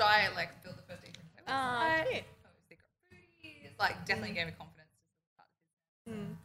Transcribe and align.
Jai 0.00 0.28
like 0.34 0.48
filled 0.62 0.76
the 0.78 0.82
first 0.88 1.02
Ethan 1.04 1.20
Taylor 1.36 1.58
website. 1.58 2.24
cute. 3.40 3.54
Oh, 3.66 3.84
Like 3.84 4.06
definitely 4.06 4.34
gave 4.34 4.46
me 4.46 4.52
confidence. 4.56 4.76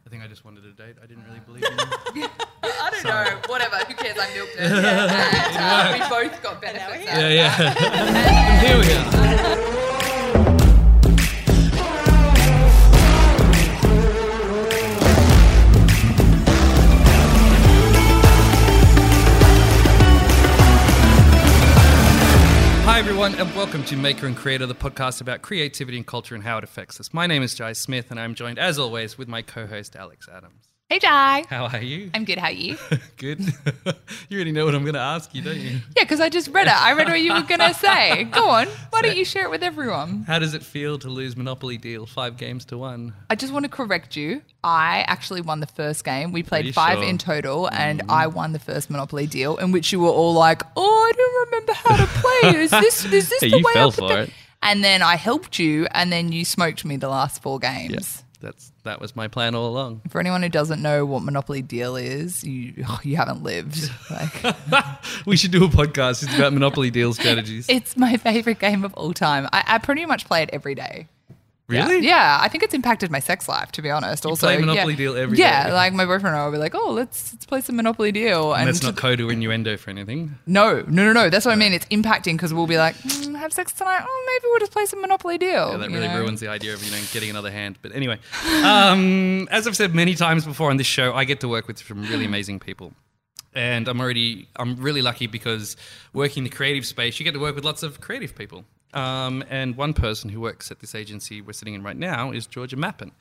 I 0.06 0.10
think 0.10 0.22
I 0.22 0.28
just 0.28 0.44
wanted 0.44 0.64
a 0.66 0.72
date. 0.72 0.96
I 1.02 1.06
didn't 1.06 1.24
really 1.24 1.40
believe 1.40 1.64
in 1.64 2.20
you. 2.20 2.28
I 2.62 2.90
don't 2.90 3.04
know. 3.04 3.40
Whatever. 3.48 3.76
Who 3.88 3.94
cares? 3.94 4.16
I 4.20 4.32
milked 4.34 4.52
it. 4.54 4.60
and 4.60 5.56
uh, 5.56 5.90
we 5.94 6.28
both 6.28 6.42
got 6.42 6.60
benefits. 6.60 7.04
we're 7.04 7.10
out 7.10 7.16
of 7.16 7.30
yeah, 7.32 7.56
yeah. 7.58 7.74
and 7.80 8.66
here 8.66 8.78
we 8.78 8.92
are. 8.92 9.82
everyone, 23.26 23.48
and 23.48 23.56
welcome 23.56 23.82
to 23.82 23.96
Maker 23.96 24.28
and 24.28 24.36
Creator, 24.36 24.66
the 24.66 24.74
podcast 24.74 25.20
about 25.20 25.42
creativity 25.42 25.96
and 25.96 26.06
culture 26.06 26.36
and 26.36 26.44
how 26.44 26.58
it 26.58 26.64
affects 26.64 27.00
us. 27.00 27.12
My 27.12 27.26
name 27.26 27.42
is 27.42 27.54
Jai 27.54 27.72
Smith, 27.72 28.12
and 28.12 28.20
I'm 28.20 28.36
joined, 28.36 28.56
as 28.56 28.78
always, 28.78 29.18
with 29.18 29.26
my 29.26 29.42
co 29.42 29.66
host, 29.66 29.96
Alex 29.96 30.28
Adams. 30.32 30.68
Hey, 30.88 31.00
Jai. 31.00 31.42
How 31.50 31.66
are 31.66 31.82
you? 31.82 32.12
I'm 32.14 32.24
good. 32.24 32.38
How 32.38 32.46
are 32.46 32.52
you? 32.52 32.76
Good. 33.16 33.40
you 34.28 34.36
already 34.36 34.52
know 34.52 34.64
what 34.64 34.76
I'm 34.76 34.82
going 34.82 34.94
to 34.94 35.00
ask 35.00 35.34
you, 35.34 35.42
don't 35.42 35.58
you? 35.58 35.80
Yeah, 35.96 36.04
because 36.04 36.20
I 36.20 36.28
just 36.28 36.46
read 36.48 36.68
it. 36.68 36.80
I 36.80 36.92
read 36.92 37.08
what 37.08 37.20
you 37.20 37.34
were 37.34 37.42
going 37.42 37.58
to 37.72 37.74
say. 37.74 38.22
Go 38.22 38.48
on. 38.48 38.68
Why 38.90 39.02
don't 39.02 39.16
you 39.16 39.24
share 39.24 39.42
it 39.46 39.50
with 39.50 39.64
everyone? 39.64 40.22
How 40.28 40.38
does 40.38 40.54
it 40.54 40.62
feel 40.62 40.96
to 41.00 41.08
lose 41.08 41.36
Monopoly 41.36 41.76
Deal 41.76 42.06
five 42.06 42.36
games 42.36 42.64
to 42.66 42.78
one? 42.78 43.14
I 43.28 43.34
just 43.34 43.52
want 43.52 43.64
to 43.64 43.68
correct 43.68 44.14
you. 44.14 44.42
I 44.62 45.04
actually 45.08 45.40
won 45.40 45.58
the 45.58 45.66
first 45.66 46.04
game. 46.04 46.30
We 46.30 46.44
played 46.44 46.72
five 46.72 46.98
sure? 46.98 47.04
in 47.04 47.18
total, 47.18 47.68
and 47.72 48.02
mm-hmm. 48.02 48.10
I 48.12 48.28
won 48.28 48.52
the 48.52 48.60
first 48.60 48.88
Monopoly 48.88 49.26
deal, 49.26 49.56
in 49.56 49.72
which 49.72 49.90
you 49.90 49.98
were 49.98 50.08
all 50.08 50.34
like, 50.34 50.62
"Oh, 50.76 50.82
I 51.08 51.12
don't 51.16 51.46
remember 51.46 51.72
how 51.72 51.96
to 51.96 52.06
play. 52.06 52.62
Is 52.62 52.70
this 52.70 53.04
is 53.04 53.28
this 53.28 53.40
Hey, 53.40 53.50
the 53.50 53.58
you 53.58 53.64
way 53.64 53.72
fell 53.72 53.88
I 53.88 53.96
the-" 53.96 54.22
it. 54.22 54.30
And 54.62 54.84
then 54.84 55.02
I 55.02 55.16
helped 55.16 55.58
you, 55.58 55.88
and 55.90 56.12
then 56.12 56.30
you 56.30 56.44
smoked 56.44 56.84
me 56.84 56.96
the 56.96 57.08
last 57.08 57.42
four 57.42 57.58
games. 57.58 57.92
Yes, 57.92 58.24
that's 58.40 58.72
that 58.86 59.00
was 59.00 59.14
my 59.14 59.28
plan 59.28 59.54
all 59.54 59.68
along. 59.68 60.02
For 60.08 60.20
anyone 60.20 60.42
who 60.42 60.48
doesn't 60.48 60.80
know 60.80 61.04
what 61.04 61.22
Monopoly 61.22 61.62
Deal 61.62 61.96
is, 61.96 62.42
you 62.42 62.72
you 63.02 63.16
haven't 63.16 63.42
lived. 63.42 63.90
Like, 64.10 64.42
we 65.26 65.36
should 65.36 65.50
do 65.50 65.64
a 65.64 65.68
podcast. 65.68 66.22
It's 66.22 66.34
about 66.34 66.52
Monopoly 66.52 66.90
Deal 66.90 67.12
strategies. 67.20 67.68
it's 67.68 67.96
my 67.96 68.16
favorite 68.16 68.58
game 68.58 68.84
of 68.84 68.94
all 68.94 69.12
time. 69.12 69.48
I, 69.52 69.64
I 69.66 69.78
pretty 69.78 70.06
much 70.06 70.24
play 70.26 70.42
it 70.42 70.50
every 70.52 70.74
day. 70.74 71.08
Yeah. 71.68 71.88
really? 71.88 72.06
Yeah, 72.06 72.38
I 72.40 72.48
think 72.48 72.62
it's 72.62 72.74
impacted 72.74 73.10
my 73.10 73.18
sex 73.18 73.48
life, 73.48 73.72
to 73.72 73.82
be 73.82 73.90
honest. 73.90 74.24
also, 74.24 74.46
play 74.46 74.58
Monopoly 74.58 74.92
yeah. 74.92 74.98
Deal 74.98 75.16
every 75.16 75.36
yeah, 75.36 75.66
day? 75.66 75.72
like 75.72 75.92
my 75.94 76.04
boyfriend 76.04 76.28
and 76.28 76.36
I 76.36 76.44
will 76.44 76.52
be 76.52 76.58
like, 76.58 76.76
"Oh, 76.76 76.92
let's 76.92 77.32
let's 77.32 77.44
play 77.44 77.60
some 77.60 77.74
Monopoly 77.74 78.12
Deal," 78.12 78.54
And 78.54 78.68
that's 78.68 78.82
not 78.82 78.96
code 78.96 79.20
or 79.20 79.32
innuendo 79.32 79.76
for 79.76 79.90
anything. 79.90 80.38
No, 80.46 80.84
no, 80.86 81.04
no, 81.04 81.12
no. 81.12 81.28
That's 81.28 81.44
what 81.44 81.52
I 81.52 81.56
mean. 81.56 81.72
It's 81.72 81.86
impacting 81.86 82.34
because 82.34 82.54
we'll 82.54 82.68
be 82.68 82.78
like, 82.78 82.94
mm, 82.98 83.36
have 83.36 83.52
sex 83.52 83.72
tonight. 83.72 84.02
Oh, 84.06 84.24
maybe 84.26 84.48
we'll 84.50 84.60
just 84.60 84.72
play 84.72 84.86
some 84.86 85.00
Monopoly 85.00 85.38
Deal. 85.38 85.72
Yeah, 85.72 85.76
that 85.78 85.90
really 85.90 86.06
know? 86.06 86.20
ruins 86.20 86.38
the 86.38 86.48
idea 86.48 86.72
of 86.72 86.84
you 86.84 86.90
know 86.92 87.02
getting 87.12 87.30
another 87.30 87.50
hand. 87.50 87.78
But 87.82 87.96
anyway, 87.96 88.20
um, 88.62 89.48
as 89.50 89.66
I've 89.66 89.76
said 89.76 89.92
many 89.92 90.14
times 90.14 90.44
before 90.44 90.70
on 90.70 90.76
this 90.76 90.86
show, 90.86 91.14
I 91.14 91.24
get 91.24 91.40
to 91.40 91.48
work 91.48 91.66
with 91.66 91.78
some 91.78 92.02
really 92.02 92.26
amazing 92.26 92.60
people. 92.60 92.92
And 93.54 93.88
I'm 93.88 94.00
already, 94.00 94.48
I'm 94.56 94.76
really 94.76 95.00
lucky 95.00 95.26
because 95.26 95.76
working 96.12 96.44
in 96.44 96.50
the 96.50 96.54
creative 96.54 96.84
space, 96.84 97.18
you 97.18 97.24
get 97.24 97.32
to 97.32 97.40
work 97.40 97.54
with 97.54 97.64
lots 97.64 97.82
of 97.82 98.02
creative 98.02 98.34
people. 98.36 98.66
Um, 98.94 99.44
and 99.50 99.76
one 99.76 99.92
person 99.92 100.30
who 100.30 100.40
works 100.40 100.70
at 100.70 100.78
this 100.80 100.94
agency 100.94 101.40
we're 101.40 101.52
sitting 101.52 101.74
in 101.74 101.82
right 101.82 101.96
now 101.96 102.30
is 102.30 102.46
Georgia 102.46 102.76
Mappin, 102.76 103.12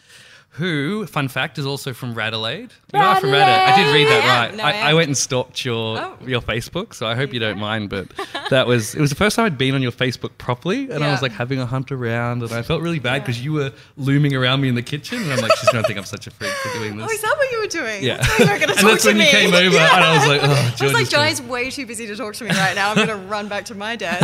who, 0.52 1.06
fun 1.06 1.28
fact, 1.28 1.58
is 1.58 1.66
also 1.66 1.92
from 1.92 2.14
Radelaide. 2.16 2.72
You 2.94 3.00
are 3.02 3.20
from 3.20 3.32
Radelaide. 3.32 3.70
I 3.70 3.76
did 3.76 3.94
read 3.94 4.08
that 4.08 4.48
right. 4.50 4.56
No, 4.58 4.64
I, 4.64 4.92
I 4.92 4.94
went 4.94 5.08
and 5.08 5.18
stalked 5.18 5.66
your 5.66 5.98
Oh. 6.00 6.18
your 6.26 6.40
Facebook, 6.40 6.94
so 6.94 7.06
I 7.06 7.14
hope 7.16 7.34
you 7.34 7.42
don't 7.42 7.58
mind. 7.60 7.90
But 7.90 8.08
that 8.50 8.66
was 8.66 8.96
it 8.96 9.02
was 9.02 9.10
the 9.10 9.18
first 9.18 9.36
time 9.36 9.46
I'd 9.46 9.58
been 9.58 9.76
on 9.76 9.82
your 9.82 9.92
Facebook 9.92 10.38
properly, 10.38 10.90
and 10.90 11.04
I 11.04 11.12
was 11.12 11.22
like 11.22 11.34
having 11.34 11.60
a 11.60 11.66
hunt 11.66 11.92
around, 11.92 12.42
and 12.42 12.54
I 12.54 12.62
felt 12.62 12.82
really 12.82 13.00
bad 13.00 13.22
because 13.22 13.44
you 13.44 13.52
were 13.52 13.74
looming 13.98 14.34
around 14.34 14.62
me 14.62 14.70
in 14.70 14.76
the 14.76 14.82
kitchen, 14.82 15.22
and 15.24 15.34
I'm 15.34 15.40
like, 15.40 15.54
she's 15.58 15.70
gonna 15.72 15.84
think 15.84 16.00
I'm 16.00 16.06
such 16.06 16.26
a 16.28 16.32
freak 16.32 16.52
for 16.52 16.80
doing 16.80 16.96
this. 16.98 17.06
Oh, 17.10 17.14
is 17.14 17.22
that 17.22 17.36
what 17.38 17.52
you 17.52 17.60
were 17.60 17.68
doing? 17.68 18.02
yeah, 18.04 18.18
That's 18.18 18.40
you 18.40 18.46
were 18.46 18.58
going 18.58 18.60
to 18.62 18.68
and 18.70 18.78
talk 18.80 18.90
that's 18.92 19.04
to 19.04 19.10
when 19.10 19.18
me. 19.18 19.26
you 19.26 19.32
came 19.32 19.54
over, 19.54 19.76
Yeah. 19.76 19.96
and 19.96 20.04
I 20.06 20.18
was 20.18 20.28
like, 20.28 20.42
oh, 20.42 20.76
I 20.80 20.84
was 20.86 21.12
like, 21.14 21.32
is 21.32 21.42
way 21.42 21.70
too 21.70 21.86
busy 21.86 22.08
to 22.08 22.16
talk 22.16 22.34
to 22.36 22.44
me 22.46 22.52
right 22.52 22.76
now. 22.76 22.92
I'm 22.92 22.96
going 22.96 23.08
to 23.10 23.16
run 23.16 23.50
back 23.50 23.66
to 23.66 23.76
my 23.76 23.98
desk. 23.98 24.24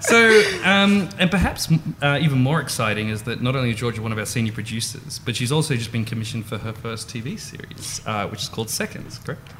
So, 0.00 0.42
um, 0.64 1.08
and 1.18 1.30
perhaps 1.30 1.68
uh, 2.02 2.18
even 2.20 2.38
more 2.38 2.60
exciting 2.60 3.10
is 3.10 3.22
that 3.24 3.42
not 3.42 3.54
only 3.54 3.70
is 3.70 3.76
Georgia 3.76 4.00
one 4.02 4.12
of 4.12 4.18
our 4.18 4.26
senior 4.26 4.52
producers, 4.60 5.18
but 5.24 5.34
she's 5.34 5.50
also 5.50 5.74
just 5.74 5.90
been 5.90 6.04
commissioned 6.04 6.44
for 6.44 6.58
her 6.58 6.72
first 6.72 7.08
TV 7.08 7.38
series, 7.40 8.02
uh, 8.04 8.28
which 8.28 8.42
is 8.42 8.48
called 8.50 8.68
Seconds, 8.68 9.18
correct? 9.18 9.54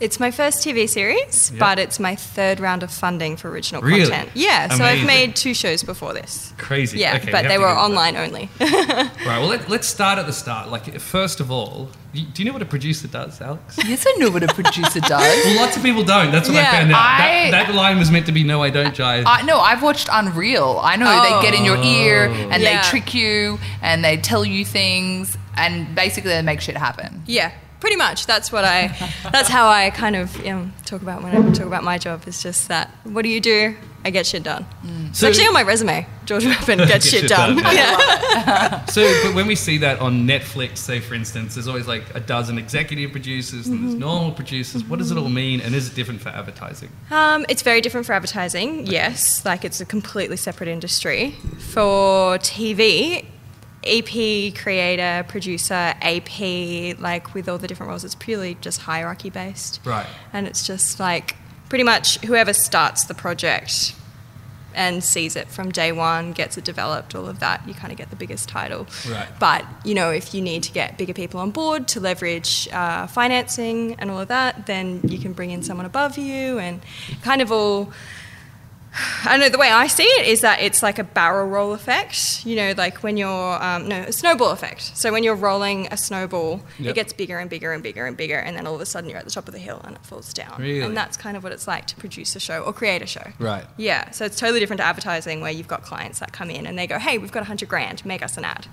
It's 0.00 0.18
my 0.18 0.30
first 0.30 0.64
TV 0.66 0.88
series, 0.88 1.50
Yeah. 1.52 1.58
but 1.58 1.78
it's 1.78 2.00
my 2.00 2.16
third 2.16 2.58
round 2.58 2.82
of 2.82 2.90
funding 2.90 3.36
for 3.36 3.50
original 3.50 3.82
Really? 3.82 4.02
content. 4.10 4.30
Yeah, 4.34 4.68
so 4.74 4.84
I've 4.84 5.04
made 5.06 5.36
two 5.36 5.52
shows 5.54 5.82
before 5.82 6.14
this. 6.14 6.54
Crazy. 6.56 6.98
Yeah, 6.98 7.16
Okay, 7.16 7.30
but 7.30 7.42
have 7.44 7.48
they 7.48 7.58
were 7.58 7.66
get 7.74 7.84
into 7.84 7.94
that. 7.94 8.00
online 8.00 8.16
only. 8.16 8.48
Right. 9.30 9.38
Well, 9.38 9.46
let, 9.48 9.68
let's 9.68 9.86
start 9.86 10.18
at 10.18 10.26
the 10.26 10.32
start. 10.32 10.70
Like, 10.70 10.98
first 10.98 11.40
of 11.40 11.50
all, 11.50 11.90
do 12.12 12.22
you, 12.36 12.44
know 12.44 12.52
what 12.52 12.62
a 12.62 12.66
producer 12.66 13.06
does, 13.06 13.40
Alex? 13.40 13.78
Yes, 13.86 14.04
I 14.08 14.12
know 14.18 14.30
what 14.30 14.42
a 14.42 14.48
producer 14.48 15.00
does. 15.00 15.44
Well, 15.44 15.56
lots 15.56 15.76
of 15.76 15.82
people 15.82 16.02
don't. 16.02 16.32
That's 16.32 16.48
what 16.48 16.58
I 16.58 16.64
found 16.72 16.92
out. 16.92 16.98
I- 16.98 17.50
that, 17.50 17.66
that 17.68 17.74
line 17.74 17.98
was 17.98 18.10
meant 18.10 18.26
to 18.26 18.32
be 18.32 18.42
"No, 18.42 18.62
I 18.62 18.70
don't, 18.70 18.94
jive. 18.94 19.24
I 19.26 19.42
no, 19.42 19.58
I've 19.60 19.82
watched 19.82 20.08
Unreal. 20.10 20.80
I 20.82 20.96
know 20.96 21.06
they 21.22 21.42
get 21.48 21.54
in 21.58 21.64
your 21.64 21.76
oh. 21.76 21.82
ear 21.82 22.26
and 22.28 22.62
Yeah. 22.62 22.82
they 22.82 22.88
trick 22.88 23.14
you 23.14 23.58
and 23.82 24.02
they 24.04 24.16
tell 24.16 24.44
you 24.44 24.64
things 24.64 25.36
and 25.56 25.94
basically 25.94 26.30
they 26.30 26.42
make 26.42 26.60
shit 26.60 26.76
happen. 26.76 27.22
yeah, 27.26 27.52
pretty 27.80 27.96
much. 27.96 28.26
That's 28.26 28.52
what 28.52 28.64
I. 28.64 28.88
That's 29.32 29.48
how 29.48 29.68
I 29.68 29.90
kind 29.90 30.14
of 30.16 30.46
um, 30.46 30.72
talk 30.84 31.02
about 31.02 31.22
when 31.22 31.34
I 31.34 31.52
talk 31.52 31.66
about 31.66 31.82
my 31.84 31.98
job. 31.98 32.26
Is 32.28 32.42
just 32.42 32.68
that. 32.68 32.90
What 33.04 33.22
do 33.22 33.28
you 33.28 33.40
do? 33.40 33.76
I 34.02 34.08
get 34.10 34.26
shit 34.26 34.42
done. 34.42 34.64
It's 35.10 35.18
So- 35.18 35.28
actually 35.28 35.46
on 35.46 35.52
my 35.52 35.62
resume. 35.62 36.06
George 36.24 36.44
Mappin 36.46 36.78
gets 36.86 36.90
Get 36.90 37.02
shit, 37.02 37.20
shit 37.22 37.28
done. 37.28 37.56
done. 37.56 37.74
Yeah. 37.76 38.06
So, 38.90 39.02
but 39.22 39.34
when 39.34 39.46
we 39.46 39.54
see 39.56 39.78
that 39.78 39.98
on 40.00 40.26
Netflix, 40.26 40.78
say 40.78 41.00
for 41.00 41.14
instance, 41.14 41.54
there's 41.54 41.68
always 41.68 41.86
like 41.86 42.04
a 42.14 42.20
dozen 42.20 42.56
executive 42.58 43.12
producers 43.12 43.66
and 43.66 43.76
Mm-hmm. 43.76 43.86
there's 43.88 43.98
normal 44.00 44.32
producers. 44.32 44.82
What 44.84 44.98
does 45.00 45.10
it 45.10 45.18
all 45.18 45.28
mean, 45.28 45.60
and 45.60 45.74
is 45.74 45.88
it 45.90 45.94
different 45.94 46.20
for 46.22 46.30
advertising? 46.30 46.88
Um, 47.10 47.44
it's 47.48 47.62
very 47.62 47.80
different 47.82 48.06
for 48.06 48.12
advertising, 48.14 48.86
yes. 48.86 49.44
Like 49.44 49.64
it's 49.64 49.80
a 49.80 49.84
completely 49.84 50.36
separate 50.38 50.68
industry. 50.68 51.32
For 51.58 52.38
TV, 52.38 53.26
EP, 53.82 54.54
creator, 54.54 55.24
producer, 55.28 55.94
AP, 56.02 56.98
like 57.00 57.34
with 57.34 57.48
all 57.48 57.58
the 57.58 57.66
different 57.66 57.88
roles, 57.88 58.04
it's 58.04 58.14
purely 58.14 58.56
just 58.60 58.82
hierarchy 58.82 59.30
based. 59.30 59.80
Right. 59.84 60.06
And 60.32 60.46
it's 60.46 60.66
just 60.66 61.00
like 61.00 61.36
pretty 61.68 61.84
much 61.84 62.18
whoever 62.20 62.52
starts 62.52 63.04
the 63.04 63.14
project 63.14 63.94
and 64.74 65.02
sees 65.02 65.36
it 65.36 65.48
from 65.48 65.70
day 65.70 65.92
one, 65.92 66.32
gets 66.32 66.56
it 66.56 66.64
developed, 66.64 67.14
all 67.14 67.26
of 67.26 67.40
that, 67.40 67.66
you 67.66 67.74
kind 67.74 67.92
of 67.92 67.98
get 67.98 68.10
the 68.10 68.16
biggest 68.16 68.48
title. 68.48 68.86
Right. 69.08 69.28
But, 69.38 69.64
you 69.84 69.94
know, 69.94 70.10
if 70.10 70.34
you 70.34 70.42
need 70.42 70.62
to 70.64 70.72
get 70.72 70.96
bigger 70.96 71.14
people 71.14 71.40
on 71.40 71.50
board 71.50 71.88
to 71.88 72.00
leverage 72.00 72.68
uh, 72.72 73.06
financing 73.06 73.94
and 73.94 74.10
all 74.10 74.20
of 74.20 74.28
that, 74.28 74.66
then 74.66 75.00
you 75.04 75.18
can 75.18 75.32
bring 75.32 75.50
in 75.50 75.62
someone 75.62 75.86
above 75.86 76.18
you 76.18 76.58
and 76.58 76.80
kind 77.22 77.42
of 77.42 77.50
all. 77.50 77.92
I 79.24 79.30
don't 79.30 79.40
know 79.40 79.48
the 79.48 79.58
way 79.58 79.70
I 79.70 79.86
see 79.86 80.02
it 80.02 80.26
is 80.26 80.40
that 80.40 80.60
it's 80.60 80.82
like 80.82 80.98
a 80.98 81.04
barrel 81.04 81.46
roll 81.48 81.72
effect. 81.74 82.44
You 82.44 82.56
know, 82.56 82.74
like 82.76 82.98
when 83.04 83.16
you're 83.16 83.62
um, 83.62 83.86
no 83.88 84.00
a 84.02 84.12
snowball 84.12 84.50
effect. 84.50 84.96
So 84.96 85.12
when 85.12 85.22
you're 85.22 85.36
rolling 85.36 85.86
a 85.92 85.96
snowball, 85.96 86.62
Yep. 86.78 86.90
it 86.90 86.94
gets 86.94 87.12
bigger 87.12 87.38
and 87.38 87.48
bigger 87.48 87.72
and 87.72 87.82
bigger 87.82 88.04
and 88.06 88.16
bigger, 88.16 88.36
and 88.38 88.56
then 88.56 88.66
all 88.66 88.74
of 88.74 88.80
a 88.80 88.86
sudden 88.86 89.08
you're 89.08 89.18
at 89.18 89.24
the 89.24 89.30
top 89.30 89.46
of 89.46 89.54
the 89.54 89.60
hill 89.60 89.80
and 89.84 89.94
it 89.94 90.04
falls 90.04 90.32
down. 90.32 90.56
Really? 90.60 90.80
And 90.80 90.96
that's 90.96 91.16
kind 91.16 91.36
of 91.36 91.44
what 91.44 91.52
it's 91.52 91.68
like 91.68 91.86
to 91.86 91.96
produce 91.96 92.34
a 92.34 92.40
show 92.40 92.62
or 92.62 92.72
create 92.72 93.00
a 93.02 93.06
show. 93.06 93.30
Right. 93.38 93.64
Yeah. 93.76 94.10
So 94.10 94.24
it's 94.24 94.36
totally 94.36 94.58
different 94.58 94.78
to 94.80 94.84
advertising 94.86 95.40
where 95.40 95.52
you've 95.52 95.68
got 95.68 95.82
clients 95.82 96.18
that 96.18 96.32
come 96.32 96.50
in 96.50 96.66
and 96.66 96.76
they 96.78 96.86
go, 96.88 96.98
"Hey, 96.98 97.16
we've 97.18 97.32
got 97.32 97.42
a 97.42 97.46
hundred 97.46 97.68
grand, 97.68 98.04
make 98.04 98.22
us 98.22 98.36
an 98.36 98.44
ad." 98.44 98.66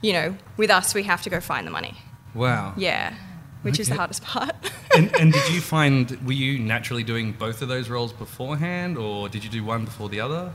You 0.00 0.12
know, 0.12 0.36
with 0.56 0.70
us 0.70 0.94
we 0.94 1.02
have 1.04 1.22
to 1.22 1.30
go 1.30 1.40
find 1.40 1.66
the 1.66 1.70
money. 1.72 1.96
Wow. 2.34 2.74
Yeah. 2.76 3.14
Which 3.66 3.80
is 3.80 3.88
the 3.88 3.96
hardest 3.96 4.22
part. 4.22 4.54
and, 4.96 5.14
and 5.20 5.32
did 5.32 5.48
you 5.52 5.60
find 5.60 6.10
were 6.26 6.32
you 6.32 6.58
naturally 6.58 7.02
doing 7.02 7.32
both 7.32 7.60
of 7.62 7.68
those 7.68 7.88
roles 7.90 8.12
beforehand, 8.12 8.96
or 8.96 9.28
did 9.28 9.44
you 9.44 9.50
do 9.50 9.62
one 9.64 9.84
before 9.84 10.08
the 10.08 10.20
other? 10.20 10.52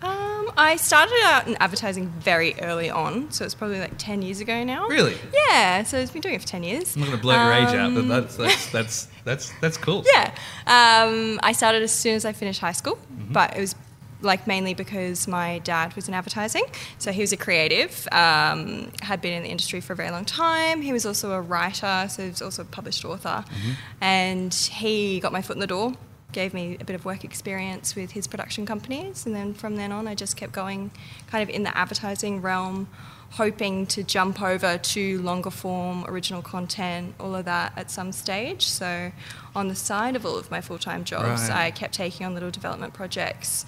Um, 0.00 0.52
I 0.56 0.76
started 0.76 1.16
out 1.24 1.48
in 1.48 1.56
advertising 1.56 2.08
very 2.20 2.54
early 2.60 2.88
on, 2.88 3.30
so 3.32 3.44
it's 3.44 3.54
probably 3.54 3.80
like 3.80 3.98
10 3.98 4.22
years 4.22 4.40
ago 4.40 4.62
now. 4.62 4.86
Really? 4.86 5.16
Yeah, 5.34 5.82
so 5.82 5.98
it's 5.98 6.12
been 6.12 6.20
doing 6.22 6.36
it 6.36 6.40
for 6.40 6.46
10 6.46 6.62
years. 6.62 6.94
I'm 6.94 7.00
not 7.00 7.06
going 7.08 7.18
to 7.18 7.22
blow 7.22 7.34
your 7.34 7.52
age 7.52 7.74
out, 7.74 7.94
but 7.94 8.00
Um, 8.02 8.08
that's 8.08 8.36
that's 8.42 8.70
that's 8.72 9.08
that's 9.24 9.52
that's 9.60 9.76
cool. 9.76 10.04
Yeah. 10.14 10.30
Um, 10.68 11.40
I 11.42 11.52
started 11.52 11.82
as 11.82 11.92
soon 11.92 12.14
as 12.14 12.24
I 12.24 12.32
finished 12.32 12.60
high 12.60 12.72
school, 12.72 12.96
Mm-hmm. 13.12 13.32
but 13.32 13.56
it 13.56 13.60
was 13.60 13.74
like 14.20 14.46
mainly 14.46 14.74
because 14.74 15.28
my 15.28 15.58
dad 15.60 15.94
was 15.94 16.08
in 16.08 16.14
advertising. 16.14 16.64
So 16.98 17.12
he 17.12 17.20
was 17.20 17.32
a 17.32 17.36
creative, 17.36 18.08
um, 18.10 18.90
had 19.02 19.20
been 19.20 19.32
in 19.32 19.42
the 19.42 19.48
industry 19.48 19.80
for 19.80 19.92
a 19.92 19.96
very 19.96 20.10
long 20.10 20.24
time. 20.24 20.82
He 20.82 20.92
was 20.92 21.06
also 21.06 21.32
a 21.32 21.40
writer, 21.40 22.06
so 22.08 22.22
he 22.22 22.28
was 22.28 22.42
also 22.42 22.62
a 22.62 22.64
published 22.64 23.04
author. 23.04 23.44
Mm-hmm. 23.46 23.72
And 24.00 24.54
he 24.54 25.20
got 25.20 25.32
my 25.32 25.42
foot 25.42 25.56
in 25.56 25.60
the 25.60 25.66
door 25.66 25.94
gave 26.32 26.52
me 26.52 26.76
a 26.80 26.84
bit 26.84 26.94
of 26.94 27.04
work 27.04 27.24
experience 27.24 27.96
with 27.96 28.10
his 28.10 28.26
production 28.26 28.66
companies. 28.66 29.24
And 29.26 29.34
then 29.34 29.54
from 29.54 29.76
then 29.76 29.92
on, 29.92 30.06
I 30.06 30.14
just 30.14 30.36
kept 30.36 30.52
going 30.52 30.90
kind 31.30 31.42
of 31.42 31.54
in 31.54 31.62
the 31.62 31.76
advertising 31.76 32.42
realm, 32.42 32.88
hoping 33.30 33.86
to 33.86 34.02
jump 34.02 34.42
over 34.42 34.78
to 34.78 35.22
longer 35.22 35.50
form, 35.50 36.04
original 36.06 36.42
content, 36.42 37.14
all 37.18 37.34
of 37.34 37.44
that 37.46 37.72
at 37.76 37.90
some 37.90 38.12
stage. 38.12 38.66
So 38.66 39.12
on 39.54 39.68
the 39.68 39.74
side 39.74 40.16
of 40.16 40.26
all 40.26 40.36
of 40.36 40.50
my 40.50 40.60
full 40.60 40.78
time 40.78 41.04
jobs, 41.04 41.48
Right. 41.48 41.66
I 41.66 41.70
kept 41.70 41.94
taking 41.94 42.26
on 42.26 42.34
little 42.34 42.50
development 42.50 42.92
projects. 42.92 43.64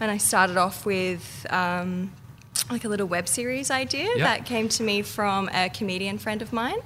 And 0.00 0.10
I 0.10 0.18
started 0.18 0.56
off 0.56 0.86
with 0.86 1.46
um, 1.50 2.12
like 2.70 2.84
a 2.84 2.88
little 2.88 3.06
web 3.08 3.26
series 3.28 3.70
idea 3.70 4.04
Yep. 4.04 4.18
that 4.18 4.44
came 4.46 4.68
to 4.70 4.82
me 4.82 5.02
from 5.02 5.48
a 5.52 5.68
comedian 5.70 6.18
friend 6.18 6.40
of 6.42 6.52
mine. 6.52 6.78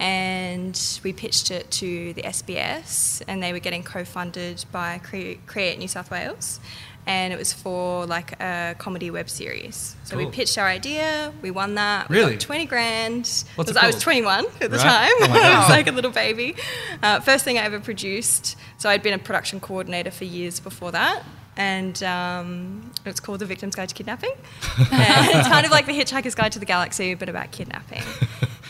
And 0.00 0.78
we 1.04 1.12
pitched 1.12 1.50
it 1.50 1.70
to 1.72 2.12
the 2.14 2.22
SBS, 2.22 3.22
and 3.28 3.40
they 3.42 3.52
were 3.52 3.60
getting 3.60 3.82
co 3.84 4.04
funded 4.04 4.64
by 4.72 4.98
Cre- 4.98 5.38
Create 5.46 5.78
New 5.78 5.86
South 5.88 6.10
Wales. 6.10 6.58
And 7.06 7.32
it 7.32 7.38
was 7.38 7.52
for 7.52 8.06
like 8.06 8.32
a 8.40 8.74
comedy 8.78 9.10
web 9.10 9.28
series. 9.28 9.96
So 10.04 10.16
we 10.16 10.26
pitched 10.26 10.56
our 10.56 10.66
idea, 10.66 11.32
we 11.42 11.50
won 11.50 11.74
that. 11.74 12.08
We 12.08 12.16
Really? 12.16 12.32
got 12.32 12.40
20 12.40 12.64
grand. 12.66 13.44
Because 13.56 13.76
I 13.76 13.86
was 13.86 13.98
21 14.00 14.46
at 14.60 14.70
the 14.70 14.76
Right. 14.76 14.80
time. 14.80 15.10
Oh 15.20 15.40
I 15.42 15.58
was 15.60 15.68
like 15.68 15.88
a 15.88 15.92
little 15.92 16.12
baby. 16.12 16.54
Uh, 17.02 17.18
first 17.20 17.44
thing 17.44 17.58
I 17.58 17.62
ever 17.62 17.80
produced. 17.80 18.56
So 18.78 18.88
I'd 18.88 19.02
been 19.02 19.14
a 19.14 19.18
production 19.18 19.58
coordinator 19.60 20.10
for 20.12 20.24
years 20.24 20.60
before 20.60 20.92
that. 20.92 21.24
And 21.56 22.02
um, 22.02 22.90
it's 23.04 23.20
called 23.20 23.40
The 23.40 23.46
Victim's 23.46 23.74
Guide 23.74 23.88
to 23.90 23.94
Kidnapping. 23.94 24.32
it's 24.78 25.48
kind 25.48 25.66
of 25.66 25.70
like 25.72 25.86
The 25.86 25.92
Hitchhiker's 25.92 26.34
Guide 26.34 26.52
to 26.52 26.58
the 26.58 26.64
Galaxy, 26.64 27.14
but 27.14 27.28
about 27.28 27.50
kidnapping. 27.50 28.02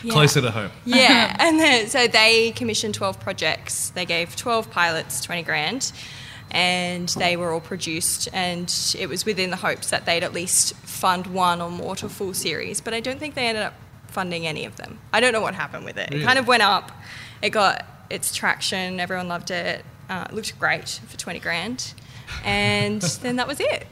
Yeah. 0.03 0.11
Closer 0.11 0.41
to 0.41 0.51
home. 0.51 0.71
Yeah, 0.83 1.33
and 1.39 1.59
then, 1.59 1.87
so 1.87 2.07
they 2.07 2.51
commissioned 2.51 2.93
12 2.93 3.21
projects. 3.21 3.89
They 3.91 4.05
gave 4.05 4.35
12 4.35 4.69
pilots 4.69 5.21
20 5.21 5.43
grand, 5.43 5.93
and 6.51 7.07
they 7.09 7.37
were 7.37 7.53
all 7.53 7.61
produced. 7.61 8.27
And 8.33 8.69
it 8.99 9.07
was 9.07 9.25
within 9.25 9.49
the 9.49 9.55
hopes 9.55 9.89
that 9.91 10.05
they'd 10.05 10.23
at 10.23 10.33
least 10.33 10.75
fund 10.75 11.27
one 11.27 11.61
or 11.61 11.69
more 11.71 11.95
to 11.97 12.09
full 12.09 12.33
series. 12.33 12.81
But 12.81 12.93
I 12.93 12.99
don't 12.99 13.17
think 13.17 13.35
they 13.35 13.47
ended 13.47 13.63
up 13.63 13.75
funding 14.07 14.45
any 14.45 14.65
of 14.65 14.75
them. 14.75 14.99
I 15.13 15.21
don't 15.21 15.31
know 15.31 15.41
what 15.41 15.55
happened 15.55 15.85
with 15.85 15.97
it. 15.97 16.09
Really? 16.11 16.23
It 16.23 16.25
kind 16.25 16.37
of 16.37 16.47
went 16.47 16.63
up. 16.63 16.91
It 17.41 17.51
got 17.51 17.85
its 18.09 18.35
traction. 18.35 18.99
Everyone 18.99 19.27
loved 19.29 19.51
it. 19.51 19.83
Uh, 20.09 20.25
it 20.29 20.35
looked 20.35 20.59
great 20.59 20.99
for 21.07 21.17
20 21.17 21.39
grand, 21.39 21.93
and 22.43 23.01
then 23.01 23.35
that 23.37 23.47
was 23.47 23.59
it. 23.59 23.87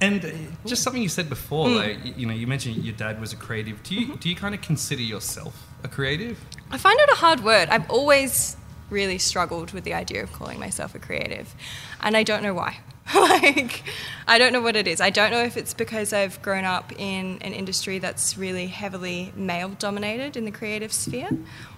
And 0.00 0.24
uh, 0.24 0.30
just 0.66 0.82
something 0.82 1.00
you 1.02 1.08
said 1.08 1.28
before, 1.28 1.68
Hmm. 1.68 1.76
like 1.76 2.18
you 2.18 2.26
know, 2.26 2.34
you 2.34 2.46
mentioned 2.46 2.76
your 2.84 2.94
dad 2.94 3.20
was 3.20 3.32
a 3.32 3.36
creative. 3.36 3.82
Do 3.82 3.94
Mm-hmm. 3.94 4.10
you 4.12 4.16
do 4.18 4.28
you 4.28 4.34
kind 4.36 4.54
of 4.54 4.60
consider 4.60 5.02
yourself 5.02 5.54
a 5.84 5.88
creative? 5.88 6.38
I 6.70 6.78
find 6.78 6.98
it 7.00 7.08
a 7.10 7.14
hard 7.16 7.44
word. 7.44 7.68
I've 7.68 7.88
always 7.90 8.56
really 8.90 9.18
struggled 9.18 9.72
with 9.72 9.84
the 9.84 9.94
idea 9.94 10.22
of 10.22 10.32
calling 10.32 10.58
myself 10.58 10.94
a 10.94 10.98
creative, 10.98 11.54
and 12.00 12.16
I 12.16 12.22
don't 12.24 12.42
know 12.42 12.54
why. 12.54 12.78
like, 13.14 13.82
I 14.28 14.38
don't 14.38 14.52
know 14.52 14.60
what 14.60 14.76
it 14.76 14.86
is. 14.86 15.00
I 15.00 15.10
don't 15.10 15.30
know 15.32 15.42
if 15.42 15.56
it's 15.56 15.74
because 15.74 16.12
I've 16.12 16.40
grown 16.40 16.64
up 16.64 16.92
in 16.98 17.38
an 17.42 17.52
industry 17.52 17.98
that's 17.98 18.38
really 18.38 18.68
heavily 18.68 19.32
male 19.34 19.70
dominated 19.70 20.36
in 20.36 20.44
the 20.44 20.52
creative 20.52 20.92
sphere, 20.92 21.30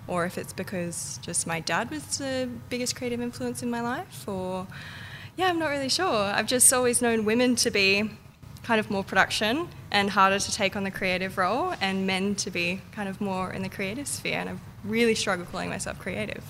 or 0.06 0.26
if 0.26 0.36
it's 0.38 0.52
because 0.52 1.18
just 1.22 1.46
my 1.46 1.60
dad 1.60 1.90
was 1.90 2.18
the 2.18 2.48
biggest 2.68 2.94
creative 2.96 3.20
influence 3.22 3.62
in 3.62 3.70
my 3.70 3.80
life, 3.80 4.28
or 4.28 4.66
yeah, 5.36 5.46
I'm 5.46 5.58
not 5.58 5.68
really 5.68 5.88
sure. 5.88 6.06
I've 6.06 6.46
just 6.46 6.72
always 6.72 7.02
known 7.02 7.24
women 7.24 7.56
to 7.56 7.70
be 7.70 8.10
kind 8.62 8.80
of 8.80 8.90
more 8.90 9.04
production 9.04 9.68
and 9.90 10.10
harder 10.10 10.38
to 10.38 10.52
take 10.52 10.74
on 10.74 10.84
the 10.84 10.90
creative 10.90 11.38
role, 11.38 11.74
and 11.80 12.06
men 12.06 12.34
to 12.36 12.50
be 12.50 12.80
kind 12.92 13.08
of 13.08 13.20
more 13.20 13.52
in 13.52 13.62
the 13.62 13.68
creative 13.68 14.08
sphere. 14.08 14.38
And 14.38 14.50
I've 14.50 14.60
really 14.84 15.14
struggled 15.14 15.50
calling 15.52 15.70
myself 15.70 15.98
creative. 15.98 16.44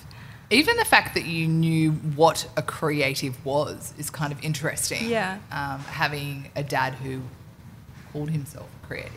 Even 0.49 0.77
the 0.77 0.85
fact 0.85 1.13
that 1.15 1.25
you 1.25 1.47
knew 1.47 1.91
what 1.91 2.47
a 2.55 2.61
creative 2.61 3.43
was 3.45 3.93
is 3.97 4.09
kind 4.09 4.31
of 4.31 4.43
interesting. 4.43 5.09
Yeah. 5.09 5.39
Um, 5.51 5.79
having 5.79 6.51
a 6.55 6.63
dad 6.63 6.93
who 6.93 7.21
called 8.13 8.29
himself 8.29 8.69
creative. 8.87 9.11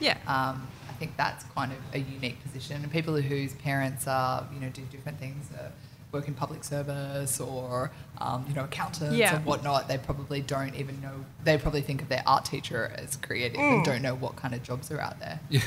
Yeah. 0.00 0.16
Um, 0.26 0.66
I 0.88 0.92
think 0.98 1.16
that's 1.16 1.44
kind 1.54 1.72
of 1.72 1.78
a 1.94 1.98
unique 1.98 2.42
position. 2.42 2.82
And 2.82 2.90
people 2.90 3.14
whose 3.20 3.54
parents 3.54 4.06
are, 4.06 4.46
you 4.52 4.60
know, 4.60 4.70
do 4.70 4.82
different 4.90 5.18
things, 5.18 5.50
uh, 5.58 5.68
work 6.12 6.26
in 6.28 6.34
public 6.34 6.64
service 6.64 7.38
or, 7.40 7.90
um, 8.18 8.44
you 8.48 8.54
know, 8.54 8.64
accountants 8.64 9.14
Yeah. 9.16 9.36
and 9.36 9.44
whatnot, 9.44 9.86
they 9.88 9.98
probably 9.98 10.40
don't 10.40 10.74
even 10.74 11.00
know. 11.00 11.24
They 11.44 11.56
probably 11.56 11.82
think 11.82 12.02
of 12.02 12.08
their 12.08 12.22
art 12.26 12.44
teacher 12.44 12.92
as 12.96 13.16
creative 13.16 13.58
and 13.60 13.84
don't 13.84 14.02
know 14.02 14.14
what 14.14 14.36
kind 14.36 14.54
of 14.54 14.62
jobs 14.62 14.90
are 14.90 15.00
out 15.00 15.18
there. 15.20 15.40
Yeah. 15.50 15.60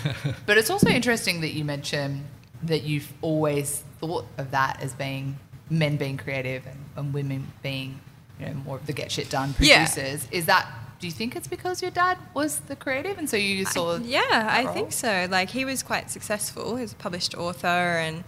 But 0.45 0.57
it's 0.57 0.69
also 0.69 0.89
interesting 0.89 1.41
that 1.41 1.53
you 1.53 1.63
mention 1.63 2.25
that 2.63 2.83
you've 2.83 3.11
always 3.21 3.83
thought 3.99 4.25
of 4.37 4.51
that 4.51 4.81
as 4.81 4.93
being 4.93 5.37
men 5.69 5.95
being 5.97 6.17
creative 6.17 6.65
and, 6.67 6.77
and 6.95 7.13
women 7.13 7.51
being, 7.61 7.99
you 8.39 8.45
know, 8.47 8.53
more 8.53 8.75
of 8.77 8.85
the 8.85 8.93
get 8.93 9.11
shit 9.11 9.29
done 9.29 9.55
Yeah. 9.59 9.85
producers. 9.85 10.27
Is 10.31 10.45
that? 10.47 10.67
Do 10.99 11.07
you 11.07 11.11
think 11.13 11.35
it's 11.35 11.47
because 11.49 11.81
your 11.81 11.91
dad 11.91 12.17
was 12.33 12.59
the 12.61 12.77
creative, 12.77 13.17
and 13.17 13.29
so 13.29 13.35
you 13.35 13.65
saw? 13.65 13.97
yeah, 13.97 14.21
that 14.29 14.49
I 14.49 14.63
role? 14.63 14.73
think 14.73 14.91
so. 14.93 15.27
Like 15.29 15.49
he 15.49 15.65
was 15.65 15.83
quite 15.83 16.09
successful. 16.09 16.77
He 16.77 16.81
was 16.81 16.93
a 16.93 16.95
published 16.95 17.35
author 17.35 17.67
and 17.67 18.23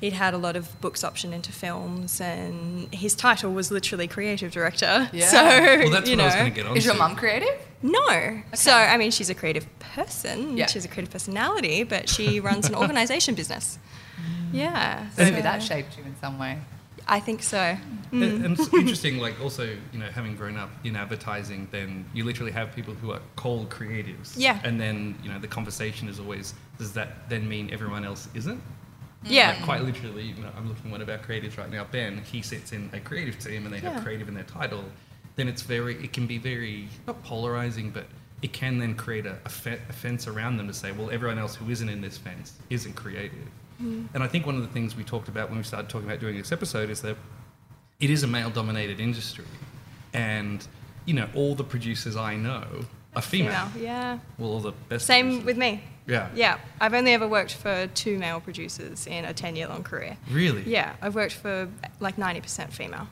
he'd 0.00 0.14
had 0.14 0.34
a 0.34 0.38
lot 0.38 0.56
of 0.56 0.80
books 0.80 1.02
optioned 1.02 1.32
into 1.32 1.52
films 1.52 2.20
and 2.20 2.92
his 2.94 3.14
title 3.14 3.52
was 3.52 3.70
literally 3.70 4.08
creative 4.08 4.50
director. 4.50 5.10
Yeah. 5.12 5.26
So, 5.26 5.38
Well, 5.38 5.90
that's 5.90 6.08
you 6.08 6.16
what 6.16 6.22
I 6.22 6.26
was 6.26 6.34
going 6.34 6.44
to 6.46 6.50
get 6.50 6.66
on. 6.66 6.76
Is 6.76 6.84
your 6.84 6.94
mum 6.94 7.16
creative? 7.16 7.58
No. 7.82 8.40
So, 8.54 8.72
I 8.72 8.96
mean, 8.96 9.10
she's 9.10 9.30
a 9.30 9.34
creative 9.34 9.66
person. 9.78 10.56
Yeah. 10.56 10.66
She's 10.66 10.84
a 10.84 10.88
creative 10.88 11.10
personality, 11.12 11.82
but 11.82 12.08
she 12.08 12.40
runs 12.40 12.68
an 12.68 12.74
organization 12.84 13.34
business. 13.34 13.78
Yeah. 14.52 15.08
So 15.10 15.24
maybe 15.24 15.36
so 15.36 15.42
that 15.42 15.62
shaped 15.62 15.96
you 15.98 16.04
in 16.04 16.16
some 16.20 16.38
way. 16.38 16.58
I 17.06 17.18
think 17.18 17.42
so. 17.42 17.76
And, 18.12 18.22
and 18.22 18.58
it's 18.58 18.72
interesting, 18.72 19.18
like 19.18 19.40
also, 19.40 19.64
you 19.92 19.98
know, 19.98 20.06
having 20.06 20.36
grown 20.36 20.56
up 20.56 20.70
in 20.84 20.96
advertising, 20.96 21.66
then 21.70 22.04
you 22.14 22.24
literally 22.24 22.52
have 22.52 22.74
people 22.74 22.94
who 22.94 23.12
are 23.12 23.20
called 23.36 23.68
creatives. 23.68 24.34
Yeah. 24.36 24.60
And 24.64 24.80
then, 24.80 25.18
you 25.22 25.30
know, 25.30 25.38
the 25.38 25.48
conversation 25.48 26.08
is 26.08 26.20
always, 26.20 26.54
does 26.78 26.92
that 26.92 27.28
then 27.28 27.48
mean 27.48 27.70
everyone 27.72 28.04
else 28.04 28.28
isn't? 28.34 28.62
Mm. 29.24 29.30
Yeah. 29.30 29.50
Like, 29.50 29.62
quite 29.62 29.82
literally, 29.82 30.22
you 30.24 30.42
know, 30.42 30.50
I'm 30.56 30.68
looking 30.68 30.86
at 30.86 30.92
one 30.92 31.02
of 31.02 31.08
our 31.08 31.18
creatives 31.18 31.56
right 31.58 31.70
now, 31.70 31.84
Ben. 31.84 32.18
He 32.18 32.42
sits 32.42 32.72
in 32.72 32.90
a 32.92 33.00
creative 33.00 33.38
team, 33.38 33.64
and 33.64 33.74
they 33.74 33.78
have 33.80 33.94
Yeah. 33.94 34.00
creative 34.02 34.28
in 34.28 34.34
their 34.34 34.44
title. 34.44 34.84
Then 35.36 35.48
it's 35.48 35.62
very, 35.62 35.94
it 36.02 36.12
can 36.12 36.26
be 36.26 36.38
very 36.38 36.88
not 37.06 37.22
polarizing, 37.22 37.90
but 37.90 38.06
it 38.42 38.52
can 38.52 38.78
then 38.78 38.94
create 38.94 39.26
a, 39.26 39.38
a, 39.44 39.48
fe- 39.48 39.78
a 39.88 39.92
fence 39.92 40.26
around 40.26 40.56
them 40.56 40.66
to 40.66 40.74
say, 40.74 40.92
well, 40.92 41.10
everyone 41.10 41.38
else 41.38 41.54
who 41.54 41.70
isn't 41.70 41.88
in 41.88 42.00
this 42.00 42.16
fence 42.18 42.54
isn't 42.70 42.94
creative. 42.94 43.46
Mm. 43.82 44.08
And 44.14 44.22
I 44.22 44.26
think 44.26 44.46
one 44.46 44.56
of 44.56 44.62
the 44.62 44.68
things 44.68 44.96
we 44.96 45.04
talked 45.04 45.28
about 45.28 45.48
when 45.50 45.58
we 45.58 45.64
started 45.64 45.88
talking 45.90 46.08
about 46.08 46.20
doing 46.20 46.36
this 46.36 46.52
episode 46.52 46.90
is 46.90 47.02
that 47.02 47.16
it 48.00 48.08
is 48.10 48.22
a 48.22 48.26
male-dominated 48.26 48.98
industry, 49.00 49.44
and 50.14 50.66
you 51.06 51.14
know, 51.14 51.28
all 51.34 51.54
the 51.54 51.64
producers 51.64 52.16
I 52.16 52.36
know 52.36 52.64
are 53.16 53.22
female. 53.22 53.68
Yeah. 53.78 54.18
Well, 54.38 54.50
all 54.50 54.60
the 54.60 54.72
best. 54.88 55.06
Same 55.06 55.26
producers. 55.26 55.44
with 55.46 55.56
me. 55.58 55.82
Yeah. 56.10 56.28
Yeah. 56.34 56.58
I've 56.80 56.92
only 56.94 57.12
ever 57.12 57.28
worked 57.28 57.54
for 57.54 57.86
two 57.94 58.18
male 58.18 58.40
producers 58.40 59.06
in 59.06 59.24
a 59.24 59.32
10 59.32 59.56
year 59.56 59.68
long 59.68 59.82
career. 59.84 60.16
Really. 60.30 60.62
Yeah. 60.64 60.94
I've 61.00 61.14
worked 61.14 61.34
for 61.34 61.68
like 62.00 62.16
90% 62.16 62.72
female. 62.72 63.06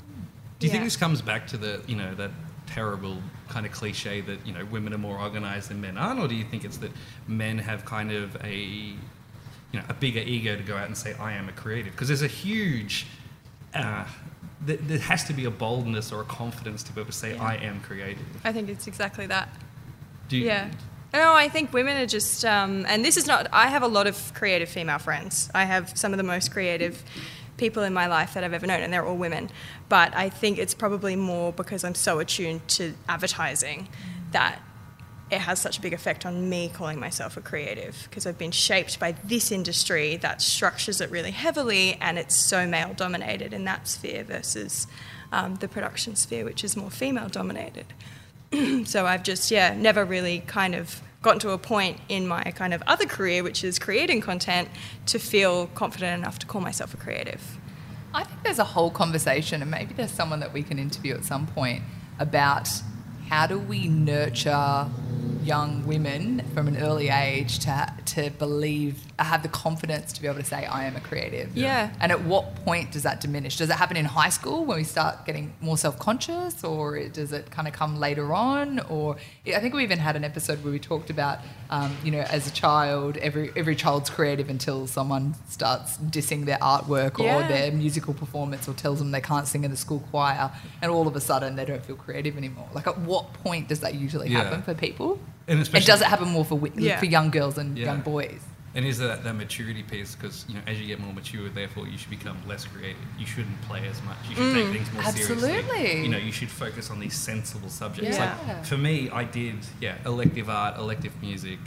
Do 0.59 0.67
you 0.67 0.73
think 0.73 0.83
this 0.85 0.97
comes 0.97 1.23
back 1.23 1.47
to 1.49 1.57
the, 1.57 1.81
you 1.87 1.95
know, 1.95 2.15
that 2.17 2.33
terrible 2.67 3.19
kind 3.49 3.65
of 3.65 3.71
cliche 3.73 4.21
that, 4.23 4.45
you 4.45 4.53
know, 4.53 4.65
women 4.65 4.93
are 4.93 4.99
more 4.99 5.19
organized 5.19 5.71
than 5.71 5.81
men 5.81 5.97
aren't? 5.97 6.19
Or 6.21 6.27
do 6.27 6.35
you 6.35 6.45
think 6.45 6.65
it's 6.65 6.79
that 6.79 6.91
men 7.29 7.59
have 7.59 7.85
kind 7.85 8.11
of 8.11 8.37
a, 8.45 8.57
you 8.57 8.97
know, 9.75 9.83
a 9.89 9.95
bigger 9.95 10.19
ego 10.21 10.57
to 10.57 10.63
go 10.65 10.77
out 10.77 10.87
and 10.87 10.97
say, 10.97 11.15
I 11.15 11.33
am 11.35 11.49
a 11.49 11.53
creative? 11.53 11.93
Because 11.93 12.09
there's 12.09 12.23
a 12.23 12.27
huge, 12.27 13.07
uh, 13.75 14.05
th- 14.67 14.81
there 14.83 14.99
has 14.99 15.23
to 15.25 15.33
be 15.33 15.45
a 15.45 15.51
boldness 15.51 16.11
or 16.11 16.23
a 16.23 16.25
confidence 16.25 16.83
to 16.85 16.93
be 16.93 17.01
able 17.01 17.13
to 17.13 17.17
say, 17.17 17.35
Yeah. 17.37 17.43
I 17.45 17.55
am 17.57 17.81
creative. 17.81 18.27
I 18.45 18.53
think 18.53 18.69
it's 18.69 18.89
exactly 18.89 19.27
that. 19.29 19.49
Do 20.29 20.37
you, 20.37 20.47
Yeah. 20.47 20.71
No, 21.13 21.35
I 21.35 21.49
think 21.49 21.73
women 21.73 21.97
are 21.97 22.07
just, 22.07 22.45
um, 22.45 22.85
and 22.87 23.03
this 23.05 23.17
is 23.17 23.27
not, 23.27 23.49
I 23.51 23.69
have 23.69 23.83
a 23.83 23.89
lot 23.89 24.07
of 24.07 24.33
creative 24.35 24.69
female 24.69 24.99
friends. 24.99 25.51
I 25.55 25.65
have 25.65 25.97
some 25.97 26.13
of 26.13 26.19
the 26.19 26.23
most 26.23 26.51
creative 26.51 27.03
people 27.57 27.83
in 27.83 27.95
my 27.95 28.07
life 28.07 28.35
that 28.35 28.45
I've 28.45 28.53
ever 28.53 28.67
known, 28.67 28.81
and 28.81 28.93
they're 28.93 29.05
all 29.05 29.17
women. 29.17 29.51
But 29.89 30.15
I 30.15 30.29
think 30.29 30.59
it's 30.59 30.75
probably 30.75 31.17
more 31.17 31.53
because 31.53 31.83
I'm 31.83 31.95
so 31.95 32.19
attuned 32.19 32.69
to 32.69 32.95
advertising 33.09 33.89
that 34.33 34.61
it 35.31 35.41
has 35.41 35.61
such 35.61 35.79
a 35.79 35.81
big 35.81 35.93
effect 35.93 36.25
on 36.25 36.49
me 36.49 36.71
calling 36.73 36.99
myself 36.99 37.37
a 37.37 37.41
creative 37.41 38.07
because 38.09 38.27
I've 38.27 38.39
been 38.39 38.51
shaped 38.51 38.99
by 38.99 39.13
this 39.13 39.53
industry 39.53 40.17
that 40.17 40.41
structures 40.41 41.03
it 41.03 41.11
really 41.11 41.33
heavily 41.33 41.99
and 42.01 42.19
it's 42.19 42.35
so 42.35 42.67
male 42.67 42.95
dominated 42.95 43.53
in 43.53 43.65
that 43.65 43.89
sphere 43.89 44.25
versus 44.25 44.87
um, 45.31 45.57
the 45.57 45.69
production 45.69 46.17
sphere, 46.17 46.45
which 46.45 46.65
is 46.65 46.77
more 46.77 46.91
female 46.91 47.29
dominated. 47.29 47.87
so 48.85 49.07
I've 49.07 49.23
just, 49.23 49.51
yeah, 49.51 49.75
never 49.77 50.05
really 50.05 50.41
kind 50.41 50.75
of 50.75 51.03
gotten 51.23 51.41
to 51.41 51.51
a 51.51 51.59
point 51.59 51.99
in 52.09 52.27
my 52.27 52.43
kind 52.45 52.73
of 52.73 52.83
other 52.87 53.07
career, 53.07 53.43
which 53.43 53.65
is 53.65 53.79
creating 53.79 54.21
content, 54.21 54.69
to 55.07 55.19
feel 55.19 55.67
confident 55.69 56.21
enough 56.21 56.39
to 56.41 56.47
call 56.47 56.61
myself 56.61 56.95
a 56.95 56.97
creative. 56.97 57.59
I 58.15 58.25
think 58.25 58.43
there's 58.43 58.59
a 58.59 58.65
whole 58.65 58.91
conversation, 58.91 59.61
and 59.63 59.71
maybe 59.71 59.95
there's 59.95 60.11
someone 60.11 60.41
that 60.41 60.53
we 60.53 60.63
can 60.63 60.79
interview 60.79 61.15
at 61.15 61.25
some 61.25 61.47
point 61.47 61.83
about 62.19 62.69
how 63.29 63.47
do 63.47 63.59
we 63.59 63.89
nurture 63.89 64.89
young 65.49 65.87
women 65.87 66.43
from 66.53 66.69
an 66.69 66.77
early 66.77 67.09
age 67.09 67.59
to 67.61 67.93
to 68.05 68.31
believe 68.39 69.03
have 69.19 69.43
the 69.43 69.49
confidence 69.49 70.13
to 70.13 70.21
be 70.21 70.29
able 70.29 70.39
to 70.39 70.45
say 70.45 70.65
I 70.65 70.85
am 70.85 70.95
a 70.95 71.01
creative. 71.01 71.57
Yeah. 71.57 71.91
And 72.01 72.13
at 72.13 72.23
what 72.25 72.55
point 72.65 72.93
does 72.93 73.03
that 73.03 73.21
diminish? 73.21 73.57
Does 73.57 73.71
it 73.71 73.75
happen 73.75 73.97
in 73.97 74.05
high 74.05 74.29
school 74.29 74.65
when 74.65 74.79
we 74.79 74.85
start 74.85 75.27
getting 75.27 75.53
more 75.61 75.77
self 75.77 75.99
conscious, 75.99 76.63
or 76.63 77.01
does 77.09 77.33
it 77.33 77.51
kind 77.51 77.67
of 77.67 77.75
come 77.75 77.99
later 77.99 78.33
on? 78.33 78.79
Or 78.81 79.17
I 79.47 79.59
think 79.59 79.75
we 79.75 79.83
even 79.83 79.99
had 79.99 80.17
an 80.17 80.25
episode 80.25 80.63
where 80.63 80.73
we 80.73 80.79
talked 80.79 81.11
about, 81.11 81.39
um, 81.71 81.97
you 82.05 82.11
know, 82.11 82.21
as 82.21 82.47
a 82.47 82.53
child, 82.53 83.17
every 83.17 83.51
every 83.57 83.75
child's 83.75 84.11
creative 84.11 84.51
until 84.51 84.87
someone 84.87 85.35
starts 85.49 85.97
dissing 85.99 86.45
their 86.45 86.59
artwork 86.59 87.19
or 87.19 87.47
their 87.49 87.73
musical 87.73 88.15
performance 88.15 88.69
or 88.69 88.75
tells 88.75 88.99
them 88.99 89.11
they 89.11 89.21
can't 89.21 89.49
sing 89.49 89.65
in 89.65 89.71
the 89.71 89.77
school 89.77 90.01
choir, 90.11 90.53
and 90.83 90.91
all 90.91 91.09
of 91.09 91.17
a 91.17 91.21
sudden 91.21 91.57
they 91.57 91.65
don't 91.65 91.85
feel 91.85 91.97
creative 91.97 92.37
anymore. 92.37 92.69
Like, 92.73 92.87
at 92.87 92.99
what 92.99 93.18
point 93.25 93.69
does 93.69 93.81
that 93.81 93.95
usually 93.95 94.29
Yeah. 94.31 94.45
happen 94.45 94.63
for 94.63 94.75
people? 94.75 95.19
And 95.47 95.59
And 95.61 95.85
does 95.85 96.01
it 96.03 96.07
happen 96.09 96.29
more 96.29 96.45
for 96.45 96.57
wi- 96.57 96.75
Yeah. 96.79 96.99
for 96.99 97.07
young 97.07 97.31
girls 97.31 97.57
and 97.59 97.77
Yeah. 97.79 97.87
young 97.87 98.01
boys? 98.03 98.41
And 98.75 98.85
is 98.85 98.99
that 98.99 99.25
that 99.25 99.35
maturity 99.35 99.83
piece? 99.83 100.15
Because 100.15 100.45
you 100.47 100.55
know, 100.55 100.61
as 100.67 100.79
you 100.79 100.87
get 100.87 101.01
more 101.01 101.13
mature, 101.13 101.49
therefore 101.49 101.89
you 101.89 101.97
should 101.97 102.11
become 102.11 102.37
less 102.47 102.65
creative. 102.67 102.99
You 103.19 103.27
shouldn't 103.27 103.61
play 103.63 103.83
as 103.89 104.01
much. 104.03 104.19
You 104.29 104.37
should 104.37 104.55
take 104.55 104.67
mm, 104.67 104.73
things 104.73 104.93
more 104.93 105.03
seriously. 105.05 106.03
You 106.03 106.09
know, 106.11 106.19
you 106.19 106.33
should 106.33 106.51
focus 106.51 106.91
on 106.91 107.01
these 107.01 107.15
sensible 107.17 107.71
subjects. 107.71 108.19
Yeah. 108.19 108.37
Like 108.47 108.67
for 108.67 108.77
me, 108.77 109.09
I 109.11 109.25
did 109.25 109.57
yeah 109.81 109.97
elective 110.05 110.51
art, 110.51 110.77
elective 110.79 111.13
music, 111.23 111.59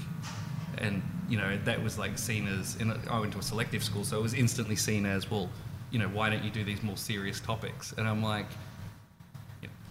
and 0.77 1.01
you 1.27 1.37
know 1.37 1.57
that 1.65 1.83
was 1.83 1.97
like 1.97 2.17
seen 2.17 2.47
as. 2.47 2.75
In 2.77 2.91
a, 2.91 2.97
I 3.09 3.19
went 3.19 3.33
to 3.33 3.39
a 3.39 3.43
selective 3.43 3.83
school, 3.83 4.03
so 4.03 4.19
it 4.19 4.21
was 4.23 4.33
instantly 4.35 4.75
seen 4.75 5.05
as 5.05 5.29
well. 5.29 5.49
You 5.89 5.99
know, 5.99 6.07
why 6.07 6.29
don't 6.29 6.43
you 6.43 6.51
do 6.51 6.63
these 6.63 6.83
more 6.83 6.97
serious 6.97 7.39
topics? 7.39 7.93
And 7.97 8.07
I'm 8.07 8.23
like. 8.23 8.45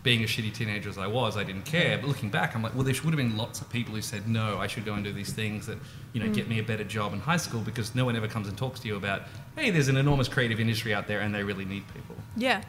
You 0.05 0.11
know, 0.17 0.17
Being 0.17 0.25
a 0.25 0.27
shitty 0.27 0.53
teenager 0.55 0.89
as 0.89 0.99
I 0.99 1.07
was, 1.07 1.37
I 1.37 1.45
didn't 1.45 1.65
care. 1.65 1.99
But 1.99 2.09
looking 2.09 2.31
back, 2.31 2.55
I'm 2.55 2.63
like, 2.63 2.75
well, 2.75 2.85
there 2.85 2.95
would 3.05 3.13
have 3.13 3.17
been 3.17 3.37
lots 3.37 3.61
of 3.61 3.69
people 3.71 3.95
who 3.95 4.01
said, 4.03 4.29
no, 4.29 4.59
I 4.59 4.67
should 4.67 4.85
go 4.85 4.95
and 4.95 5.05
do 5.05 5.13
these 5.13 5.33
things 5.33 5.67
that, 5.67 5.79
you 6.13 6.21
know, 6.23 6.33
get 6.33 6.49
me 6.49 6.59
a 6.59 6.63
better 6.63 6.85
job 6.85 7.13
in 7.13 7.21
high 7.21 7.37
school 7.37 7.61
because 7.61 7.95
no 7.95 8.05
one 8.05 8.17
ever 8.17 8.29
comes 8.29 8.49
and 8.49 8.57
talks 8.57 8.81
to 8.81 8.89
you 8.89 8.97
about, 8.97 9.23
hey, 9.57 9.71
there's 9.71 9.89
an 9.89 9.97
enormous 9.97 10.29
creative 10.29 10.59
industry 10.61 10.95
out 10.95 11.07
there 11.07 11.21
and 11.21 11.35
they 11.35 11.43
really 11.45 11.65
need 11.65 11.85
people. 11.95 12.17
Yeah. 12.37 12.63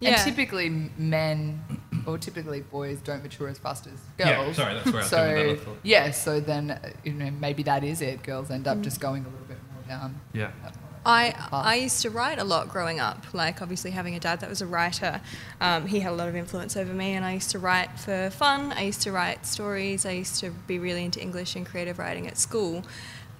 And 0.00 0.12
Yeah. 0.14 0.24
typically, 0.24 0.68
men 0.96 1.60
or 2.06 2.18
typically 2.18 2.60
boys 2.60 3.00
don't 3.00 3.22
mature 3.22 3.48
as 3.48 3.58
fast 3.58 3.86
as 3.86 3.92
girls. 3.92 4.02
Yeah, 4.18 4.44
girls. 4.44 4.56
sorry, 4.56 4.74
that's 4.74 4.86
where 4.86 4.94
I 4.96 4.98
was 4.98 5.10
so, 5.10 5.16
going 5.34 5.46
with 5.48 5.64
that, 5.64 5.74
Yeah, 5.82 6.10
so 6.12 6.38
then 6.40 6.70
uh, 6.70 6.90
you 7.04 7.12
know 7.14 7.30
maybe 7.32 7.62
that 7.64 7.82
is 7.82 8.00
it. 8.00 8.22
Girls 8.22 8.50
end 8.50 8.66
Mm. 8.66 8.70
up 8.70 8.80
just 8.82 9.00
going 9.00 9.24
a 9.24 9.28
little 9.28 9.46
bit 9.46 9.58
more 9.72 9.82
down. 9.88 10.20
Yeah. 10.32 10.50
I. 11.04 11.34
I 11.52 11.76
used 11.76 12.02
to 12.02 12.10
write 12.10 12.38
a 12.38 12.44
lot 12.44 12.68
growing 12.68 13.00
up. 13.00 13.32
Like, 13.32 13.62
obviously, 13.62 13.90
having 13.90 14.14
a 14.14 14.20
dad 14.20 14.40
that 14.40 14.48
was 14.48 14.60
a 14.62 14.66
writer, 14.66 15.20
um, 15.60 15.86
he 15.86 16.00
had 16.00 16.12
a 16.12 16.16
lot 16.16 16.28
of 16.28 16.36
influence 16.36 16.76
over 16.76 16.92
me, 16.92 17.14
and 17.14 17.24
I 17.24 17.32
used 17.32 17.50
to 17.50 17.58
write 17.58 17.98
for 17.98 18.30
fun. 18.30 18.72
I 18.72 18.82
used 18.82 19.02
to 19.02 19.12
write 19.12 19.46
stories. 19.46 20.04
I 20.06 20.12
used 20.12 20.40
to 20.40 20.50
be 20.50 20.78
really 20.78 21.04
into 21.04 21.20
English 21.20 21.56
and 21.56 21.66
creative 21.66 21.98
writing 21.98 22.26
at 22.26 22.38
school. 22.38 22.84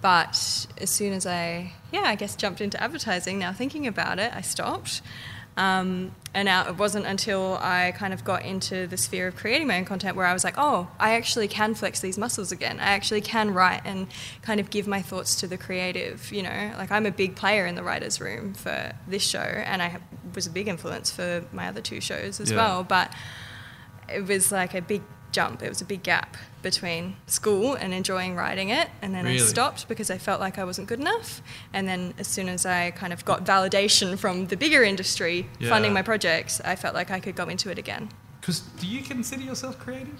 But 0.00 0.66
as 0.80 0.90
soon 0.90 1.12
as 1.12 1.26
I, 1.26 1.72
yeah, 1.92 2.02
I 2.04 2.14
guess 2.14 2.36
jumped 2.36 2.60
into 2.60 2.80
advertising, 2.82 3.38
now 3.38 3.52
thinking 3.52 3.86
about 3.86 4.18
it, 4.18 4.32
I 4.34 4.42
stopped. 4.42 5.02
Um, 5.58 6.12
and 6.34 6.46
now 6.46 6.68
it 6.68 6.76
wasn't 6.78 7.04
until 7.06 7.58
I 7.60 7.92
kind 7.96 8.14
of 8.14 8.22
got 8.22 8.44
into 8.44 8.86
the 8.86 8.96
sphere 8.96 9.26
of 9.26 9.34
creating 9.34 9.66
my 9.66 9.78
own 9.78 9.84
content 9.84 10.14
where 10.16 10.24
I 10.24 10.32
was 10.32 10.44
like, 10.44 10.54
oh, 10.56 10.86
I 11.00 11.14
actually 11.14 11.48
can 11.48 11.74
flex 11.74 11.98
these 11.98 12.16
muscles 12.16 12.52
again. 12.52 12.78
I 12.78 12.90
actually 12.90 13.22
can 13.22 13.52
write 13.52 13.82
and 13.84 14.06
kind 14.42 14.60
of 14.60 14.70
give 14.70 14.86
my 14.86 15.02
thoughts 15.02 15.34
to 15.40 15.48
the 15.48 15.58
creative. 15.58 16.30
You 16.30 16.44
know, 16.44 16.72
like 16.78 16.92
I'm 16.92 17.06
a 17.06 17.10
big 17.10 17.34
player 17.34 17.66
in 17.66 17.74
the 17.74 17.82
writers' 17.82 18.20
room 18.20 18.54
for 18.54 18.92
this 19.08 19.22
show, 19.24 19.40
and 19.40 19.82
I 19.82 19.98
was 20.32 20.46
a 20.46 20.50
big 20.50 20.68
influence 20.68 21.10
for 21.10 21.44
my 21.52 21.66
other 21.66 21.80
two 21.80 22.00
shows 22.00 22.38
as 22.38 22.52
Yeah. 22.52 22.56
well. 22.58 22.84
But 22.84 23.12
it 24.08 24.26
was 24.28 24.52
like 24.52 24.74
a 24.74 24.80
big 24.82 25.02
jump. 25.32 25.62
It 25.62 25.68
was 25.68 25.80
a 25.80 25.84
big 25.84 26.02
gap 26.02 26.36
between 26.62 27.16
school 27.26 27.74
and 27.74 27.94
enjoying 27.94 28.34
writing 28.34 28.70
it, 28.70 28.88
and 29.02 29.14
then 29.14 29.24
Really? 29.24 29.36
I 29.40 29.44
stopped 29.44 29.86
because 29.88 30.10
I 30.10 30.18
felt 30.18 30.40
like 30.40 30.58
I 30.58 30.64
wasn't 30.64 30.88
good 30.88 30.98
enough. 31.00 31.40
And 31.72 31.86
then 31.88 32.14
as 32.18 32.26
soon 32.26 32.48
as 32.48 32.66
I 32.66 32.90
kind 32.90 33.12
of 33.12 33.24
got 33.24 33.44
validation 33.44 34.18
from 34.18 34.46
the 34.46 34.56
bigger 34.56 34.82
industry 34.82 35.48
Yeah. 35.58 35.68
funding 35.70 35.92
my 35.92 36.02
projects, 36.02 36.60
I 36.64 36.74
felt 36.76 36.94
like 36.94 37.10
I 37.10 37.20
could 37.20 37.36
go 37.36 37.44
into 37.48 37.70
it 37.70 37.78
again. 37.78 38.08
Because 38.40 38.60
do 38.80 38.86
you 38.86 39.02
consider 39.02 39.42
yourself 39.42 39.78
creative? 39.78 40.18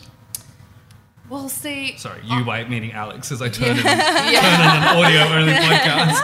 Well, 1.28 1.48
see, 1.50 1.96
Sorry, 1.98 2.20
you 2.24 2.42
by 2.44 2.64
meaning 2.64 2.92
Alex, 2.92 3.30
as 3.30 3.42
I 3.42 3.48
turn 3.58 3.76
in, 3.76 3.84
yeah. 3.84 4.40
turn 4.40 4.60
in 4.60 4.82
an 4.82 4.96
audio 4.96 5.20
only 5.38 5.52
podcast. 5.68 6.20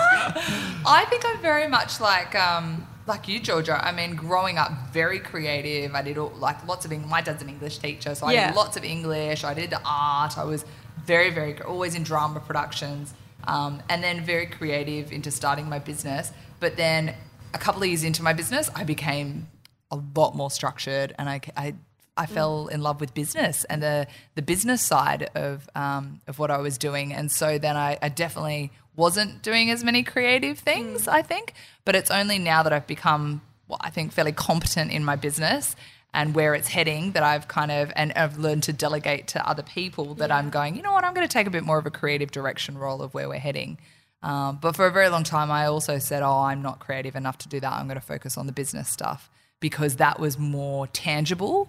I 0.87 1.05
think 1.11 1.25
I'm 1.27 1.41
very 1.43 1.69
much 1.69 2.01
like 2.01 2.35
um, 2.35 2.87
like 3.07 3.29
you, 3.29 3.39
Georgia. 3.41 3.79
I 3.85 3.93
mean, 3.93 4.15
growing 4.17 4.57
up, 4.59 4.71
very 4.93 5.19
creative. 5.19 5.95
I 5.95 6.03
did 6.03 6.19
all, 6.19 6.33
like 6.39 6.67
lots 6.67 6.85
of 6.85 6.93
English. 6.93 7.11
My 7.11 7.21
dad's 7.21 7.43
an 7.43 7.49
English 7.49 7.79
teacher, 7.79 8.15
so 8.15 8.27
I 8.27 8.33
Yeah. 8.33 8.47
did 8.49 8.57
lots 8.57 8.77
of 8.77 8.85
English. 8.85 9.45
I 9.45 9.55
did 9.55 9.75
art. 9.85 10.39
I 10.39 10.45
was 10.45 10.65
very, 11.05 11.31
very 11.31 11.61
always 11.63 11.95
in 11.95 12.03
drama 12.03 12.41
productions, 12.41 13.13
um, 13.47 13.83
and 13.89 14.03
then 14.03 14.25
very 14.25 14.47
creative 14.47 15.13
into 15.13 15.31
starting 15.31 15.69
my 15.69 15.79
business. 15.79 16.33
But 16.61 16.77
then 16.77 17.15
a 17.53 17.59
couple 17.59 17.83
of 17.83 17.89
years 17.89 18.05
into 18.05 18.23
my 18.23 18.33
business, 18.33 18.71
I 18.75 18.85
became 18.85 19.49
a 19.91 19.99
lot 20.17 20.35
more 20.35 20.51
structured, 20.51 21.15
and 21.19 21.29
I. 21.29 21.41
I 21.57 21.75
I 22.17 22.27
fell 22.27 22.69
in 22.69 22.81
love 22.81 23.01
with 23.01 23.13
business 23.13 23.65
and 23.65 23.83
the 23.83 24.07
the 24.37 24.43
business 24.43 24.81
side 24.81 25.31
of 25.35 25.69
um, 25.75 26.21
of 26.29 26.39
what 26.39 26.49
I 26.49 26.59
was 26.59 26.79
doing, 26.79 27.13
and 27.13 27.29
so 27.29 27.59
then 27.59 27.77
I, 27.77 27.99
I 28.01 28.09
definitely 28.09 28.71
wasn't 28.97 29.43
doing 29.43 29.71
as 29.71 29.83
many 29.83 30.03
creative 30.03 30.59
things. 30.59 31.09
I 31.09 31.23
think, 31.23 31.55
but 31.85 31.95
it's 31.95 32.11
only 32.11 32.39
now 32.39 32.63
that 32.63 32.73
I've 32.73 32.87
become, 32.87 33.43
well, 33.69 33.79
I 33.81 33.91
think, 33.91 34.13
fairly 34.13 34.33
competent 34.33 34.91
in 34.93 35.05
my 35.05 35.17
business 35.17 35.77
and 36.15 36.35
where 36.35 36.55
it's 36.55 36.69
heading 36.69 37.13
that 37.13 37.23
I've 37.23 37.49
kind 37.49 37.73
of 37.73 37.93
and 37.97 38.13
I've 38.13 38.39
learned 38.39 38.63
to 38.65 38.73
delegate 38.73 39.27
to 39.29 39.47
other 39.47 39.65
people 39.65 40.15
that 40.15 40.31
I'm 40.31 40.49
going. 40.49 40.77
You 40.77 40.83
know 40.83 40.93
what? 40.93 41.05
I'm 41.05 41.13
going 41.13 41.27
to 41.27 41.33
take 41.33 41.47
a 41.47 41.51
bit 41.51 41.65
more 41.65 41.79
of 41.79 41.87
a 41.87 41.91
creative 41.91 42.31
direction 42.31 42.79
role 42.79 43.03
of 43.03 43.13
where 43.13 43.29
we're 43.29 43.39
heading. 43.39 43.79
Um, 44.23 44.59
but 44.63 44.75
for 44.75 44.87
a 44.87 44.91
very 44.91 45.09
long 45.11 45.25
time, 45.25 45.51
I 45.51 45.67
also 45.67 45.99
said, 45.99 46.23
"Oh, 46.23 46.39
I'm 46.39 46.63
not 46.63 46.79
creative 46.79 47.17
enough 47.17 47.39
to 47.39 47.49
do 47.49 47.61
that. 47.61 47.73
I'm 47.73 47.87
going 47.87 48.01
to 48.01 48.07
focus 48.07 48.39
on 48.39 48.47
the 48.47 48.53
business 48.53 48.89
stuff 48.89 49.29
because 49.61 49.97
that 49.97 50.19
was 50.19 50.39
more 50.39 50.87
tangible." 50.87 51.69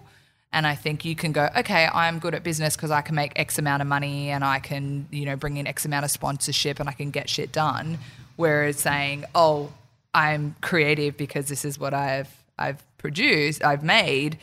And 0.56 0.66
I 0.66 0.74
think 0.74 1.04
you 1.04 1.14
can 1.14 1.32
go, 1.32 1.50
okay, 1.54 1.86
I'm 1.92 2.18
good 2.18 2.34
at 2.34 2.42
business 2.42 2.76
because 2.76 2.90
I 2.90 3.02
can 3.02 3.14
make 3.14 3.38
X 3.38 3.58
amount 3.58 3.82
of 3.82 3.88
money 3.88 4.30
and 4.30 4.42
I 4.42 4.58
can, 4.58 5.06
you 5.10 5.26
know, 5.26 5.36
bring 5.36 5.58
in 5.58 5.66
X 5.66 5.84
amount 5.84 6.06
of 6.06 6.10
sponsorship 6.10 6.80
and 6.80 6.88
I 6.88 6.92
can 6.92 7.10
get 7.10 7.28
shit 7.28 7.52
done. 7.52 7.98
Whereas 8.36 8.78
saying, 8.78 9.26
oh, 9.34 9.70
I'm 10.14 10.56
creative 10.62 11.18
because 11.18 11.48
this 11.48 11.66
is 11.66 11.78
what 11.78 11.92
I've 11.92 12.34
I've 12.58 12.82
produced, 12.96 13.62
I've 13.62 13.84
made. 13.84 14.38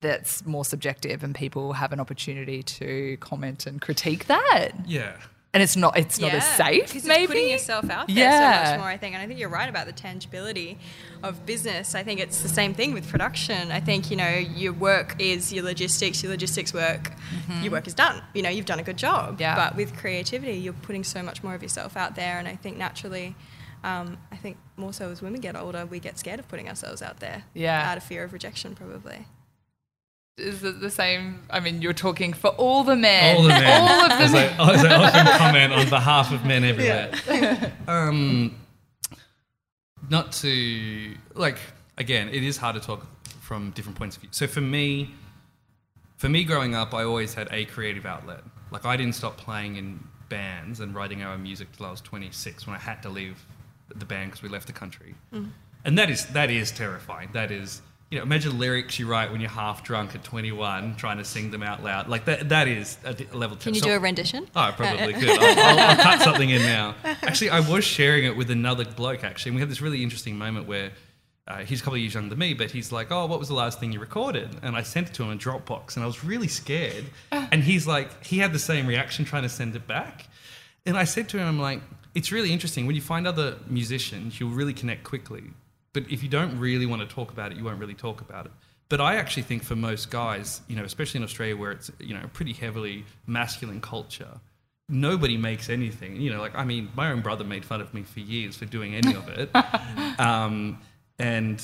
That's 0.00 0.46
more 0.46 0.64
subjective, 0.64 1.24
and 1.24 1.34
people 1.34 1.72
have 1.72 1.92
an 1.92 1.98
opportunity 1.98 2.62
to 2.62 3.16
comment 3.16 3.66
and 3.66 3.80
critique 3.80 4.26
that. 4.26 4.70
Yeah. 4.86 5.16
And 5.56 5.62
it's 5.62 5.74
not 5.74 5.96
it's 5.96 6.20
not 6.20 6.34
as 6.34 6.44
safe, 6.46 6.86
because 6.88 7.04
maybe. 7.06 7.22
It's 7.22 7.32
putting 7.32 7.48
yourself 7.48 7.84
out 7.90 8.06
there 8.08 8.16
so 8.16 8.20
Yeah. 8.20 8.70
much 8.72 8.78
more, 8.80 8.88
I 8.88 8.98
think. 8.98 9.14
And 9.14 9.22
I 9.22 9.26
think 9.26 9.40
you're 9.40 9.48
right 9.60 9.70
about 9.70 9.86
the 9.86 9.92
tangibility 9.92 10.78
of 11.22 11.46
business. 11.46 11.94
I 11.94 12.02
think 12.02 12.20
it's 12.20 12.42
the 12.42 12.48
same 12.60 12.74
thing 12.74 12.92
with 12.92 13.08
production. 13.08 13.72
I 13.72 13.80
think, 13.80 14.10
you 14.10 14.16
know, 14.18 14.28
your 14.62 14.74
work 14.74 15.16
is 15.18 15.52
your 15.54 15.64
logistics, 15.64 16.22
your 16.22 16.30
logistics 16.30 16.74
work, 16.74 17.12
your 17.62 17.72
work 17.72 17.86
is 17.86 17.94
done. 17.94 18.22
You 18.34 18.42
know, 18.42 18.50
you've 18.50 18.66
done 18.66 18.80
a 18.80 18.82
good 18.90 18.98
job. 18.98 19.24
Mm-hmm. 19.34 19.40
Yeah. 19.40 19.56
But 19.56 19.76
with 19.76 19.96
creativity, 19.96 20.58
you're 20.58 20.74
putting 20.88 21.04
so 21.04 21.22
much 21.22 21.42
more 21.42 21.54
of 21.54 21.62
yourself 21.62 21.96
out 21.96 22.16
there. 22.16 22.38
And 22.38 22.46
I 22.46 22.56
think 22.56 22.76
naturally, 22.76 23.34
um, 23.82 24.18
I 24.30 24.36
think 24.36 24.58
more 24.76 24.92
so 24.92 25.10
as 25.10 25.22
women 25.22 25.40
get 25.40 25.56
older, 25.56 25.86
we 25.86 26.00
get 26.00 26.18
scared 26.18 26.38
of 26.40 26.48
putting 26.48 26.68
ourselves 26.68 27.00
out 27.00 27.20
there. 27.20 27.44
Yeah. 27.54 27.90
Out 27.90 27.96
of 27.96 28.02
fear 28.02 28.24
of 28.24 28.32
rejection, 28.34 28.74
probably. 28.74 29.26
Is 30.38 30.62
it 30.62 30.80
the 30.80 30.90
same? 30.90 31.42
I 31.48 31.60
mean, 31.60 31.80
you're 31.80 31.94
talking 31.94 32.34
for 32.34 32.48
all 32.48 32.84
the 32.84 32.94
men. 32.94 33.36
All 33.36 33.42
the 33.42 33.48
men. 33.48 33.80
All 33.90 34.02
of 34.02 34.08
the 34.10 34.24
as, 34.24 34.32
men. 34.32 34.60
I, 34.60 34.72
as 34.74 34.84
I 34.84 34.94
often 34.94 35.38
comment 35.38 35.72
on 35.72 35.88
behalf 35.88 36.30
of 36.32 36.44
men 36.44 36.64
everywhere. 36.64 37.72
Um, 37.88 38.56
not 40.10 40.32
to 40.32 41.14
like 41.34 41.58
again, 41.96 42.28
it 42.28 42.42
is 42.42 42.56
hard 42.56 42.74
to 42.74 42.80
talk 42.80 43.06
from 43.40 43.70
different 43.70 43.96
points 43.96 44.16
of 44.16 44.22
view. 44.22 44.30
So 44.32 44.48
for 44.48 44.60
me, 44.60 45.14
for 46.16 46.28
me 46.28 46.42
growing 46.42 46.74
up, 46.74 46.92
I 46.92 47.04
always 47.04 47.32
had 47.32 47.48
a 47.52 47.64
creative 47.64 48.04
outlet. 48.04 48.40
Like 48.72 48.84
I 48.84 48.96
didn't 48.96 49.14
stop 49.14 49.36
playing 49.36 49.76
in 49.76 50.00
bands 50.28 50.80
and 50.80 50.94
writing 50.94 51.22
our 51.22 51.32
own 51.32 51.44
music 51.44 51.68
till 51.76 51.86
I 51.86 51.90
was 51.92 52.00
26 52.00 52.66
when 52.66 52.74
I 52.74 52.78
had 52.80 53.02
to 53.04 53.08
leave 53.08 53.46
the 53.94 54.04
band 54.04 54.32
because 54.32 54.42
we 54.42 54.48
left 54.48 54.66
the 54.66 54.72
country. 54.72 55.14
And 55.84 55.96
that 55.96 56.10
is 56.10 56.26
that 56.26 56.50
is 56.50 56.72
terrifying. 56.72 57.30
That 57.32 57.50
is 57.52 57.82
you 58.10 58.18
know, 58.18 58.22
imagine 58.22 58.58
lyrics 58.58 58.98
you 58.98 59.06
write 59.08 59.32
when 59.32 59.40
you're 59.40 59.50
half 59.50 59.82
drunk 59.82 60.14
at 60.14 60.22
21, 60.22 60.94
trying 60.96 61.18
to 61.18 61.24
sing 61.24 61.50
them 61.50 61.62
out 61.62 61.82
loud. 61.82 62.08
Like 62.08 62.24
that, 62.26 62.48
that 62.50 62.68
is 62.68 62.98
a 63.04 63.16
level. 63.36 63.56
Can 63.56 63.74
you 63.74 63.80
so- 63.80 63.86
do 63.86 63.92
a 63.94 63.98
rendition? 63.98 64.46
Oh, 64.54 64.60
I 64.60 64.70
probably 64.70 65.12
could. 65.12 65.30
I'll, 65.30 65.58
I'll, 65.58 65.78
I'll 65.90 65.96
cut 65.96 66.22
something 66.22 66.48
in 66.48 66.62
now. 66.62 66.94
Actually, 67.04 67.50
I 67.50 67.60
was 67.60 67.84
sharing 67.84 68.24
it 68.24 68.36
with 68.36 68.50
another 68.50 68.84
bloke, 68.84 69.24
actually, 69.24 69.50
and 69.50 69.56
we 69.56 69.60
had 69.60 69.70
this 69.70 69.80
really 69.80 70.02
interesting 70.02 70.38
moment 70.38 70.68
where 70.68 70.92
uh, 71.48 71.58
he's 71.58 71.80
a 71.80 71.82
couple 71.82 71.94
of 71.94 72.00
years 72.00 72.14
younger 72.14 72.30
than 72.30 72.38
me, 72.38 72.54
but 72.54 72.70
he's 72.70 72.92
like, 72.92 73.10
Oh, 73.10 73.26
what 73.26 73.38
was 73.38 73.48
the 73.48 73.54
last 73.54 73.80
thing 73.80 73.92
you 73.92 74.00
recorded? 74.00 74.50
And 74.62 74.76
I 74.76 74.82
sent 74.82 75.08
it 75.08 75.14
to 75.14 75.24
him 75.24 75.30
in 75.30 75.38
Dropbox, 75.38 75.96
and 75.96 76.02
I 76.02 76.06
was 76.06 76.24
really 76.24 76.48
scared. 76.48 77.06
And 77.32 77.62
he's 77.62 77.86
like, 77.86 78.24
He 78.24 78.38
had 78.38 78.52
the 78.52 78.58
same 78.58 78.86
reaction 78.86 79.24
trying 79.24 79.42
to 79.42 79.48
send 79.48 79.74
it 79.74 79.86
back. 79.86 80.26
And 80.84 80.96
I 80.96 81.04
said 81.04 81.28
to 81.30 81.38
him, 81.38 81.46
I'm 81.46 81.60
like, 81.60 81.82
It's 82.14 82.30
really 82.30 82.52
interesting. 82.52 82.86
When 82.86 82.94
you 82.96 83.02
find 83.02 83.26
other 83.26 83.56
musicians, 83.68 84.38
you'll 84.38 84.50
really 84.50 84.74
connect 84.74 85.02
quickly. 85.04 85.44
But 85.96 86.12
if 86.12 86.22
you 86.22 86.28
don't 86.28 86.58
really 86.58 86.84
want 86.84 87.00
to 87.00 87.08
talk 87.08 87.32
about 87.32 87.52
it, 87.52 87.56
you 87.56 87.64
won't 87.64 87.78
really 87.78 87.94
talk 87.94 88.20
about 88.20 88.44
it. 88.44 88.52
But 88.90 89.00
I 89.00 89.16
actually 89.16 89.44
think 89.44 89.62
for 89.62 89.74
most 89.74 90.10
guys, 90.10 90.60
you 90.68 90.76
know, 90.76 90.84
especially 90.84 91.16
in 91.20 91.24
Australia 91.24 91.56
where 91.56 91.72
it's 91.72 91.90
you 91.98 92.12
know 92.12 92.20
a 92.22 92.28
pretty 92.28 92.52
heavily 92.52 93.06
masculine 93.26 93.80
culture, 93.80 94.38
nobody 94.90 95.38
makes 95.38 95.70
anything. 95.70 96.20
You 96.20 96.34
know, 96.34 96.40
like 96.40 96.54
I 96.54 96.66
mean, 96.66 96.90
my 96.94 97.10
own 97.10 97.22
brother 97.22 97.44
made 97.44 97.64
fun 97.64 97.80
of 97.80 97.94
me 97.94 98.02
for 98.02 98.20
years 98.20 98.58
for 98.58 98.66
doing 98.66 98.94
any 98.94 99.14
of 99.14 99.26
it, 99.30 99.48
um, 100.20 100.82
and 101.18 101.62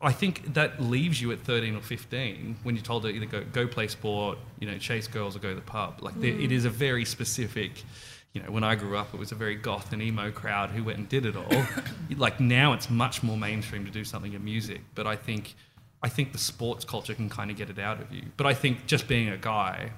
I 0.00 0.12
think 0.12 0.54
that 0.54 0.80
leaves 0.80 1.20
you 1.20 1.32
at 1.32 1.40
13 1.40 1.74
or 1.74 1.80
15 1.80 2.58
when 2.62 2.76
you're 2.76 2.84
told 2.84 3.02
to 3.02 3.08
either 3.08 3.26
go 3.26 3.42
go 3.52 3.66
play 3.66 3.88
sport, 3.88 4.38
you 4.60 4.68
know, 4.70 4.78
chase 4.78 5.08
girls 5.08 5.34
or 5.34 5.40
go 5.40 5.48
to 5.48 5.56
the 5.56 5.60
pub. 5.60 6.02
Like 6.02 6.20
there, 6.20 6.30
it 6.30 6.52
is 6.52 6.66
a 6.66 6.70
very 6.70 7.04
specific. 7.04 7.82
You 8.32 8.42
know, 8.42 8.50
when 8.50 8.64
I 8.64 8.74
grew 8.74 8.96
up, 8.96 9.12
it 9.12 9.18
was 9.18 9.30
a 9.30 9.34
very 9.34 9.54
goth 9.54 9.92
and 9.92 10.00
emo 10.00 10.30
crowd 10.30 10.70
who 10.70 10.84
went 10.84 10.98
and 10.98 11.08
did 11.08 11.26
it 11.26 11.36
all. 11.36 11.64
like 12.16 12.40
now, 12.40 12.72
it's 12.72 12.88
much 12.88 13.22
more 13.22 13.36
mainstream 13.36 13.84
to 13.84 13.90
do 13.90 14.04
something 14.04 14.32
in 14.32 14.42
music. 14.42 14.80
But 14.94 15.06
I 15.06 15.16
think, 15.16 15.54
I 16.02 16.08
think 16.08 16.32
the 16.32 16.38
sports 16.38 16.84
culture 16.84 17.14
can 17.14 17.28
kind 17.28 17.50
of 17.50 17.58
get 17.58 17.68
it 17.68 17.78
out 17.78 18.00
of 18.00 18.10
you. 18.10 18.24
But 18.38 18.46
I 18.46 18.54
think 18.54 18.86
just 18.86 19.06
being 19.06 19.28
a 19.28 19.36
guy, 19.36 19.90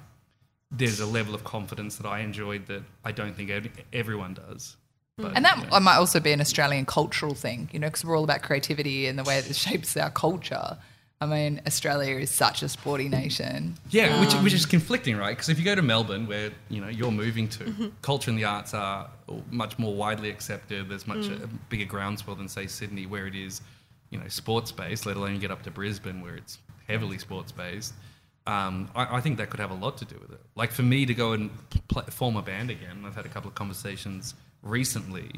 there's 0.69 0.99
a 0.99 1.05
level 1.05 1.33
of 1.33 1.43
confidence 1.45 1.95
that 1.95 2.07
I 2.07 2.19
enjoyed 2.19 2.67
that 2.67 2.83
I 3.05 3.13
don't 3.13 3.35
think 3.35 3.51
everyone 3.93 4.33
does. 4.33 4.75
Mm. 5.19 5.23
But, 5.23 5.35
And 5.37 5.45
that 5.45 5.57
you 5.57 5.69
know. 5.69 5.79
might 5.79 5.97
also 5.97 6.19
be 6.19 6.33
an 6.33 6.41
Australian 6.41 6.85
cultural 6.85 7.35
thing, 7.35 7.69
you 7.71 7.79
know, 7.79 7.87
because 7.87 8.03
we're 8.03 8.17
all 8.17 8.25
about 8.25 8.41
creativity 8.41 9.07
and 9.07 9.17
the 9.17 9.23
way 9.23 9.39
that 9.39 9.49
it 9.49 9.55
shapes 9.67 9.95
our 9.95 10.11
culture. 10.11 10.77
I 11.21 11.25
mean, 11.27 11.61
Australia 11.65 12.17
is 12.17 12.29
such 12.29 12.61
a 12.61 12.67
sporty 12.67 13.07
nation. 13.07 13.77
Yeah, 13.89 14.19
which, 14.19 14.33
which 14.33 14.53
um, 14.53 14.57
is 14.57 14.65
conflicting, 14.65 15.15
right? 15.15 15.31
Because 15.31 15.47
if 15.47 15.57
you 15.57 15.63
go 15.63 15.73
to 15.73 15.81
Melbourne, 15.81 16.27
where 16.27 16.51
you 16.69 16.81
know 16.81 16.89
you're 16.89 17.11
moving 17.11 17.47
to, 17.49 17.63
mm-hmm. 17.63 17.87
culture 18.01 18.29
and 18.29 18.37
the 18.37 18.43
arts 18.43 18.73
are 18.73 19.09
much 19.49 19.79
more 19.79 19.95
widely 19.95 20.29
accepted. 20.29 20.89
There's 20.89 21.07
much 21.07 21.25
mm. 21.25 21.43
a 21.43 21.47
bigger 21.69 21.85
groundswell 21.85 22.35
than 22.35 22.49
say 22.49 22.67
Sydney, 22.67 23.05
where 23.05 23.27
it 23.27 23.35
is, 23.35 23.61
you 24.09 24.19
know, 24.19 24.27
sports 24.27 24.73
based. 24.73 25.05
Let 25.05 25.15
alone 25.15 25.39
get 25.39 25.51
up 25.51 25.63
to 25.63 25.71
Brisbane, 25.71 26.21
where 26.21 26.35
it's 26.35 26.59
heavily 26.87 27.17
sports 27.17 27.51
based. 27.51 27.93
Um, 28.45 28.89
I, 28.93 29.17
I 29.17 29.21
think 29.21 29.37
that 29.37 29.49
could 29.49 29.59
have 29.59 29.71
a 29.71 29.75
lot 29.75 29.97
to 29.99 30.05
do 30.05 30.17
with 30.21 30.31
it. 30.31 30.41
Like 30.55 30.71
for 30.71 30.83
me 30.83 31.05
to 31.05 31.13
go 31.13 31.31
and 31.31 31.49
play, 31.87 32.03
form 32.09 32.35
a 32.35 32.41
band 32.41 32.69
again, 32.69 33.03
I've 33.05 33.15
had 33.15 33.25
a 33.25 33.29
couple 33.29 33.47
of 33.47 33.55
conversations 33.55 34.35
recently. 34.61 35.31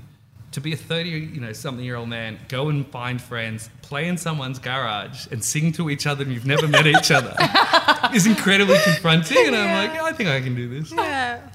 To 0.58 0.62
be 0.62 0.74
a 0.74 0.76
30, 0.76 1.10
you 1.10 1.40
know, 1.40 1.54
something 1.54 1.86
year 1.86 1.98
old 1.98 2.10
man, 2.10 2.40
go 2.48 2.70
and 2.70 2.84
find 2.88 3.22
friends, 3.22 3.70
play 3.84 4.08
in 4.08 4.18
someone's 4.18 4.58
garage, 4.58 5.28
and 5.30 5.46
sing 5.46 5.72
to 5.74 5.92
each 5.92 6.08
other, 6.08 6.24
and 6.24 6.34
you've 6.34 6.48
never 6.48 6.68
met 6.68 6.88
each 6.88 7.12
other 7.12 7.36
is 8.16 8.26
incredibly 8.26 8.80
confronting. 8.84 9.38
And 9.46 9.56
I'm 9.56 9.88
like, 9.88 9.96
yeah, 9.96 10.04
I 10.04 10.14
think 10.14 10.30
I 10.30 10.42
can 10.42 10.56
do 10.56 10.68
this. 10.68 10.92
Yeah. 10.92 11.48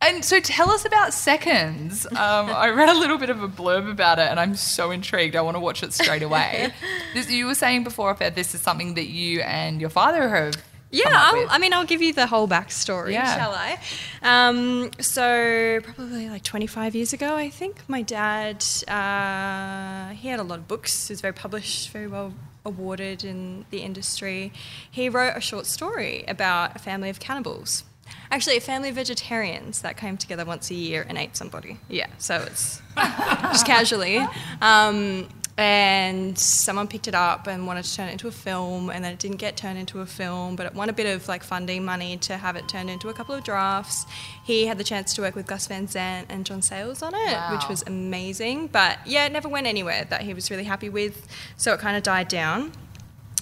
And 0.00 0.24
so 0.24 0.40
tell 0.40 0.70
us 0.70 0.86
about 0.86 1.12
Seconds. 1.12 2.06
Um, 2.06 2.16
I 2.16 2.70
read 2.70 2.88
a 2.88 2.98
little 2.98 3.18
bit 3.18 3.28
of 3.28 3.42
a 3.42 3.48
blurb 3.48 3.90
about 3.90 4.18
it 4.18 4.30
and 4.30 4.40
I'm 4.40 4.54
so 4.54 4.90
intrigued. 4.90 5.36
I 5.36 5.42
want 5.42 5.56
to 5.56 5.60
watch 5.60 5.82
it 5.82 5.92
straight 5.92 6.22
away. 6.22 6.72
this, 7.12 7.30
you 7.30 7.44
were 7.44 7.54
saying 7.54 7.84
before, 7.84 8.14
Fair, 8.14 8.30
this 8.30 8.54
is 8.54 8.62
something 8.62 8.94
that 8.94 9.08
you 9.08 9.42
and 9.42 9.82
your 9.82 9.90
father 9.90 10.30
have. 10.30 10.54
Yeah, 10.90 11.04
come 11.04 11.12
up 11.14 11.20
I'll, 11.34 11.34
with. 11.42 11.48
I 11.50 11.58
mean, 11.58 11.72
I'll 11.74 11.84
give 11.84 12.00
you 12.02 12.12
the 12.12 12.26
whole 12.26 12.48
backstory, 12.48 13.12
Yeah. 13.12 13.36
shall 13.36 13.52
I? 13.52 13.78
Um, 14.22 14.90
so, 15.00 15.80
probably 15.82 16.28
like 16.30 16.42
25 16.42 16.94
years 16.94 17.12
ago, 17.12 17.36
I 17.36 17.50
think, 17.50 17.82
my 17.88 18.02
dad, 18.02 18.64
uh, 18.88 20.10
he 20.14 20.28
had 20.28 20.40
a 20.40 20.42
lot 20.42 20.58
of 20.58 20.68
books. 20.68 21.08
He 21.08 21.12
was 21.12 21.20
very 21.20 21.34
published, 21.34 21.90
very 21.90 22.06
well 22.06 22.32
awarded 22.64 23.24
in 23.24 23.64
the 23.70 23.78
industry. 23.78 24.52
He 24.90 25.08
wrote 25.08 25.36
a 25.36 25.40
short 25.40 25.66
story 25.66 26.24
about 26.28 26.74
a 26.76 26.78
family 26.78 27.08
of 27.10 27.20
cannibals. 27.20 27.84
Actually, 28.30 28.56
a 28.56 28.60
family 28.60 28.88
of 28.90 28.94
vegetarians 28.94 29.82
that 29.82 29.96
came 29.96 30.16
together 30.16 30.44
once 30.44 30.70
a 30.70 30.74
year 30.74 31.04
and 31.08 31.18
ate 31.18 31.36
somebody. 31.36 31.78
Yeah, 31.88 32.06
so 32.18 32.36
it's 32.46 32.80
just 32.96 33.66
casually. 33.66 34.26
Um, 34.62 35.28
and 35.58 36.38
someone 36.38 36.86
picked 36.86 37.08
it 37.08 37.16
up 37.16 37.48
and 37.48 37.66
wanted 37.66 37.84
to 37.84 37.92
turn 37.96 38.08
it 38.08 38.12
into 38.12 38.28
a 38.28 38.30
film, 38.30 38.90
and 38.90 39.04
then 39.04 39.12
it 39.12 39.18
didn't 39.18 39.38
get 39.38 39.56
turned 39.56 39.76
into 39.76 39.98
a 40.00 40.06
film, 40.06 40.54
but 40.54 40.66
it 40.66 40.74
won 40.74 40.88
a 40.88 40.92
bit 40.92 41.12
of 41.12 41.26
like 41.26 41.42
funding 41.42 41.84
money 41.84 42.16
to 42.18 42.36
have 42.36 42.54
it 42.54 42.68
turned 42.68 42.88
into 42.88 43.08
a 43.08 43.12
couple 43.12 43.34
of 43.34 43.42
drafts. 43.42 44.06
He 44.44 44.66
had 44.66 44.78
the 44.78 44.84
chance 44.84 45.12
to 45.14 45.22
work 45.22 45.34
with 45.34 45.48
Gus 45.48 45.66
Van 45.66 45.88
Sant 45.88 46.28
and 46.30 46.46
John 46.46 46.62
Sayles 46.62 47.02
on 47.02 47.12
it, 47.12 47.52
which 47.52 47.68
was 47.68 47.82
amazing. 47.88 48.68
But 48.68 48.98
yeah, 49.04 49.26
it 49.26 49.32
never 49.32 49.48
went 49.48 49.66
anywhere 49.66 50.04
that 50.04 50.22
he 50.22 50.32
was 50.32 50.48
really 50.48 50.62
happy 50.62 50.88
with, 50.88 51.26
so 51.56 51.74
it 51.74 51.80
kind 51.80 51.96
of 51.96 52.04
died 52.04 52.28
down. 52.28 52.70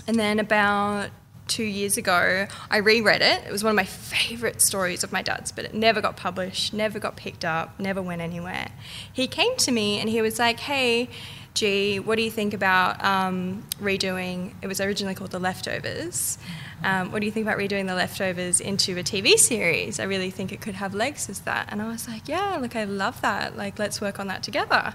And 0.09 0.19
then 0.19 0.41
about 0.41 1.11
two 1.49 1.65
years 1.65 1.99
ago, 1.99 2.47
I 2.71 2.79
reread 2.79 3.21
it. 3.21 3.45
It 3.47 3.53
was 3.53 3.63
one 3.63 3.73
of 3.73 3.77
my 3.77 3.85
favourite 3.85 4.63
stories 4.63 5.05
of 5.05 5.13
my 5.13 5.21
dad's, 5.21 5.53
but 5.53 5.67
it 5.67 5.75
never 5.75 6.01
got 6.01 6.17
published, 6.17 6.73
never 6.73 6.99
got 6.99 7.15
picked 7.15 7.45
up, 7.45 7.79
never 7.79 8.01
went 8.01 8.23
anywhere. 8.23 8.69
He 9.13 9.29
came 9.29 9.55
to 9.59 9.71
me 9.71 10.01
and 10.01 10.09
he 10.09 10.23
was 10.23 10.39
like, 10.39 10.61
hey, 10.61 11.11
G, 11.57 11.99
what 11.99 12.17
do 12.17 12.23
you 12.23 12.31
think 12.31 12.53
about 12.53 13.03
um, 13.03 13.65
redoing? 13.81 14.55
It 14.61 14.67
was 14.67 14.79
originally 14.81 15.15
called 15.15 15.31
The 15.31 15.39
Leftovers. 15.39 16.37
Um, 16.85 17.11
what 17.11 17.21
do 17.21 17.27
you 17.27 17.33
think 17.33 17.47
about 17.47 17.59
redoing 17.59 17.87
The 17.87 17.95
Leftovers 17.95 18.61
into 18.61 18.93
a 18.99 19.03
TV 19.03 19.37
series? 19.37 19.99
I 19.99 20.05
really 20.05 20.31
think 20.31 20.53
it 20.53 20.61
could 20.61 20.75
have 20.75 20.95
legs 20.95 21.31
as 21.31 21.41
that. 21.41 21.69
And 21.73 21.81
I 21.81 21.89
was 21.89 22.07
like, 22.07 22.29
yeah, 22.29 22.59
look, 22.61 22.77
I 22.77 22.85
love 22.85 23.23
that. 23.23 23.57
Like, 23.57 23.79
let's 23.79 24.03
work 24.03 24.21
on 24.21 24.27
that 24.27 24.43
together. 24.43 24.95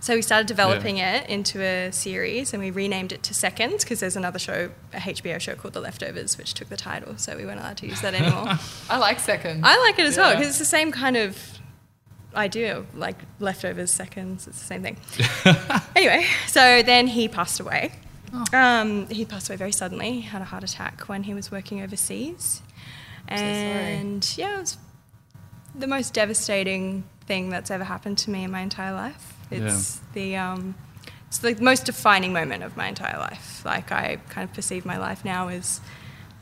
So 0.00 0.14
we 0.14 0.22
started 0.22 0.46
developing 0.46 0.96
it 0.96 1.28
into 1.28 1.60
a 1.60 1.90
series 1.90 2.54
and 2.54 2.62
we 2.62 2.70
renamed 2.70 3.12
it 3.12 3.22
to 3.24 3.34
Seconds 3.34 3.84
because 3.84 4.00
there's 4.00 4.16
another 4.16 4.38
show, 4.38 4.70
a 4.94 4.98
HBO 4.98 5.38
show 5.40 5.56
called 5.56 5.74
The 5.74 5.80
Leftovers, 5.80 6.38
which 6.38 6.54
took 6.54 6.70
the 6.70 6.76
title. 6.76 7.18
So 7.18 7.36
we 7.36 7.44
weren't 7.44 7.60
allowed 7.60 7.76
to 7.78 7.86
use 7.86 8.00
that 8.00 8.14
anymore. 8.14 8.54
I 8.88 8.96
like 8.96 9.18
Seconds. 9.18 9.60
I 9.62 9.78
like 9.80 9.98
it 9.98 10.06
as 10.06 10.16
well 10.16 10.30
because 10.34 10.48
it's 10.48 10.58
the 10.58 10.64
same 10.64 10.90
kind 10.90 11.16
of 11.16 11.57
idea, 12.38 12.84
like 12.94 13.16
leftovers, 13.40 13.90
seconds, 13.90 14.46
it's 14.46 14.58
the 14.60 14.64
same 14.64 14.82
thing. 14.82 14.96
anyway, 15.96 16.24
so 16.46 16.82
then 16.82 17.06
he 17.08 17.28
passed 17.28 17.60
away. 17.60 17.92
Um, 18.52 19.08
he 19.08 19.24
passed 19.24 19.48
away 19.48 19.56
very 19.56 19.72
suddenly. 19.72 20.12
He 20.12 20.20
had 20.20 20.42
a 20.42 20.44
heart 20.46 20.62
attack 20.64 21.08
when 21.08 21.22
he 21.24 21.34
was 21.34 21.50
working 21.50 21.82
overseas. 21.82 22.62
And 23.28 24.34
yeah, 24.36 24.56
it 24.56 24.60
was 24.60 24.78
the 25.74 25.86
most 25.86 26.14
devastating 26.14 27.04
thing 27.26 27.50
that's 27.50 27.70
ever 27.70 27.84
happened 27.84 28.18
to 28.18 28.30
me 28.30 28.44
in 28.44 28.50
my 28.50 28.60
entire 28.60 28.92
life. 28.94 29.34
It's 29.50 30.00
the 30.14 30.36
um, 30.36 30.74
it's 31.26 31.38
the 31.38 31.54
most 31.60 31.86
defining 31.86 32.32
moment 32.32 32.62
of 32.62 32.76
my 32.76 32.86
entire 32.88 33.18
life. 33.18 33.62
Like 33.64 33.90
I 33.92 34.16
kind 34.28 34.48
of 34.48 34.54
perceive 34.54 34.84
my 34.86 34.98
life 34.98 35.24
now 35.24 35.48
as 35.48 35.80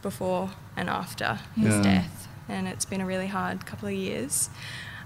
before 0.03 0.51
and 0.77 0.89
after 0.89 1.39
his 1.57 1.75
Yeah. 1.77 1.83
death, 1.83 2.29
and 2.49 2.67
it's 2.69 2.85
been 2.85 3.01
a 3.01 3.07
really 3.07 3.27
hard 3.29 3.65
couple 3.67 3.89
of 3.89 3.95
years. 3.95 4.51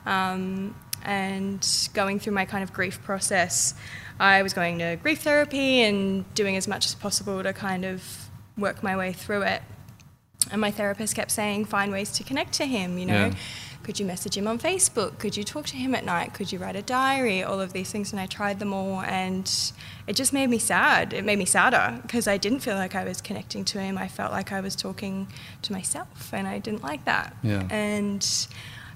Um, 0.07 0.75
and 1.03 1.67
going 1.95 2.21
through 2.21 2.35
my 2.35 2.45
kind 2.45 2.63
of 2.63 2.73
grief 2.73 3.03
process, 3.03 3.75
I 4.19 4.43
was 4.43 4.53
going 4.53 4.79
to 4.81 4.97
grief 5.03 5.23
therapy 5.23 5.81
and 5.81 6.33
doing 6.35 6.57
as 6.57 6.69
much 6.69 6.87
as 6.87 6.95
possible 6.95 7.43
to 7.43 7.53
kind 7.53 7.85
of 7.85 8.31
work 8.59 8.83
my 8.83 8.97
way 8.97 9.13
through 9.13 9.43
it. 9.43 9.63
And 10.51 10.61
my 10.61 10.71
therapist 10.71 11.15
kept 11.15 11.31
saying, 11.31 11.67
find 11.67 11.93
ways 11.93 12.11
to 12.13 12.25
connect 12.25 12.53
to 12.55 12.67
him, 12.67 12.99
you 12.99 13.07
know. 13.07 13.27
Yeah. 13.27 13.35
Could 13.83 13.99
you 13.99 14.05
message 14.05 14.37
him 14.37 14.47
on 14.47 14.59
Facebook? 14.59 15.19
Could 15.19 15.39
you 15.39 15.43
talk 15.43 15.65
to 15.67 15.77
him 15.77 15.95
at 15.95 16.05
night? 16.05 16.35
Could 16.35 16.53
you 16.53 16.59
write 16.59 16.77
a 16.77 16.83
diary? 16.83 17.43
All 17.43 17.61
of 17.61 17.73
these 17.73 17.91
things. 17.91 18.13
And 18.13 18.21
I 18.21 18.27
tried 18.27 18.59
them 18.59 18.75
all, 18.75 19.01
and 19.01 19.51
it 20.07 20.17
just 20.17 20.35
made 20.35 20.51
me 20.51 20.59
sad. 20.59 21.15
It 21.15 21.25
made 21.25 21.39
me 21.39 21.47
sadder 21.47 21.99
because 22.03 22.29
I 22.29 22.37
didn't 22.37 22.61
feel 22.61 22.75
like 22.75 22.95
I 22.95 23.05
was 23.05 23.23
connecting 23.23 23.65
to 23.67 23.81
him. 23.81 23.97
I 23.97 24.07
felt 24.07 24.33
like 24.33 24.53
I 24.53 24.61
was 24.61 24.77
talking 24.77 25.29
to 25.63 25.73
myself, 25.73 26.33
and 26.33 26.47
I 26.47 26.59
didn't 26.59 26.83
like 26.83 27.07
that. 27.07 27.35
Yeah. 27.43 27.67
And 27.71 28.23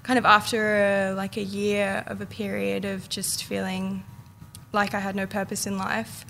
kind 0.05 0.19
of 0.19 0.25
after 0.25 0.59
a, 0.75 1.13
like 1.15 1.35
a 1.35 1.41
year 1.43 2.03
of 2.05 2.21
a 2.21 2.25
period 2.27 2.85
of 2.85 3.09
just 3.09 3.43
feeling 3.43 4.03
like 4.71 4.93
I 4.93 4.99
had 4.99 5.15
no 5.15 5.25
purpose 5.25 5.65
in 5.65 5.79
life, 5.79 6.25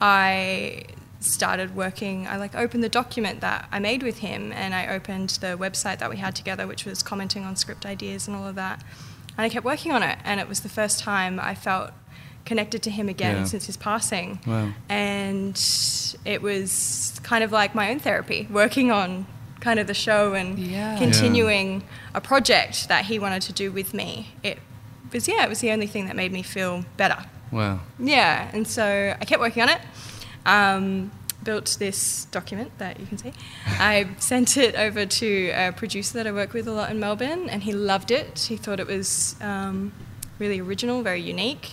I 0.00 0.84
started 1.20 1.76
working. 1.76 2.26
I 2.26 2.36
like 2.36 2.54
opened 2.56 2.82
the 2.82 2.88
document 2.88 3.40
that 3.40 3.68
I 3.70 3.78
made 3.78 4.02
with 4.02 4.18
him, 4.18 4.50
and 4.52 4.74
I 4.74 4.88
opened 4.88 5.30
the 5.40 5.56
website 5.56 5.98
that 6.00 6.10
we 6.10 6.16
had 6.16 6.34
together, 6.34 6.66
which 6.66 6.84
was 6.84 7.00
commenting 7.02 7.44
on 7.44 7.54
script 7.54 7.86
ideas 7.86 8.26
and 8.26 8.36
all 8.36 8.48
of 8.48 8.56
that. 8.56 8.82
And 9.38 9.44
I 9.46 9.48
kept 9.48 9.64
working 9.64 9.92
on 9.92 10.02
it, 10.02 10.18
and 10.24 10.40
it 10.40 10.48
was 10.48 10.60
the 10.60 10.68
first 10.68 10.98
time 10.98 11.38
I 11.38 11.54
felt 11.54 11.92
connected 12.44 12.82
to 12.82 12.90
him 12.90 13.08
again 13.08 13.36
Yeah. 13.36 13.44
since 13.44 13.66
his 13.66 13.76
passing. 13.76 14.40
Wow. 14.44 14.72
And 14.88 15.56
it 16.24 16.42
was 16.42 17.20
kind 17.22 17.44
of 17.44 17.52
like 17.52 17.72
my 17.72 17.90
own 17.92 18.00
therapy, 18.00 18.48
working 18.50 18.90
on 18.90 19.26
kind 19.62 19.78
of 19.78 19.86
the 19.86 19.94
show 19.94 20.34
and 20.34 20.58
Yeah. 20.58 20.98
continuing 20.98 21.84
a 22.14 22.20
project 22.20 22.88
that 22.88 23.04
he 23.06 23.18
wanted 23.18 23.42
to 23.42 23.52
do 23.52 23.70
with 23.70 23.94
me. 23.94 24.34
It 24.42 24.58
was 25.12 25.28
yeah, 25.28 25.44
it 25.44 25.48
was 25.48 25.60
the 25.60 25.70
only 25.70 25.86
thing 25.86 26.06
that 26.08 26.16
made 26.16 26.32
me 26.32 26.42
feel 26.42 26.84
better. 26.96 27.20
Wow. 27.52 27.80
Yeah, 27.98 28.50
and 28.52 28.66
so 28.66 29.14
I 29.20 29.24
kept 29.24 29.40
working 29.40 29.62
on 29.62 29.68
it. 29.68 29.80
Um, 30.44 31.12
built 31.44 31.76
this 31.78 32.24
document 32.30 32.70
that 32.78 32.98
you 33.00 33.06
can 33.06 33.18
see. 33.18 33.32
I 33.66 34.08
sent 34.18 34.56
it 34.56 34.74
over 34.74 35.06
to 35.06 35.50
a 35.50 35.72
producer 35.72 36.14
that 36.18 36.26
I 36.26 36.32
work 36.32 36.52
with 36.52 36.66
a 36.66 36.72
lot 36.72 36.90
in 36.90 36.98
Melbourne, 36.98 37.48
and 37.48 37.62
he 37.62 37.72
loved 37.72 38.10
it. 38.10 38.46
He 38.48 38.56
thought 38.56 38.80
it 38.80 38.86
was 38.86 39.36
um, 39.40 39.92
really 40.38 40.60
original, 40.60 41.02
very 41.02 41.20
unique. 41.20 41.72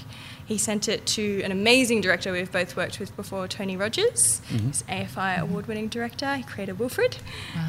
He 0.49 0.57
sent 0.57 0.89
it 0.89 1.05
to 1.05 1.41
an 1.43 1.51
amazing 1.51 2.01
director 2.01 2.31
we've 2.31 2.51
both 2.51 2.75
worked 2.75 2.99
with 2.99 3.15
before, 3.15 3.47
Tony 3.47 3.77
Rogers. 3.77 4.41
Mm-hmm. 4.49 4.65
He's 4.67 4.81
AFI 4.83 5.38
award-winning 5.38 5.89
director. 5.89 6.35
He 6.35 6.41
created 6.43 6.79
Wilfred, 6.79 7.17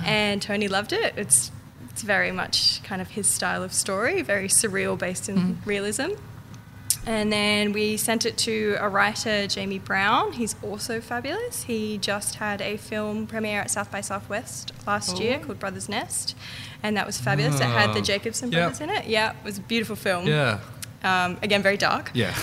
and 0.04 0.40
Tony 0.40 0.66
loved 0.66 0.94
it. 0.94 1.12
It's 1.16 1.52
it's 1.90 2.02
very 2.02 2.32
much 2.32 2.82
kind 2.82 3.02
of 3.02 3.10
his 3.10 3.28
style 3.28 3.62
of 3.62 3.74
story, 3.74 4.22
very 4.22 4.48
surreal, 4.48 4.98
based 4.98 5.28
in 5.28 5.36
mm-hmm. 5.36 5.68
realism. 5.68 6.12
And 7.06 7.30
then 7.30 7.72
we 7.72 7.98
sent 7.98 8.24
it 8.24 8.38
to 8.38 8.76
a 8.78 8.88
writer, 8.88 9.46
Jaime 9.54 9.78
Browne. 9.78 10.32
He's 10.32 10.54
also 10.62 11.00
fabulous. 11.02 11.64
He 11.64 11.98
just 11.98 12.36
had 12.36 12.62
a 12.62 12.78
film 12.78 13.26
premiere 13.26 13.60
at 13.60 13.70
South 13.70 13.90
by 13.90 14.00
Southwest 14.00 14.72
last 14.86 15.18
year 15.18 15.38
Oh. 15.40 15.46
called 15.46 15.58
Brothers 15.58 15.88
Nest. 15.88 16.34
And 16.82 16.96
that 16.96 17.06
was 17.06 17.18
fabulous. 17.18 17.60
It 17.60 17.64
had 17.64 17.92
the 17.94 18.00
Oh. 18.00 18.02
Jacobson 18.02 18.48
brothers 18.50 18.80
in 18.80 18.88
it. 18.90 19.06
Yeah, 19.06 19.30
it 19.30 19.44
was 19.44 19.58
a 19.58 19.62
beautiful 19.62 19.96
film. 19.96 20.26
Yeah. 20.26 20.60
Um, 21.02 21.38
again, 21.42 21.62
very 21.62 21.76
dark. 21.76 22.10
Yeah. 22.14 22.34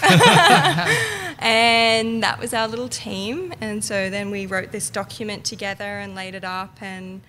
And 1.40 2.24
that 2.24 2.40
was 2.40 2.54
our 2.54 2.68
little 2.68 2.88
team. 2.90 3.54
And 3.62 3.84
so 3.84 4.10
then 4.10 4.32
we 4.32 4.46
wrote 4.46 4.72
this 4.72 4.90
document 4.90 5.46
together 5.46 6.00
and 6.00 6.16
laid 6.16 6.36
it 6.36 6.44
up 6.44 6.82
and 6.82 7.22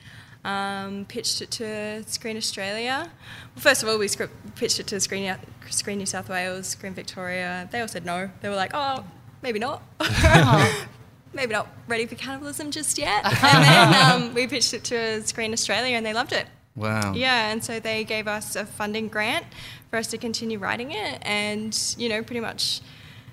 um, 0.45 1.05
pitched 1.07 1.43
it 1.43 1.51
to 1.53 2.05
Screen 2.05 2.37
Australia. 2.37 3.11
Well, 3.55 3.62
first 3.62 3.83
of 3.83 3.88
all, 3.88 3.99
we 3.99 4.09
script, 4.09 4.57
pitched 4.57 4.81
it 4.81 4.87
to 4.88 5.01
Screen, 5.01 5.37
Screen 5.69 5.99
New 5.99 6.07
South 6.07 6.29
Wales, 6.29 6.69
Screen 6.69 6.95
Victoria. 6.95 7.69
They 7.71 7.81
all 7.81 7.88
said 7.88 8.07
no. 8.07 8.31
They 8.41 8.49
were 8.49 8.57
like, 8.57 8.71
oh, 8.73 9.05
maybe 9.43 9.59
not. 9.59 9.83
maybe 11.35 11.53
not 11.53 11.69
ready 11.87 12.07
for 12.07 12.14
cannibalism 12.14 12.71
just 12.71 12.99
yet. 12.99 13.25
And 13.25 13.64
then 13.64 14.11
um, 14.11 14.35
we 14.35 14.47
pitched 14.47 14.73
it 14.73 14.85
to 14.85 15.23
Screen 15.27 15.53
Australia 15.53 15.97
and 15.97 16.07
they 16.07 16.14
loved 16.14 16.33
it. 16.33 16.47
Wow. 16.79 17.12
Yeah, 17.14 17.51
and 17.51 17.62
so 17.62 17.81
they 17.81 18.05
gave 18.05 18.27
us 18.29 18.57
a 18.57 18.64
funding 18.64 19.09
grant 19.09 19.47
for 19.91 19.97
us 19.99 20.07
to 20.09 20.19
continue 20.19 20.59
writing 20.59 20.93
it, 20.93 21.19
and 21.23 21.77
you 21.99 22.09
know, 22.09 22.23
pretty 22.23 22.41
much 22.41 22.81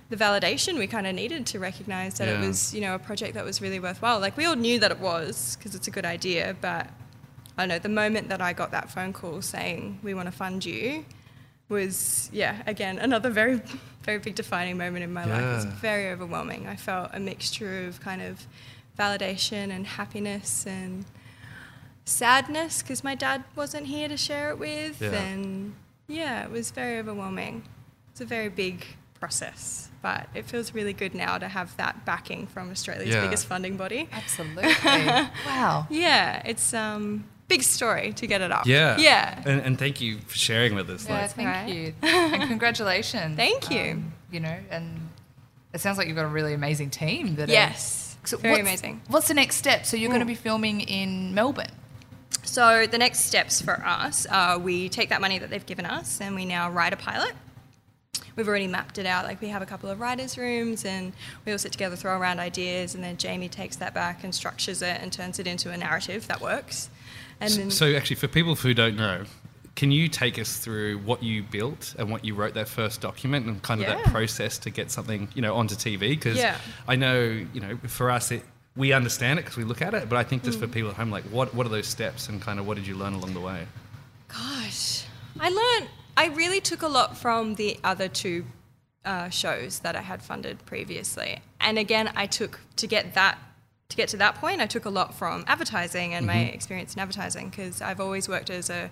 the 0.10 0.16
validation 0.16 0.78
we 0.78 0.86
kind 0.88 1.08
of 1.08 1.16
needed 1.16 1.46
to 1.48 1.60
recognize 1.60 2.18
that 2.20 2.28
Yeah. 2.28 2.42
it 2.44 2.48
was, 2.48 2.74
you 2.76 2.82
know, 2.82 2.94
a 2.96 3.00
project 3.00 3.34
that 3.34 3.44
was 3.44 3.62
really 3.62 3.80
worthwhile. 3.80 4.20
Like 4.20 4.38
we 4.38 4.46
all 4.46 4.56
knew 4.56 4.78
that 4.80 4.92
it 4.92 5.00
was 5.00 5.56
because 5.56 5.74
it's 5.74 5.88
a 5.88 5.92
good 5.92 6.06
idea, 6.06 6.56
but 6.62 6.88
I 7.58 7.62
don't 7.64 7.70
know 7.70 7.80
the 7.80 7.90
moment 7.90 8.30
that 8.30 8.42
I 8.42 8.54
got 8.54 8.72
that 8.72 8.92
phone 8.92 9.14
call 9.14 9.42
saying 9.42 10.00
we 10.04 10.14
want 10.14 10.28
to 10.28 10.32
fund 10.32 10.64
you 10.66 11.06
was 11.68 12.30
yeah 12.32 12.62
again 12.68 13.00
another 13.00 13.32
very 13.32 13.60
very 14.04 14.20
big 14.20 14.36
defining 14.36 14.78
moment 14.78 15.04
in 15.04 15.12
my 15.12 15.26
life. 15.26 15.42
It 15.42 15.56
was 15.56 15.66
very 15.66 16.10
overwhelming. 16.12 16.68
I 16.68 16.76
felt 16.76 17.10
a 17.14 17.20
mixture 17.20 17.88
of 17.88 18.00
kind 18.02 18.22
of 18.22 18.46
validation 19.00 19.72
and 19.72 19.88
happiness 19.88 20.68
and 20.68 21.06
sadness 22.06 22.82
because 22.82 23.04
my 23.04 23.16
dad 23.16 23.44
wasn't 23.56 23.88
here 23.88 24.08
to 24.08 24.16
share 24.18 24.50
it 24.52 24.60
with 24.60 25.02
Yeah. 25.02 25.12
and 25.14 25.74
yeah 26.08 26.44
it 26.44 26.52
was 26.52 26.72
very 26.72 27.00
overwhelming 27.00 27.64
it's 28.12 28.22
a 28.22 28.26
very 28.26 28.50
big 28.50 28.86
process 29.20 29.90
but 30.04 30.28
it 30.36 30.46
feels 30.46 30.74
really 30.74 30.94
good 30.94 31.16
now 31.16 31.40
to 31.40 31.48
have 31.48 31.76
that 31.78 32.06
backing 32.06 32.46
from 32.46 32.70
australia's 32.70 33.10
Yeah. 33.10 33.22
biggest 33.22 33.48
funding 33.48 33.76
body 33.76 34.08
Absolutely. 34.12 34.72
wow. 35.48 35.88
yeah 35.90 36.44
it's 36.46 36.74
um 36.76 37.26
big 37.48 37.64
story 37.64 38.14
to 38.14 38.28
get 38.28 38.42
it 38.42 38.52
up 38.52 38.68
Yeah. 38.68 38.98
yeah 38.98 39.42
And, 39.46 39.62
and 39.62 39.80
thank 39.80 40.00
you 40.00 40.20
for 40.20 40.36
sharing 40.38 40.74
with 40.76 40.90
us. 40.90 41.08
Yeah, 41.08 41.22
Like, 41.22 41.32
thank 41.32 41.48
Right. 41.48 41.70
you. 41.74 41.94
And 42.02 42.50
congratulations. 42.50 43.36
Thank 43.36 43.70
you. 43.70 43.92
Um, 43.92 44.14
you 44.32 44.40
know, 44.40 44.58
and 44.72 45.10
it 45.72 45.80
sounds 45.80 46.00
like 46.00 46.08
you've 46.08 46.16
got 46.16 46.26
a 46.26 46.30
really 46.40 46.56
amazing 46.56 46.90
team 46.90 47.36
that 47.36 47.48
are- 47.50 47.52
yes 47.52 48.18
So 48.24 48.38
very 48.38 48.54
what's- 48.56 48.62
amazing 48.68 49.02
What's 49.10 49.28
the 49.28 49.36
next 49.36 49.58
step? 49.58 49.86
So 49.86 49.96
you're 49.96 50.10
going 50.10 50.22
to 50.22 50.26
be 50.26 50.34
filming 50.36 50.82
in 50.82 51.36
Melbourne. 51.36 51.68
So 52.46 52.88
the 52.88 52.98
next 52.98 53.22
steps 53.22 53.62
for 53.62 53.84
us 53.86 54.26
are 54.28 54.58
we 54.58 54.90
take 54.90 55.10
that 55.10 55.22
money 55.22 55.40
that 55.40 55.50
they've 55.50 55.66
given 55.66 55.86
us 55.86 56.22
and 56.22 56.36
we 56.36 56.46
now 56.46 56.70
write 56.70 56.94
a 56.94 56.98
pilot. 56.98 57.34
We've 58.36 58.48
already 58.48 58.68
mapped 58.68 58.98
it 58.98 59.06
out. 59.06 59.26
Like 59.26 59.42
we 59.42 59.48
have 59.50 59.62
a 59.62 59.66
couple 59.66 59.90
of 59.90 60.00
writers' 60.00 60.38
rooms 60.38 60.84
and 60.86 61.14
we 61.46 61.52
all 61.52 61.58
sit 61.58 61.72
together, 61.72 61.96
throw 61.96 62.18
around 62.18 62.40
ideas, 62.40 62.94
and 62.96 63.04
then 63.04 63.18
Jaime 63.22 63.48
takes 63.50 63.78
that 63.78 63.94
back 63.94 64.24
and 64.24 64.36
structures 64.36 64.82
it 64.82 65.00
and 65.02 65.12
turns 65.12 65.40
it 65.40 65.48
into 65.48 65.72
a 65.72 65.78
narrative 65.78 66.28
that 66.28 66.42
works. 66.42 66.90
And 67.40 67.52
then 67.52 67.72
So 67.72 67.94
actually, 67.96 68.18
for 68.18 68.28
people 68.28 68.56
who 68.56 68.74
don't 68.74 68.96
know, 68.98 69.24
can 69.76 69.92
you 69.92 70.08
take 70.08 70.40
us 70.40 70.58
through 70.58 71.00
what 71.00 71.22
you 71.24 71.44
built 71.44 71.96
and 71.98 72.10
what 72.10 72.24
you 72.24 72.34
wrote 72.34 72.54
that 72.54 72.68
first 72.70 73.02
document 73.02 73.46
and 73.46 73.62
kind 73.62 73.82
of 73.82 73.88
that 73.88 74.06
process 74.06 74.58
to 74.60 74.70
get 74.70 74.92
something 74.92 75.28
you 75.34 75.42
know 75.42 75.56
onto 75.56 75.76
TV? 75.76 76.00
Because 76.00 76.38
Yeah. 76.38 76.58
I 76.88 76.96
know 76.96 77.22
you 77.22 77.60
know 77.62 77.78
for 77.88 78.10
us 78.12 78.32
it. 78.32 78.44
We 78.76 78.92
understand 78.94 79.40
it 79.40 79.44
because 79.44 79.58
we 79.58 79.64
look 79.64 79.82
at 79.82 79.94
it, 79.94 80.10
but 80.10 80.18
I 80.18 80.24
think 80.24 80.44
just 80.44 80.58
Mm. 80.58 80.62
for 80.64 80.68
people 80.68 80.90
at 80.90 80.96
home, 80.98 81.10
like, 81.10 81.24
what, 81.26 81.54
what 81.56 81.66
are 81.66 81.70
those 81.70 81.88
steps 81.88 82.28
and 82.28 82.42
kind 82.42 82.60
of 82.60 82.68
what 82.68 82.76
did 82.76 82.86
you 82.86 82.96
learn 82.96 83.14
along 83.14 83.34
the 83.34 83.40
way? 83.40 83.68
Gosh, 84.28 85.06
I 85.40 85.50
learned. 85.50 85.90
I 86.18 86.28
really 86.28 86.60
took 86.62 86.82
a 86.82 86.88
lot 86.88 87.18
from 87.18 87.56
the 87.56 87.80
other 87.84 88.08
two 88.08 88.46
uh, 89.06 89.30
shows 89.30 89.80
that 89.80 89.96
I 89.96 90.02
had 90.02 90.22
funded 90.24 90.66
previously, 90.66 91.42
and 91.62 91.78
again, 91.78 92.12
I 92.16 92.26
took 92.26 92.60
to 92.78 92.88
get 92.88 93.14
that 93.14 93.38
to 93.88 93.96
get 93.96 94.10
to 94.10 94.18
that 94.18 94.36
point. 94.36 94.62
I 94.62 94.66
took 94.66 94.86
a 94.86 94.90
lot 94.90 95.14
from 95.14 95.44
advertising 95.48 96.16
and 96.16 96.26
my 96.26 96.38
experience 96.40 96.96
in 96.96 97.00
advertising 97.00 97.50
because 97.50 97.82
I've 97.82 98.00
always 98.00 98.28
worked 98.28 98.50
as 98.50 98.68
a 98.72 98.90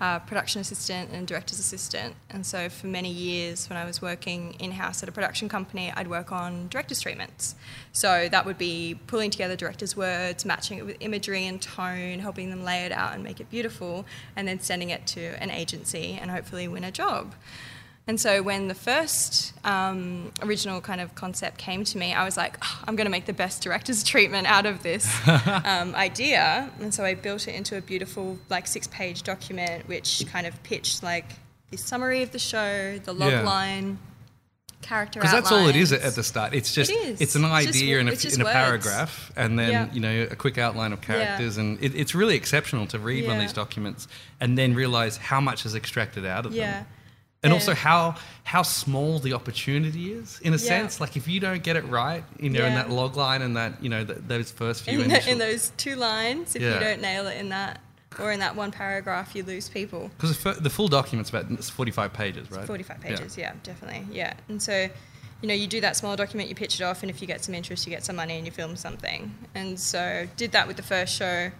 uh, 0.00 0.18
production 0.20 0.60
assistant 0.60 1.10
and 1.12 1.26
director's 1.26 1.58
assistant, 1.58 2.14
and 2.30 2.44
so 2.46 2.68
for 2.68 2.86
many 2.86 3.10
years 3.10 3.68
when 3.68 3.76
I 3.76 3.84
was 3.84 4.00
working 4.00 4.54
in 4.58 4.72
house 4.72 5.02
at 5.02 5.08
a 5.08 5.12
production 5.12 5.48
company, 5.48 5.92
I'd 5.94 6.08
work 6.08 6.32
on 6.32 6.68
director's 6.68 7.00
treatments. 7.00 7.54
So 7.92 8.28
that 8.30 8.46
would 8.46 8.58
be 8.58 8.98
pulling 9.06 9.30
together 9.30 9.56
directors' 9.56 9.96
words, 9.96 10.44
matching 10.44 10.78
it 10.78 10.86
with 10.86 10.96
imagery 11.00 11.46
and 11.46 11.60
tone, 11.60 12.18
helping 12.20 12.50
them 12.50 12.64
lay 12.64 12.84
it 12.84 12.92
out 12.92 13.14
and 13.14 13.22
make 13.22 13.40
it 13.40 13.50
beautiful, 13.50 14.06
and 14.36 14.48
then 14.48 14.60
sending 14.60 14.90
it 14.90 15.06
to 15.08 15.20
an 15.42 15.50
agency 15.50 16.18
and 16.20 16.30
hopefully 16.30 16.66
win 16.66 16.84
a 16.84 16.90
job. 16.90 17.34
And 18.06 18.18
so 18.20 18.42
when 18.42 18.66
the 18.66 18.74
first 18.74 19.52
um, 19.64 20.32
original 20.42 20.80
kind 20.80 21.00
of 21.00 21.14
concept 21.14 21.58
came 21.58 21.84
to 21.84 21.98
me, 21.98 22.12
I 22.12 22.24
was 22.24 22.36
like, 22.36 22.56
"Oh, 22.62 22.80
I'm 22.88 22.96
going 22.96 23.04
to 23.04 23.10
make 23.10 23.26
the 23.26 23.32
best 23.32 23.62
director's 23.62 24.02
treatment 24.02 24.48
out 24.48 24.66
of 24.66 24.82
this 24.82 25.06
um, 25.64 25.94
idea. 25.94 26.70
And 26.80 26.92
so 26.92 27.04
I 27.04 27.14
built 27.14 27.46
it 27.46 27.54
into 27.54 27.76
a 27.76 27.80
beautiful, 27.80 28.38
like, 28.48 28.66
six 28.66 28.88
page 28.88 29.22
document, 29.22 29.86
which 29.88 30.24
kind 30.32 30.46
of 30.46 30.60
pitched 30.64 31.02
like 31.04 31.26
the 31.70 31.76
summary 31.76 32.22
of 32.22 32.32
the 32.32 32.38
show, 32.40 32.98
the 32.98 33.12
log 33.14 33.30
Yeah. 33.30 33.42
line, 33.42 33.98
character 34.82 35.20
Because 35.20 35.32
that's 35.32 35.52
all 35.52 35.68
it 35.68 35.76
is 35.76 35.92
at, 35.92 36.14
the 36.14 36.24
start. 36.24 36.52
It's 36.54 36.74
just 36.74 36.90
is. 36.90 37.20
it's 37.20 37.36
an 37.36 37.44
It's 37.44 37.66
just 37.66 37.76
idea 37.76 37.98
in 38.00 38.08
a, 38.08 38.12
in 38.12 38.40
a 38.40 38.44
paragraph, 38.44 39.30
and 39.36 39.56
then 39.58 39.70
Yeah. 39.70 39.88
you 39.92 40.00
know 40.00 40.26
a 40.28 40.34
quick 40.34 40.58
outline 40.58 40.92
of 40.92 41.00
characters, 41.00 41.58
and 41.58 41.78
it, 41.84 41.94
it's 41.94 42.14
really 42.14 42.34
exceptional 42.34 42.86
to 42.88 42.98
read 42.98 43.26
one 43.26 43.36
of 43.36 43.42
these 43.42 43.52
documents 43.52 44.08
and 44.40 44.58
then 44.58 44.74
realize 44.74 45.16
how 45.18 45.40
much 45.40 45.64
is 45.64 45.76
extracted 45.76 46.26
out 46.26 46.46
of 46.46 46.54
Yeah. 46.54 46.72
them. 46.72 46.86
And 47.42 47.50
Yeah. 47.52 47.54
also 47.54 47.74
how 47.74 48.16
how 48.44 48.62
small 48.62 49.20
the 49.20 49.32
opportunity 49.32 50.12
is 50.12 50.40
in 50.42 50.52
a 50.52 50.56
Yeah. 50.56 50.62
sense. 50.72 51.00
Like 51.00 51.16
if 51.16 51.28
you 51.28 51.38
don't 51.40 51.62
get 51.62 51.76
it 51.76 51.84
right, 51.86 52.24
you 52.40 52.50
know, 52.50 52.64
in 52.64 52.74
that 52.74 52.90
log 52.90 53.16
line 53.16 53.42
and 53.42 53.56
that 53.56 53.82
you 53.82 53.88
know 53.88 54.04
th- 54.04 54.18
those 54.26 54.50
first 54.50 54.82
few 54.84 54.98
in, 55.00 55.04
initial, 55.06 55.24
the, 55.26 55.30
in 55.32 55.38
those 55.38 55.72
two 55.76 55.94
lines, 55.96 56.54
if 56.56 56.62
Yeah. 56.62 56.74
you 56.74 56.80
don't 56.80 57.00
nail 57.00 57.26
it 57.28 57.36
in 57.38 57.48
that 57.50 57.80
or 58.18 58.32
in 58.32 58.40
that 58.40 58.56
one 58.56 58.72
paragraph, 58.72 59.34
you 59.36 59.42
lose 59.44 59.68
people. 59.68 60.10
because 60.18 60.36
the, 60.42 60.52
the 60.54 60.68
full 60.70 60.88
document's 60.88 61.30
about 61.30 61.46
it's 61.52 61.70
45 61.70 62.12
pages, 62.12 62.50
right? 62.50 62.66
45 62.66 62.98
Yeah. 63.04 63.08
pages, 63.16 63.36
yeah. 63.38 63.52
definitely. 63.62 64.04
Yeah. 64.12 64.34
And 64.48 64.60
so, 64.60 64.90
you 65.40 65.48
know, 65.48 65.54
you 65.54 65.68
do 65.68 65.80
that 65.80 65.96
small 65.96 66.16
document, 66.16 66.48
you 66.48 66.56
pitch 66.56 66.74
it 66.80 66.82
off, 66.82 67.02
and 67.02 67.10
if 67.10 67.20
you 67.22 67.28
get 67.28 67.44
some 67.44 67.54
interest, 67.54 67.86
you 67.86 67.90
get 67.90 68.04
some 68.04 68.16
money 68.16 68.36
and 68.36 68.44
you 68.44 68.50
film 68.52 68.74
something. 68.74 69.32
And 69.54 69.78
so, 69.78 70.26
did 70.36 70.50
that 70.52 70.66
with 70.66 70.76
the 70.76 70.82
first 70.82 71.14
show, 71.16 71.52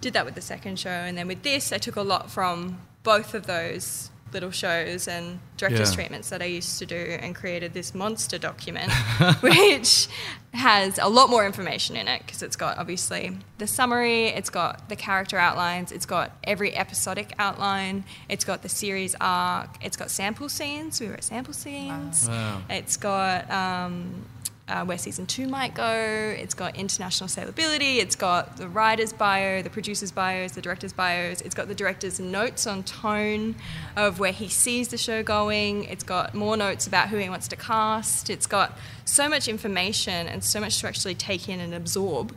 did 0.00 0.12
that 0.12 0.24
with 0.24 0.36
the 0.36 0.40
second 0.40 0.78
show, 0.78 0.88
and 0.88 1.18
then 1.18 1.26
with 1.26 1.42
this, 1.42 1.72
I 1.72 1.78
took 1.78 1.96
a 1.96 2.02
lot 2.02 2.30
from 2.30 2.78
both 3.02 3.34
of 3.34 3.46
those 3.46 4.10
little 4.32 4.50
shows 4.50 5.08
and 5.08 5.38
director's 5.56 5.90
Yeah. 5.90 5.94
treatments 5.96 6.28
that 6.30 6.42
I 6.42 6.46
used 6.46 6.78
to 6.78 6.86
do 6.86 6.96
and 6.96 7.34
created 7.34 7.72
this 7.74 7.94
monster 7.94 8.38
document, 8.38 8.92
which 9.40 10.08
has 10.54 10.98
a 10.98 11.08
lot 11.08 11.28
more 11.30 11.44
information 11.44 11.94
in 11.96 12.08
it 12.08 12.22
because 12.24 12.42
it's 12.42 12.56
got 12.56 12.78
obviously 12.78 13.36
the 13.58 13.66
summary, 13.66 14.26
it's 14.28 14.50
got 14.50 14.88
the 14.88 14.96
character 14.96 15.36
outlines, 15.38 15.92
it's 15.92 16.06
got 16.06 16.32
every 16.44 16.74
episodic 16.76 17.32
outline, 17.38 18.04
it's 18.28 18.44
got 18.44 18.62
the 18.62 18.68
series 18.68 19.14
arc, 19.20 19.68
it's 19.82 19.96
got 19.96 20.10
sample 20.10 20.48
scenes. 20.48 21.00
We 21.00 21.08
wrote 21.08 21.22
sample 21.24 21.52
scenes. 21.54 22.28
Wow. 22.28 22.62
It's 22.70 22.96
got 22.96 23.50
um, 23.50 24.24
uh, 24.68 24.84
where 24.84 24.98
season 24.98 25.26
two 25.26 25.48
might 25.48 25.74
go. 25.74 26.34
It's 26.38 26.54
got 26.54 26.76
international 26.76 27.28
saleability. 27.28 27.96
It's 27.98 28.16
got 28.16 28.56
the 28.58 28.68
writer's 28.68 29.12
bio, 29.12 29.62
the 29.62 29.70
producer's 29.70 30.12
bios, 30.12 30.52
the 30.52 30.60
director's 30.60 30.92
bios. 30.92 31.40
It's 31.40 31.54
got 31.54 31.68
the 31.68 31.74
director's 31.74 32.20
notes 32.20 32.66
on 32.66 32.82
tone 32.82 33.54
of 33.96 34.18
where 34.20 34.32
he 34.32 34.48
sees 34.48 34.88
the 34.88 34.98
show 34.98 35.22
going. 35.22 35.84
It's 35.84 36.04
got 36.04 36.34
more 36.34 36.56
notes 36.56 36.86
about 36.86 37.08
who 37.08 37.16
he 37.16 37.28
wants 37.28 37.48
to 37.48 37.56
cast. 37.56 38.28
It's 38.30 38.46
got 38.46 38.76
so 39.04 39.28
much 39.28 39.48
information 39.48 40.26
and 40.28 40.44
so 40.44 40.60
much 40.60 40.80
to 40.80 40.86
actually 40.88 41.14
take 41.14 41.48
in 41.48 41.60
and 41.60 41.74
absorb, 41.74 42.34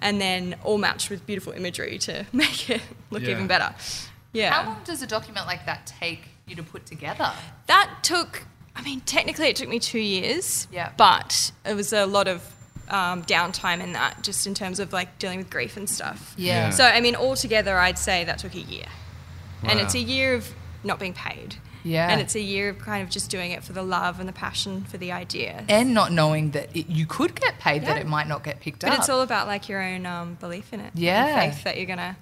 and 0.00 0.20
then 0.20 0.56
all 0.64 0.78
matched 0.78 1.10
with 1.10 1.26
beautiful 1.26 1.52
imagery 1.52 1.98
to 1.98 2.24
make 2.32 2.70
it 2.70 2.80
look 3.10 3.22
Yeah. 3.22 3.30
even 3.30 3.46
better. 3.46 3.74
Yeah. 4.32 4.50
How 4.52 4.68
long 4.70 4.80
does 4.84 5.02
a 5.02 5.06
document 5.06 5.46
like 5.46 5.66
that 5.66 5.86
take 5.86 6.22
you 6.46 6.56
to 6.56 6.62
put 6.62 6.86
together? 6.86 7.30
That 7.66 7.98
took, 8.02 8.42
I 8.76 8.82
mean, 8.82 9.00
technically 9.02 9.46
it 9.48 9.56
took 9.56 9.68
me 9.68 9.78
two 9.78 9.98
years. 9.98 10.66
Yeah. 10.72 10.92
But 10.96 11.52
it 11.64 11.74
was 11.74 11.92
a 11.92 12.06
lot 12.06 12.28
of 12.28 12.42
um, 12.88 13.22
downtime 13.24 13.80
in 13.82 13.92
that, 13.92 14.22
just 14.22 14.46
in 14.46 14.54
terms 14.54 14.80
of 14.80 14.92
like 14.92 15.18
dealing 15.18 15.38
with 15.38 15.50
grief 15.50 15.76
and 15.76 15.88
stuff. 15.88 16.34
Yeah. 16.36 16.70
So, 16.70 16.84
I 16.84 17.00
mean, 17.00 17.16
altogether, 17.16 17.78
I'd 17.78 17.98
say 17.98 18.24
that 18.24 18.38
took 18.38 18.54
a 18.54 18.60
year. 18.60 18.86
And 19.62 19.80
it's 19.80 19.94
a 19.94 19.98
year 20.00 20.34
of 20.34 20.52
not 20.82 20.98
being 20.98 21.14
paid. 21.14 21.56
Yeah. 21.84 22.08
And 22.10 22.20
it's 22.20 22.34
a 22.34 22.40
year 22.40 22.68
of 22.70 22.78
kind 22.78 23.02
of 23.02 23.08
just 23.10 23.30
doing 23.30 23.50
it 23.52 23.62
for 23.64 23.72
the 23.72 23.82
love 23.82 24.20
and 24.20 24.28
the 24.28 24.32
passion 24.32 24.84
for 24.84 24.98
the 24.98 25.12
idea. 25.12 25.64
and 25.68 25.94
not 25.94 26.12
knowing 26.12 26.50
that 26.52 26.74
it, 26.76 26.88
you 26.88 27.06
could 27.06 27.34
get 27.34 27.58
paid, 27.58 27.84
that 27.86 27.96
it 27.98 28.06
might 28.06 28.26
not 28.26 28.42
get 28.42 28.60
picked 28.60 28.80
but 28.80 28.88
up. 28.90 28.96
But 28.96 28.98
it's 29.00 29.08
all 29.08 29.20
about 29.22 29.46
like 29.46 29.68
your 29.68 29.82
own 29.82 30.04
um, 30.06 30.34
belief 30.34 30.72
in 30.72 30.80
it. 30.80 30.90
and 30.92 30.98
Yeah. 30.98 31.50
faith 31.50 31.64
that 31.64 31.76
you're 31.76 31.86
going 31.86 31.98
to 31.98 32.16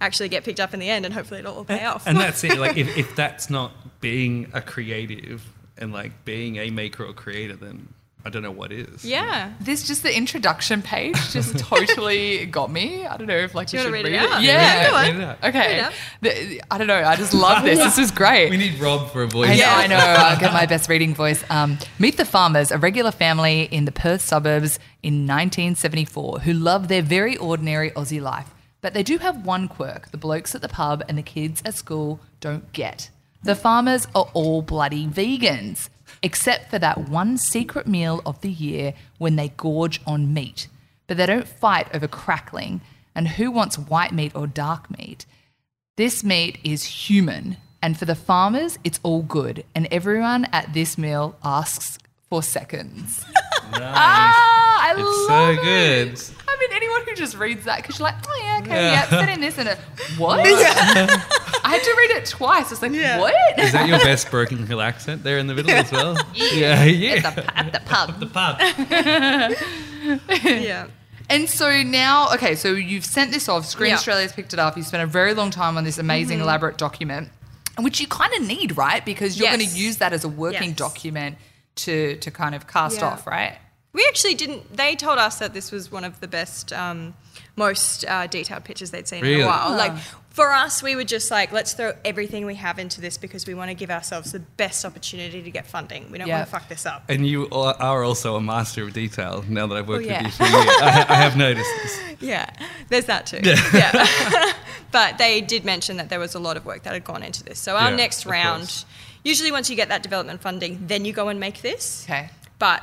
actually 0.00 0.28
get 0.28 0.44
picked 0.44 0.60
up 0.60 0.74
in 0.74 0.80
the 0.80 0.88
end 0.90 1.04
and 1.06 1.14
hopefully 1.14 1.40
it'll 1.40 1.54
all 1.54 1.64
pay 1.64 1.84
off. 1.84 2.06
And 2.06 2.18
that's 2.18 2.42
it. 2.44 2.58
Like 2.58 2.76
if, 2.78 2.96
if 2.96 3.14
that's 3.16 3.48
not 3.48 3.72
being 4.00 4.50
a 4.52 4.60
creative, 4.60 5.42
and 5.78 5.92
like 5.92 6.24
being 6.24 6.56
a 6.56 6.70
maker 6.70 7.04
or 7.04 7.12
creator, 7.12 7.56
then 7.56 7.88
I 8.26 8.30
don't 8.30 8.42
know 8.42 8.50
what 8.50 8.72
is. 8.72 9.04
Yeah. 9.04 9.52
This 9.60 9.86
just 9.86 10.02
the 10.02 10.16
introduction 10.16 10.80
page 10.80 11.14
just 11.30 11.58
totally 11.70 12.46
got 12.46 12.70
me. 12.70 13.04
I 13.04 13.18
don't 13.18 13.26
know 13.26 13.36
if 13.36 13.54
like 13.54 13.68
Do 13.68 13.76
you 13.76 13.82
should 13.82 13.92
read 13.92 14.06
it 14.06 14.14
out? 14.14 14.42
Yeah. 14.42 14.88
Go 14.88 14.96
on. 14.96 15.04
Read 15.04 15.14
it 15.16 15.22
out. 15.22 15.38
Okay. 15.44 15.82
Read 15.82 15.92
The- 16.22 16.62
I 16.70 16.78
don't 16.78 16.86
know. 16.86 17.02
I 17.04 17.16
just 17.16 17.34
love 17.34 17.64
this. 17.64 17.78
This 17.78 17.98
is 17.98 18.10
great. 18.10 18.48
We 18.48 18.56
need 18.56 18.78
Rob 18.80 19.10
for 19.10 19.24
a 19.24 19.26
voice. 19.28 19.50
I 19.50 19.52
know, 19.52 19.58
Yeah. 19.58 19.74
I 19.76 19.86
know. 19.88 19.96
I'll 20.24 20.40
get 20.40 20.54
my 20.54 20.64
best 20.64 20.88
reading 20.88 21.14
voice. 21.14 21.44
Um, 21.50 21.78
meet 21.98 22.16
the 22.16 22.24
farmers, 22.24 22.70
a 22.70 22.78
regular 22.78 23.10
family 23.10 23.62
in 23.64 23.84
the 23.84 23.92
Perth 23.92 24.22
suburbs 24.22 24.78
in 25.02 25.26
1974 25.26 26.40
who 26.40 26.52
love 26.54 26.88
their 26.88 27.02
very 27.02 27.36
ordinary 27.36 27.90
Aussie 27.90 28.22
life. 28.22 28.48
But 28.80 28.94
they 28.94 29.02
do 29.02 29.18
have 29.18 29.44
one 29.46 29.68
quirk 29.68 30.10
the 30.12 30.18
blokes 30.18 30.54
at 30.54 30.62
the 30.62 30.68
pub 30.68 31.02
and 31.08 31.18
the 31.18 31.22
kids 31.22 31.62
at 31.66 31.74
school 31.74 32.20
don't 32.40 32.72
get. 32.72 33.10
The 33.44 33.54
farmers 33.54 34.06
are 34.14 34.28
all 34.34 34.62
bloody 34.62 35.06
vegans, 35.06 35.88
except 36.22 36.70
for 36.70 36.78
that 36.78 37.08
one 37.08 37.36
secret 37.36 37.86
meal 37.86 38.22
of 38.24 38.40
the 38.40 38.50
year 38.50 38.94
when 39.18 39.36
they 39.36 39.48
gorge 39.56 40.00
on 40.06 40.32
meat. 40.32 40.68
But 41.06 41.18
they 41.18 41.26
don't 41.26 41.46
fight 41.46 41.88
over 41.94 42.08
crackling 42.08 42.80
and 43.14 43.28
who 43.28 43.50
wants 43.50 43.78
white 43.78 44.12
meat 44.12 44.32
or 44.34 44.46
dark 44.46 44.90
meat. 44.98 45.26
This 45.96 46.24
meat 46.24 46.58
is 46.64 46.84
human, 46.84 47.58
and 47.82 47.96
for 47.98 48.04
the 48.06 48.14
farmers, 48.16 48.78
it's 48.82 48.98
all 49.02 49.22
good. 49.22 49.64
And 49.74 49.86
everyone 49.92 50.46
at 50.52 50.72
this 50.72 50.96
meal 50.98 51.36
asks 51.44 51.98
for 52.28 52.42
seconds. 52.42 53.24
Nice. 53.72 53.80
Ah, 53.82 54.88
I 54.88 54.90
It's 54.92 55.00
love 55.00 55.26
so 55.26 55.50
it. 55.50 55.64
good. 55.64 56.20
I 56.46 56.56
mean, 56.60 56.68
anyone 56.74 57.00
who 57.06 57.14
just 57.16 57.36
reads 57.36 57.64
that, 57.64 57.78
because 57.82 57.98
you're 57.98 58.04
like, 58.06 58.14
oh 58.28 58.40
yeah, 58.40 58.58
okay, 58.62 58.70
Yeah. 58.76 58.92
yeah, 59.10 59.20
fit 59.26 59.28
in 59.34 59.40
this 59.40 59.58
and 59.58 59.68
a 59.70 59.76
what? 60.18 60.44
I 61.64 61.70
had 61.70 61.82
to 61.82 61.94
read 61.96 62.10
it 62.10 62.26
twice. 62.26 62.70
It's 62.72 62.82
like, 62.82 62.92
Yeah. 62.92 63.18
what? 63.20 63.34
Is 63.58 63.72
that 63.72 63.88
your 63.88 63.98
best 63.98 64.30
Broken 64.30 64.66
Hill 64.66 64.80
accent 64.80 65.22
there 65.24 65.38
in 65.38 65.46
the 65.46 65.54
middle 65.54 65.70
as 65.70 65.90
well? 65.90 66.16
yeah, 66.34 66.84
yeah. 66.84 67.26
At 67.26 67.34
the, 67.36 67.58
at 67.58 67.72
the 67.72 67.80
pub. 67.80 68.20
the 68.20 68.26
pub. 68.26 68.58
yeah. 70.44 70.86
And 71.30 71.48
so 71.48 71.82
now, 71.82 72.32
okay, 72.34 72.54
so 72.54 72.72
you've 72.72 73.04
sent 73.06 73.32
this 73.32 73.48
off. 73.48 73.64
Screen 73.66 73.88
Yeah. 73.90 73.94
Australia's 73.96 74.32
picked 74.32 74.52
it 74.52 74.58
up. 74.58 74.76
You 74.76 74.82
spent 74.82 75.02
a 75.02 75.06
very 75.06 75.32
long 75.34 75.50
time 75.50 75.76
on 75.78 75.84
this 75.84 75.98
amazing, 75.98 76.36
Mm-hmm. 76.38 76.44
elaborate 76.44 76.76
document, 76.76 77.30
which 77.78 78.00
you 78.00 78.06
kind 78.06 78.32
of 78.34 78.46
need, 78.46 78.76
right? 78.76 79.04
Because 79.04 79.38
you're 79.38 79.48
going 79.48 79.60
to 79.60 79.64
use 79.66 79.96
that 79.98 80.12
as 80.12 80.24
a 80.24 80.28
working 80.28 80.70
Yes. 80.70 80.76
document 80.76 81.38
to 81.76 82.16
to 82.16 82.30
kind 82.30 82.54
of 82.54 82.66
cast 82.66 82.98
Yeah. 82.98 83.06
off, 83.06 83.26
right? 83.26 83.56
We 83.94 84.04
actually 84.08 84.34
didn't. 84.34 84.76
They 84.76 84.94
told 84.96 85.18
us 85.18 85.38
that 85.38 85.54
this 85.54 85.70
was 85.72 85.90
one 85.90 86.04
of 86.04 86.20
the 86.20 86.28
best, 86.28 86.72
um, 86.72 87.14
most 87.56 88.04
uh, 88.06 88.26
detailed 88.26 88.64
pictures 88.64 88.90
they'd 88.90 89.08
seen 89.08 89.20
in 89.20 89.24
Really? 89.30 89.42
a 89.42 89.46
while. 89.46 89.70
Like 89.76 89.92
for 90.30 90.50
us, 90.52 90.82
we 90.82 90.96
were 90.96 91.04
just 91.04 91.30
like, 91.30 91.52
let's 91.52 91.74
throw 91.74 91.92
everything 92.04 92.44
we 92.44 92.56
have 92.56 92.80
into 92.80 93.00
this 93.00 93.16
because 93.16 93.46
we 93.46 93.54
want 93.54 93.70
to 93.70 93.74
give 93.74 93.90
ourselves 93.90 94.32
the 94.32 94.40
best 94.40 94.84
opportunity 94.84 95.40
to 95.42 95.50
get 95.50 95.64
funding. 95.64 96.10
We 96.10 96.18
don't 96.18 96.26
Yeah. 96.26 96.38
want 96.38 96.48
to 96.48 96.50
fuck 96.52 96.68
this 96.68 96.84
up. 96.86 97.04
And 97.08 97.24
you 97.24 97.48
are 97.50 97.74
are 97.80 98.02
also 98.02 98.34
a 98.34 98.40
master 98.40 98.82
of 98.82 98.92
detail 98.92 99.44
now 99.48 99.68
that 99.68 99.76
I've 99.78 99.86
worked 99.88 100.06
Oh, 100.06 100.10
yeah. 100.10 100.24
with 100.24 100.32
you 100.38 100.44
for 100.44 100.44
a 100.44 100.50
year. 100.50 100.58
I, 100.82 101.06
I 101.08 101.14
have 101.14 101.36
noticed 101.36 101.70
this. 101.82 102.00
Yeah, 102.20 102.46
there's 102.88 103.04
that 103.06 103.26
too. 103.26 103.40
Yeah. 103.44 103.56
yeah. 103.72 104.52
but 104.90 105.18
they 105.18 105.40
did 105.40 105.64
mention 105.64 105.98
that 105.98 106.08
there 106.08 106.18
was 106.20 106.34
a 106.34 106.40
lot 106.40 106.56
of 106.56 106.64
work 106.66 106.82
that 106.82 106.94
had 106.94 107.04
gone 107.04 107.22
into 107.22 107.44
this. 107.44 107.58
So 107.60 107.76
our 107.76 107.90
Yeah, 107.90 107.96
next 107.96 108.26
round, 108.26 108.62
course. 108.62 108.86
usually 109.24 109.52
once 109.52 109.70
you 109.70 109.76
get 109.76 109.88
that 109.88 110.02
development 110.02 110.40
funding, 110.40 110.86
then 110.88 111.04
you 111.04 111.12
go 111.12 111.28
and 111.28 111.38
make 111.38 111.60
this. 111.62 112.04
Okay. 112.06 112.30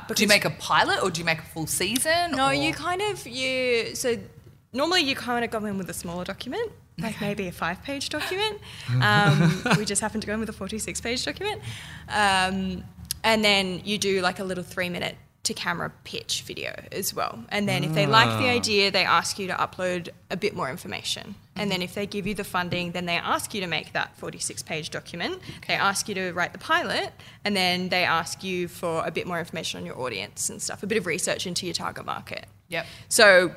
But 0.08 0.16
Do 0.16 0.22
you 0.22 0.28
make 0.28 0.44
a 0.44 0.50
pilot 0.50 0.98
or 1.02 1.10
do 1.10 1.18
you 1.20 1.24
make 1.24 1.38
a 1.38 1.48
full 1.54 1.66
season? 1.66 2.32
No, 2.32 2.46
or- 2.48 2.54
you 2.54 2.72
kind 2.72 3.02
of 3.02 3.26
you 3.26 3.94
so 3.94 4.16
normally 4.72 5.02
you 5.02 5.14
kind 5.14 5.44
of 5.44 5.50
go 5.50 5.64
in 5.66 5.76
with 5.78 5.88
a 5.90 5.94
smaller 6.02 6.24
document, 6.24 6.70
like 6.98 7.20
maybe 7.20 7.48
a 7.48 7.52
five-page 7.52 8.08
document. 8.16 8.58
Um, 9.00 9.62
we 9.78 9.84
just 9.84 10.00
happened 10.00 10.22
to 10.22 10.26
go 10.28 10.34
in 10.34 10.40
with 10.40 10.48
a 10.48 10.52
forty-six-page 10.62 11.24
document, 11.24 11.60
um, 12.08 12.84
and 13.24 13.44
then 13.44 13.82
you 13.84 13.98
do 13.98 14.20
like 14.22 14.38
a 14.38 14.44
little 14.44 14.64
three-minute 14.64 15.16
to 15.44 15.52
camera 15.54 15.90
pitch 16.04 16.42
video 16.42 16.72
as 16.92 17.12
well. 17.12 17.44
And 17.48 17.68
then 17.68 17.82
if 17.82 17.94
they 17.94 18.06
like 18.06 18.28
the 18.38 18.46
Ah. 18.48 18.52
idea, 18.52 18.92
they 18.92 19.04
ask 19.04 19.40
you 19.40 19.48
to 19.48 19.54
upload 19.54 20.08
a 20.30 20.36
bit 20.36 20.54
more 20.54 20.70
information. 20.70 21.34
And 21.56 21.68
then 21.70 21.82
if 21.82 21.94
they 21.94 22.06
give 22.06 22.26
you 22.28 22.34
the 22.34 22.44
funding, 22.44 22.92
then 22.92 23.06
they 23.06 23.16
ask 23.16 23.52
you 23.52 23.60
to 23.60 23.66
make 23.66 23.92
that 23.92 24.16
46 24.16 24.62
page 24.62 24.90
document. 24.90 25.42
They 25.66 25.74
ask 25.74 26.08
you 26.08 26.14
to 26.14 26.32
write 26.32 26.52
the 26.52 26.60
pilot, 26.60 27.12
and 27.44 27.56
then 27.56 27.88
they 27.88 28.04
ask 28.04 28.44
you 28.44 28.68
for 28.68 29.04
a 29.04 29.10
bit 29.10 29.26
more 29.26 29.40
information 29.40 29.80
on 29.80 29.86
your 29.86 30.00
audience 30.00 30.48
and 30.48 30.62
stuff, 30.62 30.82
a 30.84 30.86
bit 30.86 30.96
of 30.96 31.06
research 31.06 31.44
into 31.46 31.66
your 31.66 31.74
target 31.74 32.06
market. 32.06 32.46
Yep. 32.68 32.86
So 33.08 33.52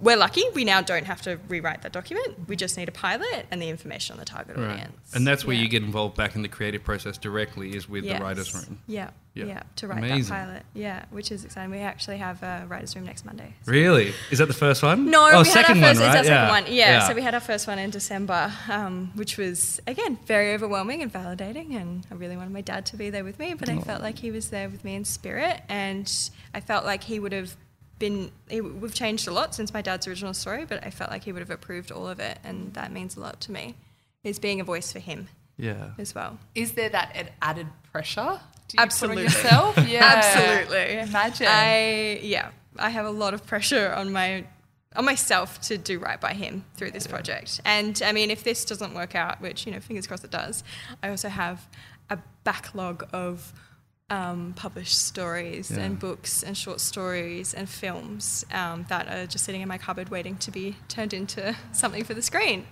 we're 0.00 0.16
lucky. 0.16 0.44
We 0.54 0.64
now 0.64 0.80
don't 0.80 1.06
have 1.06 1.22
to 1.22 1.38
rewrite 1.48 1.82
that 1.82 1.90
document. 1.92 2.48
We 2.48 2.54
just 2.54 2.76
need 2.76 2.88
a 2.88 2.92
pilot 2.92 3.46
and 3.50 3.60
the 3.60 3.68
information 3.68 4.14
on 4.14 4.20
the 4.20 4.24
target 4.24 4.56
Right. 4.56 4.70
audience. 4.70 5.14
And 5.14 5.26
that's 5.26 5.44
where 5.44 5.56
Yeah. 5.56 5.62
you 5.62 5.68
get 5.68 5.82
involved 5.82 6.16
back 6.16 6.36
in 6.36 6.42
the 6.42 6.48
creative 6.48 6.84
process 6.84 7.18
directly 7.18 7.74
is 7.74 7.88
with 7.88 8.04
Yes. 8.04 8.18
the 8.18 8.24
writer's 8.24 8.54
room. 8.54 8.78
Yeah, 8.86 9.10
Yeah. 9.34 9.44
yeah, 9.46 9.62
to 9.76 9.88
write 9.88 9.98
Amazing. 9.98 10.34
that 10.34 10.46
pilot. 10.46 10.62
Yeah, 10.72 11.04
which 11.10 11.32
is 11.32 11.44
exciting. 11.44 11.70
We 11.72 11.78
actually 11.78 12.18
have 12.18 12.40
a 12.44 12.64
writer's 12.68 12.94
room 12.94 13.06
next 13.06 13.24
Monday. 13.24 13.54
Really? 13.66 14.14
Is 14.30 14.38
that 14.38 14.46
the 14.46 14.54
first 14.54 14.84
one? 14.84 15.10
No, 15.10 15.22
oh, 15.22 15.24
we 15.24 15.30
had 15.30 15.36
our 15.36 15.44
second 15.46 15.80
first, 15.80 15.82
one, 15.82 15.90
it's 15.90 16.00
right? 16.00 16.16
our 16.18 16.24
second 16.24 16.48
one. 16.48 16.64
Yeah, 16.72 17.08
so 17.08 17.14
we 17.14 17.22
had 17.22 17.34
our 17.34 17.40
first 17.40 17.66
one 17.66 17.80
in 17.80 17.90
December, 17.90 18.52
um, 18.68 19.10
which 19.16 19.36
was 19.36 19.80
again 19.88 20.16
very 20.26 20.54
overwhelming 20.54 21.02
and 21.02 21.12
validating. 21.12 21.74
And 21.74 22.06
I 22.08 22.14
really 22.14 22.36
wanted 22.36 22.52
my 22.52 22.60
dad 22.60 22.86
to 22.86 22.96
be 22.96 23.10
there 23.10 23.24
with 23.24 23.40
me, 23.40 23.54
but 23.54 23.68
I 23.68 23.78
felt 23.80 24.00
like 24.02 24.18
he 24.20 24.30
was 24.30 24.50
there 24.50 24.68
with 24.68 24.84
me 24.84 24.94
in 24.94 25.04
spirit, 25.04 25.60
and 25.68 26.08
I 26.54 26.60
felt 26.60 26.84
like 26.84 27.02
he 27.04 27.18
would 27.18 27.32
have 27.32 27.56
been. 27.98 28.30
He, 28.48 28.60
we've 28.60 28.94
changed 28.94 29.28
a 29.28 29.32
lot 29.32 29.54
since 29.54 29.72
my 29.72 29.82
dad's 29.82 30.06
original 30.06 30.34
story, 30.34 30.64
but 30.64 30.84
I 30.84 30.90
felt 30.90 31.10
like 31.10 31.24
he 31.24 31.32
would 31.32 31.40
have 31.40 31.50
approved 31.50 31.90
all 31.90 32.08
of 32.08 32.20
it, 32.20 32.38
and 32.44 32.74
that 32.74 32.92
means 32.92 33.16
a 33.16 33.20
lot 33.20 33.40
to 33.42 33.52
me. 33.52 33.74
Is 34.24 34.38
being 34.38 34.60
a 34.60 34.64
voice 34.64 34.92
for 34.92 34.98
him 34.98 35.28
yeah. 35.56 35.90
as 35.98 36.14
well. 36.14 36.38
Is 36.54 36.72
there 36.72 36.88
that 36.88 37.32
added 37.40 37.68
pressure? 37.92 38.40
Do 38.68 38.76
you 38.76 38.82
Absolutely. 38.82 39.24
Put 39.24 39.36
on 39.36 39.42
yourself? 39.42 39.78
Yeah. 39.88 40.04
Absolutely. 40.04 40.98
Imagine. 40.98 41.46
I 41.48 42.20
yeah, 42.22 42.50
I 42.78 42.90
have 42.90 43.06
a 43.06 43.10
lot 43.10 43.34
of 43.34 43.46
pressure 43.46 43.92
on 43.92 44.12
my 44.12 44.44
on 44.96 45.04
myself 45.04 45.60
to 45.60 45.78
do 45.78 45.98
right 45.98 46.20
by 46.20 46.32
him 46.32 46.64
through 46.76 46.90
this 46.90 47.06
project. 47.06 47.60
And 47.64 48.00
I 48.04 48.12
mean, 48.12 48.30
if 48.30 48.42
this 48.42 48.64
doesn't 48.64 48.94
work 48.94 49.14
out, 49.14 49.40
which 49.40 49.66
you 49.66 49.72
know, 49.72 49.80
fingers 49.80 50.06
crossed 50.06 50.24
it 50.24 50.30
does, 50.30 50.64
I 51.02 51.10
also 51.10 51.28
have 51.28 51.68
a 52.10 52.18
backlog 52.44 53.06
of 53.12 53.52
um, 54.10 54.54
published 54.56 54.98
stories 55.06 55.70
Yeah. 55.70 55.80
and 55.84 55.98
books 55.98 56.42
and 56.42 56.56
short 56.56 56.80
stories 56.80 57.52
and 57.54 57.68
films 57.68 58.44
um, 58.52 58.86
that 58.88 59.06
are 59.08 59.26
just 59.26 59.44
sitting 59.44 59.60
in 59.60 59.68
my 59.68 59.78
cupboard 59.78 60.08
waiting 60.08 60.36
to 60.38 60.50
be 60.50 60.76
turned 60.88 61.12
into 61.12 61.54
something 61.72 62.04
for 62.04 62.14
the 62.14 62.22
screen. 62.22 62.66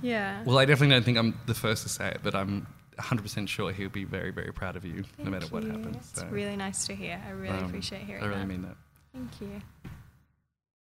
Yeah. 0.00 0.42
Well, 0.44 0.58
I 0.58 0.64
definitely 0.64 0.94
don't 0.94 1.04
think 1.04 1.18
I'm 1.18 1.38
the 1.46 1.54
first 1.54 1.82
to 1.82 1.88
say 1.88 2.08
it, 2.08 2.20
but 2.22 2.34
I'm 2.34 2.66
100% 2.98 3.48
sure 3.48 3.72
he'll 3.72 3.88
be 3.88 4.04
very, 4.04 4.30
very 4.30 4.52
proud 4.52 4.76
of 4.76 4.84
you 4.84 5.04
no 5.18 5.30
matter 5.30 5.46
Thank 5.46 5.52
what 5.52 5.64
happens. 5.64 5.96
It's 5.96 6.20
So, 6.20 6.26
really 6.28 6.56
nice 6.56 6.86
to 6.86 6.94
hear. 6.94 7.20
I 7.26 7.30
really 7.30 7.58
um, 7.58 7.64
appreciate 7.64 8.02
hearing 8.02 8.20
that. 8.22 8.26
I 8.26 8.28
really 8.28 8.40
that. 8.42 8.46
mean 8.46 8.62
that. 8.62 8.76
Thank 9.12 9.40
you. 9.40 9.62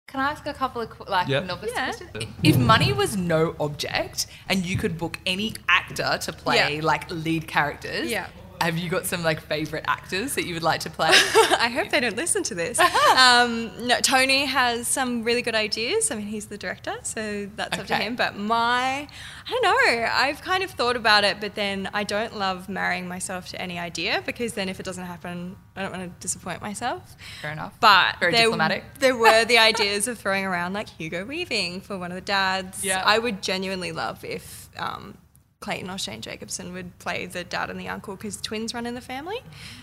Can 0.07 0.19
I 0.19 0.31
ask 0.31 0.45
a 0.45 0.53
couple 0.53 0.81
of 0.81 0.91
like 1.07 1.27
Yep. 1.29 1.45
novice 1.45 1.71
Yeah. 1.73 1.85
questions? 1.93 2.33
If 2.43 2.57
money 2.57 2.91
was 2.93 3.15
no 3.17 3.55
object 3.59 4.27
and 4.49 4.65
you 4.65 4.77
could 4.77 4.97
book 4.97 5.17
any 5.25 5.53
actor 5.69 6.17
to 6.21 6.33
play 6.33 6.75
Yeah. 6.75 6.81
like 6.83 7.09
lead 7.09 7.47
characters, 7.47 8.09
Yeah. 8.11 8.27
Have 8.61 8.77
you 8.77 8.89
got 8.89 9.05
some 9.05 9.23
like 9.23 9.41
favorite 9.41 9.85
actors 9.87 10.35
that 10.35 10.45
you 10.45 10.53
would 10.53 10.63
like 10.63 10.81
to 10.81 10.89
play? 10.89 11.09
I 11.13 11.69
hope 11.73 11.89
they 11.89 11.99
don't 11.99 12.15
listen 12.15 12.43
to 12.43 12.55
this. 12.55 12.79
um, 13.17 13.71
no, 13.87 13.99
Tony 14.01 14.45
has 14.45 14.87
some 14.87 15.23
really 15.23 15.41
good 15.41 15.55
ideas. 15.55 16.11
I 16.11 16.15
mean, 16.15 16.27
he's 16.27 16.47
the 16.47 16.57
director, 16.57 16.95
so 17.03 17.49
that's 17.55 17.77
up 17.77 17.87
to 17.87 17.95
him. 17.95 18.15
But 18.15 18.37
my, 18.37 19.07
I 19.07 19.49
don't 19.49 19.63
know. 19.63 20.09
I've 20.11 20.41
kind 20.41 20.63
of 20.63 20.71
thought 20.71 20.95
about 20.95 21.23
it, 21.23 21.37
but 21.39 21.55
then 21.55 21.89
I 21.93 22.03
don't 22.03 22.37
love 22.37 22.69
marrying 22.69 23.07
myself 23.07 23.49
to 23.49 23.61
any 23.61 23.77
idea 23.79 24.21
because 24.25 24.53
then 24.53 24.69
if 24.69 24.79
it 24.79 24.85
doesn't 24.85 25.05
happen, 25.05 25.55
I 25.75 25.81
don't 25.81 25.91
want 25.91 26.03
to 26.03 26.21
disappoint 26.21 26.61
myself. 26.61 27.15
Fair 27.41 27.51
enough. 27.51 27.75
But 27.79 28.19
Very 28.19 28.31
there, 28.31 28.43
diplomatic. 28.43 28.83
there 28.99 29.15
were 29.15 29.45
the 29.45 29.57
ideas 29.69 30.07
of 30.07 30.17
throwing 30.17 30.45
around 30.45 30.73
like 30.73 30.89
Hugo 30.89 31.25
Weaving 31.25 31.81
for 31.81 31.97
one 31.97 32.11
of 32.11 32.15
the 32.15 32.21
dads. 32.21 32.83
Yeah. 32.83 33.01
I 33.05 33.19
would 33.19 33.41
genuinely 33.41 33.91
love 33.91 34.23
if 34.23 34.69
um, 34.77 35.17
Clayton 35.65 35.89
or 35.89 35.97
Shane 35.97 36.21
Jacobson 36.21 36.73
would 36.73 36.89
play 36.99 37.25
the 37.25 37.43
dad 37.43 37.69
and 37.71 37.79
the 37.79 37.87
uncle 37.87 38.15
because 38.15 38.35
twins 38.39 38.73
run 38.73 38.85
in 38.85 38.93
the 38.93 39.01
family. 39.01 39.39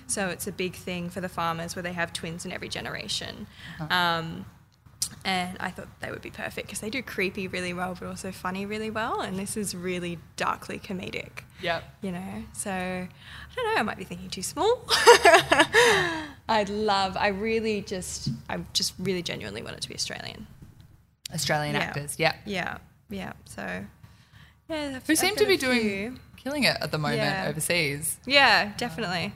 So 0.06 0.28
it's 0.28 0.46
a 0.46 0.52
big 0.52 0.74
thing 0.74 1.10
for 1.10 1.20
the 1.20 1.28
farmers 1.28 1.74
where 1.74 1.82
they 1.82 1.92
have 1.92 2.12
twins 2.12 2.44
in 2.46 2.52
every 2.52 2.68
generation. 2.68 3.46
Uh-huh. 3.80 3.92
Um, 3.94 4.46
And 5.24 5.56
I 5.60 5.70
thought 5.70 5.88
they 6.00 6.10
would 6.10 6.22
be 6.22 6.30
perfect 6.30 6.66
because 6.68 6.80
they 6.80 6.88
do 6.90 7.02
creepy 7.02 7.46
really 7.56 7.74
well, 7.74 7.94
but 7.98 8.06
also 8.08 8.30
funny 8.32 8.64
really 8.66 8.90
well. 8.90 9.20
And 9.20 9.36
this 9.38 9.56
is 9.56 9.74
really 9.74 10.18
darkly 10.36 10.78
comedic 10.78 11.42
Yep. 11.60 11.82
you 12.00 12.12
know. 12.12 12.44
So 12.54 12.70
I 12.70 13.08
don't 13.54 13.66
know. 13.74 13.80
I 13.80 13.82
might 13.82 13.98
be 13.98 14.04
thinking 14.04 14.30
too 14.30 14.42
small. 14.42 14.72
I'd 16.48 16.68
love. 16.70 17.16
I 17.16 17.28
really 17.28 17.82
just. 17.82 18.30
I 18.48 18.58
just 18.72 18.94
really 18.98 19.22
genuinely 19.22 19.62
want 19.62 19.76
it 19.76 19.82
to 19.82 19.88
be 19.88 19.94
Australian. 19.94 20.46
Australian 21.34 21.74
Yeah. 21.74 21.80
actors. 21.82 22.16
Yeah. 22.18 22.34
Yeah. 22.46 22.78
Yeah. 23.10 23.32
So. 23.44 23.84
Yeah. 24.68 25.00
Who 25.06 25.14
seem 25.16 25.36
to 25.36 25.46
be 25.46 25.56
doing 25.56 26.18
killing 26.36 26.64
it 26.64 26.76
at 26.80 26.90
the 26.90 26.98
moment 26.98 27.18
Yeah. 27.18 27.46
overseas. 27.48 28.16
Yeah, 28.26 28.72
definitely. 28.76 29.32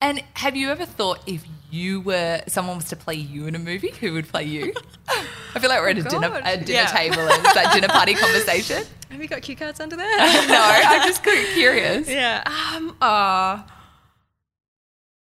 And 0.00 0.22
have 0.34 0.54
you 0.56 0.70
ever 0.70 0.84
thought 0.86 1.20
if 1.26 1.44
you 1.70 2.00
were 2.00 2.42
someone 2.46 2.76
was 2.76 2.86
to 2.86 2.96
play 2.96 3.14
you 3.14 3.46
in 3.46 3.54
a 3.54 3.58
movie, 3.58 3.90
who 4.00 4.12
would 4.12 4.28
play 4.28 4.44
you? 4.44 4.72
I 5.54 5.58
feel 5.58 5.68
like 5.70 5.80
we're 5.80 5.88
at 5.90 5.98
a 5.98 6.02
dinner 6.02 6.40
a 6.44 6.56
dinner 6.58 6.70
Yeah. 6.72 6.86
table 6.86 7.20
and 7.20 7.44
it's 7.44 7.54
that 7.54 7.72
dinner 7.74 7.88
party 7.88 8.14
conversation. 8.24 8.84
Have 9.10 9.20
you 9.22 9.28
got 9.28 9.40
cue 9.42 9.56
cards 9.56 9.80
under 9.80 9.96
there? 9.96 10.16
no, 10.48 10.60
I'm 10.60 11.08
just 11.08 11.22
curious. 11.22 12.08
Yeah. 12.08 12.42
Um. 12.74 12.96
Uh, 13.00 13.62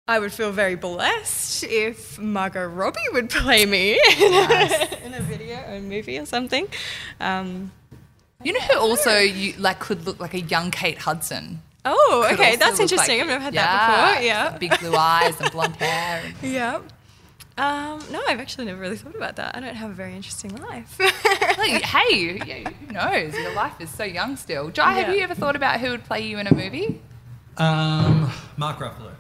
I 0.08 0.20
would 0.20 0.34
feel 0.34 0.52
very 0.52 0.76
blessed 0.76 1.64
if 1.64 2.20
Margot 2.20 2.66
Robbie 2.68 3.00
would 3.14 3.30
play 3.30 3.66
me 3.66 3.94
in, 3.94 4.34
a, 4.34 5.06
in 5.06 5.14
a 5.14 5.22
video 5.22 5.58
or 5.68 5.76
a 5.76 5.80
movie 5.80 6.18
or 6.18 6.26
something. 6.26 6.68
Um, 7.20 7.72
You 8.44 8.54
know 8.54 8.60
who 8.62 8.80
also 8.80 9.18
you 9.20 9.54
like 9.58 9.80
could 9.80 10.06
look 10.06 10.20
like 10.20 10.34
a 10.34 10.40
young 10.42 10.72
Kate 10.72 10.98
Hudson. 10.98 11.62
oh, 11.86 12.26
Could 12.30 12.40
okay, 12.40 12.46
also 12.52 12.58
that's 12.60 12.72
look 12.80 12.82
interesting. 12.92 13.18
like- 13.20 13.22
I've 13.22 13.28
never 13.28 13.44
had 13.44 13.54
that 13.54 14.12
before. 14.14 14.24
Yeah. 14.26 14.58
Big 14.58 14.80
blue 14.80 14.96
eyes 14.96 15.40
and 15.40 15.52
blonde 15.52 15.76
hair. 15.78 16.22
and- 16.26 16.36
Yeah. 16.52 16.82
Um, 17.58 18.04
no, 18.12 18.22
I've 18.28 18.40
actually 18.40 18.66
never 18.66 18.80
really 18.80 18.96
thought 18.98 19.16
about 19.16 19.36
that. 19.36 19.56
I 19.56 19.60
don't 19.60 19.76
have 19.76 19.92
a 19.92 19.94
very 19.94 20.16
interesting 20.16 20.56
life. 20.56 20.98
Like, 21.58 21.84
hey, 21.84 22.42
yeah, 22.46 22.70
who 22.70 22.94
knows? 22.94 23.34
Your 23.36 23.54
life 23.54 23.80
is 23.80 23.90
so 23.90 24.04
young 24.04 24.36
still. 24.38 24.70
Jai, 24.70 24.94
have 24.94 25.10
Yeah. 25.10 25.14
you 25.16 25.22
ever 25.22 25.36
thought 25.36 25.56
about 25.56 25.80
who 25.80 25.90
would 25.92 26.04
play 26.06 26.22
you 26.22 26.40
in 26.40 26.48
a 26.48 26.54
movie? 26.56 27.00
Um, 27.58 28.32
Mark 28.58 28.80
Ruffalo. 28.80 29.12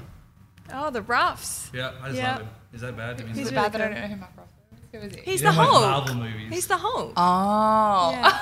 oh, 0.73 0.89
the 0.89 1.01
roughs. 1.03 1.69
Yeah, 1.73 1.91
I 2.01 2.05
just 2.07 2.17
Yeah. 2.17 2.31
love 2.31 2.41
him. 2.41 2.49
Is 2.73 2.81
that 2.81 2.97
bad? 2.97 3.19
Is 3.19 3.27
He's 3.27 3.37
it 3.37 3.41
really 3.41 3.55
bad 3.55 3.71
that 3.73 3.81
I 3.81 3.87
good. 3.89 3.93
don't 3.95 4.01
know 4.03 4.07
who 4.07 4.15
Mark 4.21 4.31
Ruffalo 4.37 4.47
is? 4.73 4.79
Who 4.91 4.97
is 5.07 5.15
he? 5.15 5.31
He's 5.31 5.41
You 5.41 5.47
the 5.49 5.53
know, 5.53 5.61
like 5.61 5.69
Hulk. 5.69 5.81
Marvel 6.07 6.15
movies. 6.15 6.53
He's 6.53 6.67
the 6.67 6.77
Hulk. 6.77 7.13
oh. 7.17 8.11
Yeah. 8.13 8.39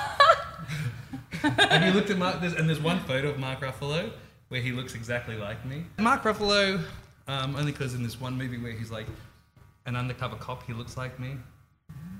Have 1.41 1.83
you 1.85 1.91
looked 1.91 2.09
at 2.09 2.17
Mark? 2.17 2.41
There's, 2.41 2.53
and 2.53 2.67
there's 2.67 2.79
one 2.81 2.99
photo 3.01 3.29
of 3.29 3.39
Mark 3.39 3.61
Ruffalo 3.61 4.11
where 4.49 4.61
he 4.61 4.71
looks 4.71 4.95
exactly 4.95 5.35
like 5.35 5.63
me. 5.65 5.85
Mark 5.99 6.23
Ruffalo, 6.23 6.81
um, 7.27 7.55
only 7.55 7.71
because 7.71 7.93
in 7.93 8.03
this 8.03 8.19
one 8.19 8.37
movie 8.37 8.57
where 8.57 8.71
he's 8.71 8.89
like 8.91 9.05
an 9.85 9.95
undercover 9.95 10.35
cop, 10.35 10.63
he 10.65 10.73
looks 10.73 10.97
like 10.97 11.19
me. 11.19 11.35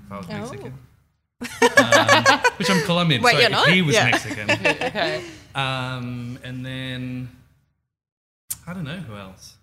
If 0.06 0.12
I 0.12 0.16
was 0.18 0.26
Oh. 0.30 0.32
Mexican. 0.38 0.78
um, 1.42 2.40
which 2.58 2.70
I'm 2.70 2.82
Colombian, 2.84 3.22
Wait, 3.22 3.32
so 3.34 3.40
you're 3.40 3.50
not? 3.50 3.68
he 3.68 3.80
was 3.82 3.94
Yeah. 3.94 4.10
Mexican. 4.10 4.50
okay. 4.66 5.24
Um, 5.54 6.38
and 6.44 6.64
then 6.64 7.28
I 8.66 8.74
don't 8.74 8.84
know 8.84 8.96
who 8.98 9.16
else. 9.16 9.54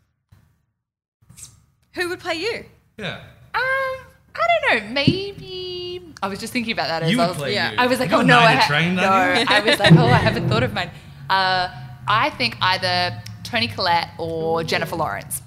Who 1.93 2.10
would 2.10 2.20
play 2.20 2.36
you? 2.36 2.65
Yeah, 2.98 3.22
Um, 3.54 4.07
I 4.39 4.69
don't 4.71 4.84
know. 4.88 4.93
Maybe 4.93 6.02
I 6.21 6.28
was 6.28 6.39
just 6.39 6.54
thinking 6.54 6.73
about 6.73 6.88
that 6.88 7.04
as 7.04 7.12
you 7.12 7.19
I 7.19 7.26
would 7.26 7.30
was. 7.30 7.38
play 7.38 7.54
yeah. 7.54 7.71
you. 7.71 7.78
I 7.78 7.88
was 7.88 8.00
like, 8.00 8.10
You're 8.10 8.19
oh 8.19 8.23
no, 8.23 8.38
I 8.39 8.54
ha- 8.56 8.67
trained, 8.67 8.95
no. 8.95 9.04
I 9.04 9.60
was 9.62 9.80
like, 9.80 9.93
oh, 9.93 10.06
I 10.06 10.17
haven't 10.30 10.50
thought 10.50 10.63
of 10.63 10.73
mine. 10.73 10.91
Uh, 11.30 11.69
I 12.08 12.30
think 12.32 12.58
either 12.62 13.21
Toni 13.43 13.67
Collette 13.67 14.10
or 14.17 14.63
Jennifer 14.63 14.95
Lawrence. 14.95 15.41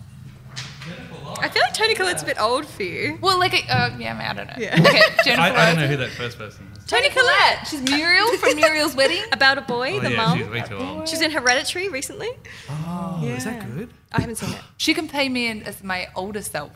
I 1.43 1.49
feel 1.49 1.63
like 1.63 1.73
Toni 1.73 1.95
Collette's 1.95 2.23
a 2.23 2.27
bit 2.27 2.39
old 2.41 2.67
for 2.67 2.83
you. 2.83 3.17
Well, 3.23 3.39
like, 3.39 3.55
uh, 3.55 3.91
yeah, 3.99 4.19
I 4.31 4.35
don't 4.35 4.47
know. 4.47 4.55
Yeah. 4.59 4.75
Okay, 4.79 5.01
Jennifer 5.25 5.41
I, 5.41 5.49
I 5.55 5.67
don't 5.73 5.81
know 5.81 5.87
who 5.87 5.97
that 5.97 6.11
first 6.11 6.37
person 6.37 6.69
is. 6.77 6.85
Toni 6.85 7.09
Collette. 7.09 7.67
She's 7.67 7.81
Muriel 7.83 8.37
from 8.37 8.57
Muriel's 8.57 8.95
Wedding. 8.95 9.23
About 9.33 9.57
a 9.57 9.63
boy, 9.63 9.95
Oh, 9.95 10.01
the 10.01 10.11
yeah, 10.11 10.17
mum. 10.17 10.39
she's 10.39 10.49
way 10.49 10.61
too 10.63 10.77
old. 10.77 11.09
She's 11.09 11.21
in 11.23 11.31
Hereditary 11.31 11.89
recently. 11.89 12.31
Oh, 12.69 13.21
is 13.25 13.45
that 13.45 13.65
good? 13.75 13.91
I 14.13 14.21
haven't 14.21 14.37
seen 14.37 14.51
it. 14.51 14.61
She 14.77 14.93
can 14.93 15.09
play 15.09 15.29
me 15.31 15.47
in, 15.47 15.63
as 15.63 15.83
my 15.83 16.09
older 16.15 16.43
self. 16.43 16.73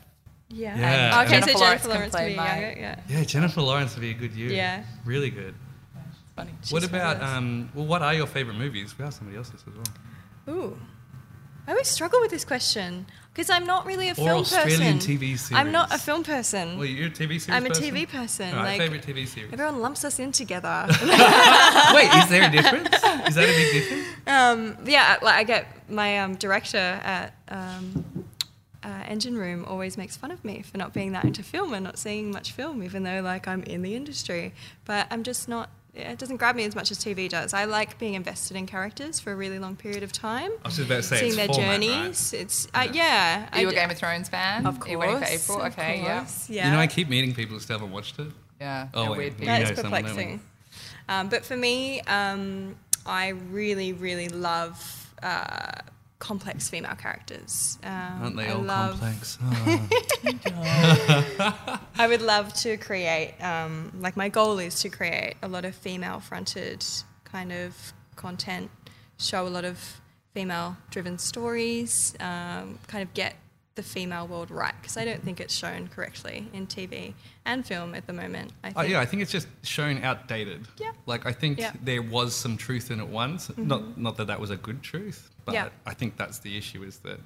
Yeah. 0.49 0.79
Yeah. 0.79 1.21
Okay, 1.23 1.31
Jennifer 1.31 1.53
so 1.53 1.59
Lawrence 1.59 1.83
Jennifer 1.83 1.89
can 1.89 1.91
Lawrence 1.91 2.15
play 2.15 2.25
being 2.27 2.37
my- 2.37 2.61
younger, 2.61 2.81
yeah. 2.81 3.01
Yeah, 3.09 3.25
Jennifer 3.25 3.61
Lawrence 3.61 3.95
would 3.95 4.01
be 4.03 4.11
a 4.11 4.15
good 4.15 4.33
you. 4.35 4.51
Yeah. 4.51 4.85
Really 5.05 5.31
good. 5.31 5.55
Funny. 6.37 6.51
what 6.71 6.83
about 6.83 7.19
fabulous. 7.19 7.37
um? 7.37 7.71
Well, 7.75 7.87
what 7.87 8.03
are 8.03 8.13
your 8.13 8.27
favorite 8.27 8.57
movies? 8.57 8.99
We 8.99 9.05
asked 9.05 9.19
somebody 9.19 9.37
else 9.39 9.51
this 9.51 9.63
as 9.69 9.75
well. 9.75 10.57
Ooh. 10.57 10.79
I 11.67 11.71
always 11.71 11.89
struggle 11.89 12.21
with 12.21 12.31
this 12.31 12.45
question 12.45 13.07
because 13.33 13.49
I'm 13.49 13.65
not 13.65 13.87
really 13.87 14.09
a 14.09 14.13
Or 14.13 14.15
film 14.17 14.41
Australian 14.41 14.99
person. 14.99 15.19
TV 15.19 15.53
I'm 15.55 15.73
not 15.73 15.95
a 15.95 15.99
film 15.99 16.23
person. 16.23 16.77
Well, 16.77 16.87
you're 16.87 17.07
a 17.07 17.11
TV 17.11 17.41
series. 17.41 17.49
I'm 17.49 17.65
a 17.65 17.69
person? 17.71 17.85
TV 17.85 18.09
person. 18.09 18.51
All 18.51 18.57
right, 18.57 18.79
like 18.79 18.91
favorite 18.91 19.03
TV 19.07 19.27
series. 19.27 19.53
everyone 19.53 19.81
lumps 19.81 20.05
us 20.05 20.19
in 20.19 20.31
together. 20.33 20.87
Wait, 20.91 22.11
is 22.15 22.29
there 22.29 22.49
a 22.49 22.53
difference? 22.53 22.95
Is 23.29 23.35
that 23.37 23.45
a 23.45 23.55
big 23.55 23.73
difference? 23.73 24.07
um, 24.27 24.77
yeah, 24.85 25.17
like 25.23 25.35
I 25.37 25.45
get 25.45 25.91
my 25.91 26.19
um, 26.19 26.35
director 26.37 26.77
at 26.79 27.35
um, 27.49 28.05
uh, 28.85 29.03
Engine 29.09 29.37
Room 29.37 29.65
always 29.67 29.97
makes 29.97 30.17
fun 30.17 30.31
of 30.31 30.45
me 30.45 30.63
for 30.63 30.77
not 30.79 30.93
being 30.93 31.13
that 31.13 31.25
into 31.25 31.43
film 31.43 31.73
and 31.75 31.83
not 31.85 31.99
seeing 31.99 32.31
much 32.31 32.53
film, 32.53 32.83
even 32.83 33.03
though 33.03 33.21
like 33.23 33.49
I'm 33.49 33.63
in 33.65 33.83
the 33.83 33.95
industry. 33.95 34.53
But 34.85 35.07
I'm 35.11 35.23
just 35.23 35.49
not. 35.49 35.71
It 35.97 36.19
doesn't 36.19 36.39
grab 36.39 36.57
me 36.57 36.65
as 36.65 36.75
much 36.75 36.91
as 36.91 36.99
TV 36.99 37.29
does. 37.29 37.55
I 37.55 37.67
like 37.67 37.99
being 38.01 38.15
invested 38.15 38.57
in 38.57 38.67
characters 38.67 39.21
for 39.21 39.31
a 39.31 39.37
really 39.37 39.61
long 39.61 39.77
period 39.77 40.03
of 40.03 40.11
time, 40.11 40.51
I 40.65 40.69
was 40.69 40.77
just 40.77 40.87
about 40.89 40.97
to 40.97 41.03
say 41.05 41.17
seeing 41.19 41.29
it's 41.29 41.37
their 41.37 41.47
format, 41.47 41.69
right? 41.69 41.81
journeys. 41.81 42.33
It's 42.33 42.67
uh, 42.75 42.89
yeah. 42.93 43.49
Are 43.53 43.61
you 43.61 43.69
I 43.69 43.71
a 43.71 43.75
d- 43.75 43.77
Game 43.81 43.91
of 43.91 43.97
Thrones 43.99 44.29
fan? 44.29 44.67
Of 44.67 44.83
Are 44.83 44.89
you 44.89 44.99
waiting 44.99 45.15
for 45.19 45.25
course, 45.25 45.45
April? 45.51 45.61
of 45.63 45.73
Okay, 45.73 46.03
yeah. 46.03 46.19
course, 46.19 46.51
yeah. 46.51 46.67
You 46.67 46.73
know, 46.73 46.81
I 46.81 46.89
keep 46.89 47.09
meeting 47.09 47.33
people 47.33 47.55
who 47.55 47.61
still 47.61 47.79
haven't 47.79 47.93
watched 47.93 48.19
it. 48.19 48.27
Yeah. 48.61 48.89
Oh, 48.93 49.03
they're 49.03 49.11
wait. 49.13 49.19
weird 49.19 49.33
people. 49.35 49.47
That 49.47 49.63
know 49.63 49.71
is 49.71 49.79
someone, 49.79 50.03
don't 50.03 50.11
perplexing. 50.11 50.41
Um, 51.09 51.29
but 51.29 51.45
for 51.45 51.57
me, 51.57 52.01
um, 52.03 52.75
I 53.07 53.29
really, 53.29 53.93
really 53.93 54.29
love 54.29 55.13
uh, 55.23 55.73
complex 56.25 56.71
female 56.71 56.95
characters. 56.95 57.79
Um, 57.85 57.93
Aren't 58.23 58.37
they 58.37 58.47
I 58.47 58.53
all 58.55 58.63
love, 58.63 58.99
complex? 58.99 59.39
Oh. 60.57 61.81
I 61.99 62.07
would 62.07 62.23
love 62.23 62.55
to 62.65 62.79
create, 62.79 63.35
um, 63.41 63.93
like, 64.01 64.17
my 64.17 64.31
goal 64.31 64.59
is 64.59 64.81
to 64.81 64.89
create 64.89 65.35
a 65.43 65.49
lot 65.49 65.67
of 65.67 65.75
female 65.75 66.21
fronted 66.21 66.83
kind 67.25 67.53
of 67.53 67.93
content, 68.17 68.71
show 69.19 69.47
a 69.47 69.51
lot 69.51 69.67
of 69.67 70.01
female 70.33 70.77
driven 70.91 71.19
stories, 71.19 72.15
um, 72.21 72.79
kind 72.87 73.03
of 73.03 73.13
get 73.13 73.35
the 73.75 73.83
female 73.83 74.27
world 74.27 74.51
right 74.51 74.75
because 74.81 74.97
I 74.97 75.05
don't 75.05 75.23
think 75.25 75.41
it's 75.41 75.55
shown 75.55 75.89
correctly 75.89 76.49
in 76.53 76.67
TV 76.67 77.15
and 77.45 77.67
film 77.67 77.95
at 77.95 78.07
the 78.07 78.13
moment. 78.13 78.53
I 78.63 78.69
think. 78.69 78.79
Oh, 78.79 78.83
yeah, 78.83 79.01
I 79.01 79.05
think 79.07 79.23
it's 79.23 79.33
just 79.33 79.49
shown 79.63 80.03
outdated. 80.05 80.67
Yeah. 80.79 80.93
Like 81.07 81.27
I 81.27 81.33
think 81.33 81.59
Yeah. 81.59 81.71
Mm-hmm. 81.73 81.85
there 81.85 82.03
was 82.03 82.35
some 82.37 82.57
truth 82.57 82.91
in 82.91 83.01
it 83.01 83.09
once. 83.09 83.51
Not 83.57 83.99
not 83.99 84.17
that 84.19 84.29
that 84.29 84.39
was 84.41 84.51
a 84.51 84.57
good 84.57 84.83
truth, 84.83 85.31
but 85.45 85.55
Yeah. 85.55 85.69
I 85.87 85.95
think 85.95 86.17
that's 86.17 86.39
the 86.39 86.57
issue 86.57 86.83
is 86.85 86.99
that 86.99 87.19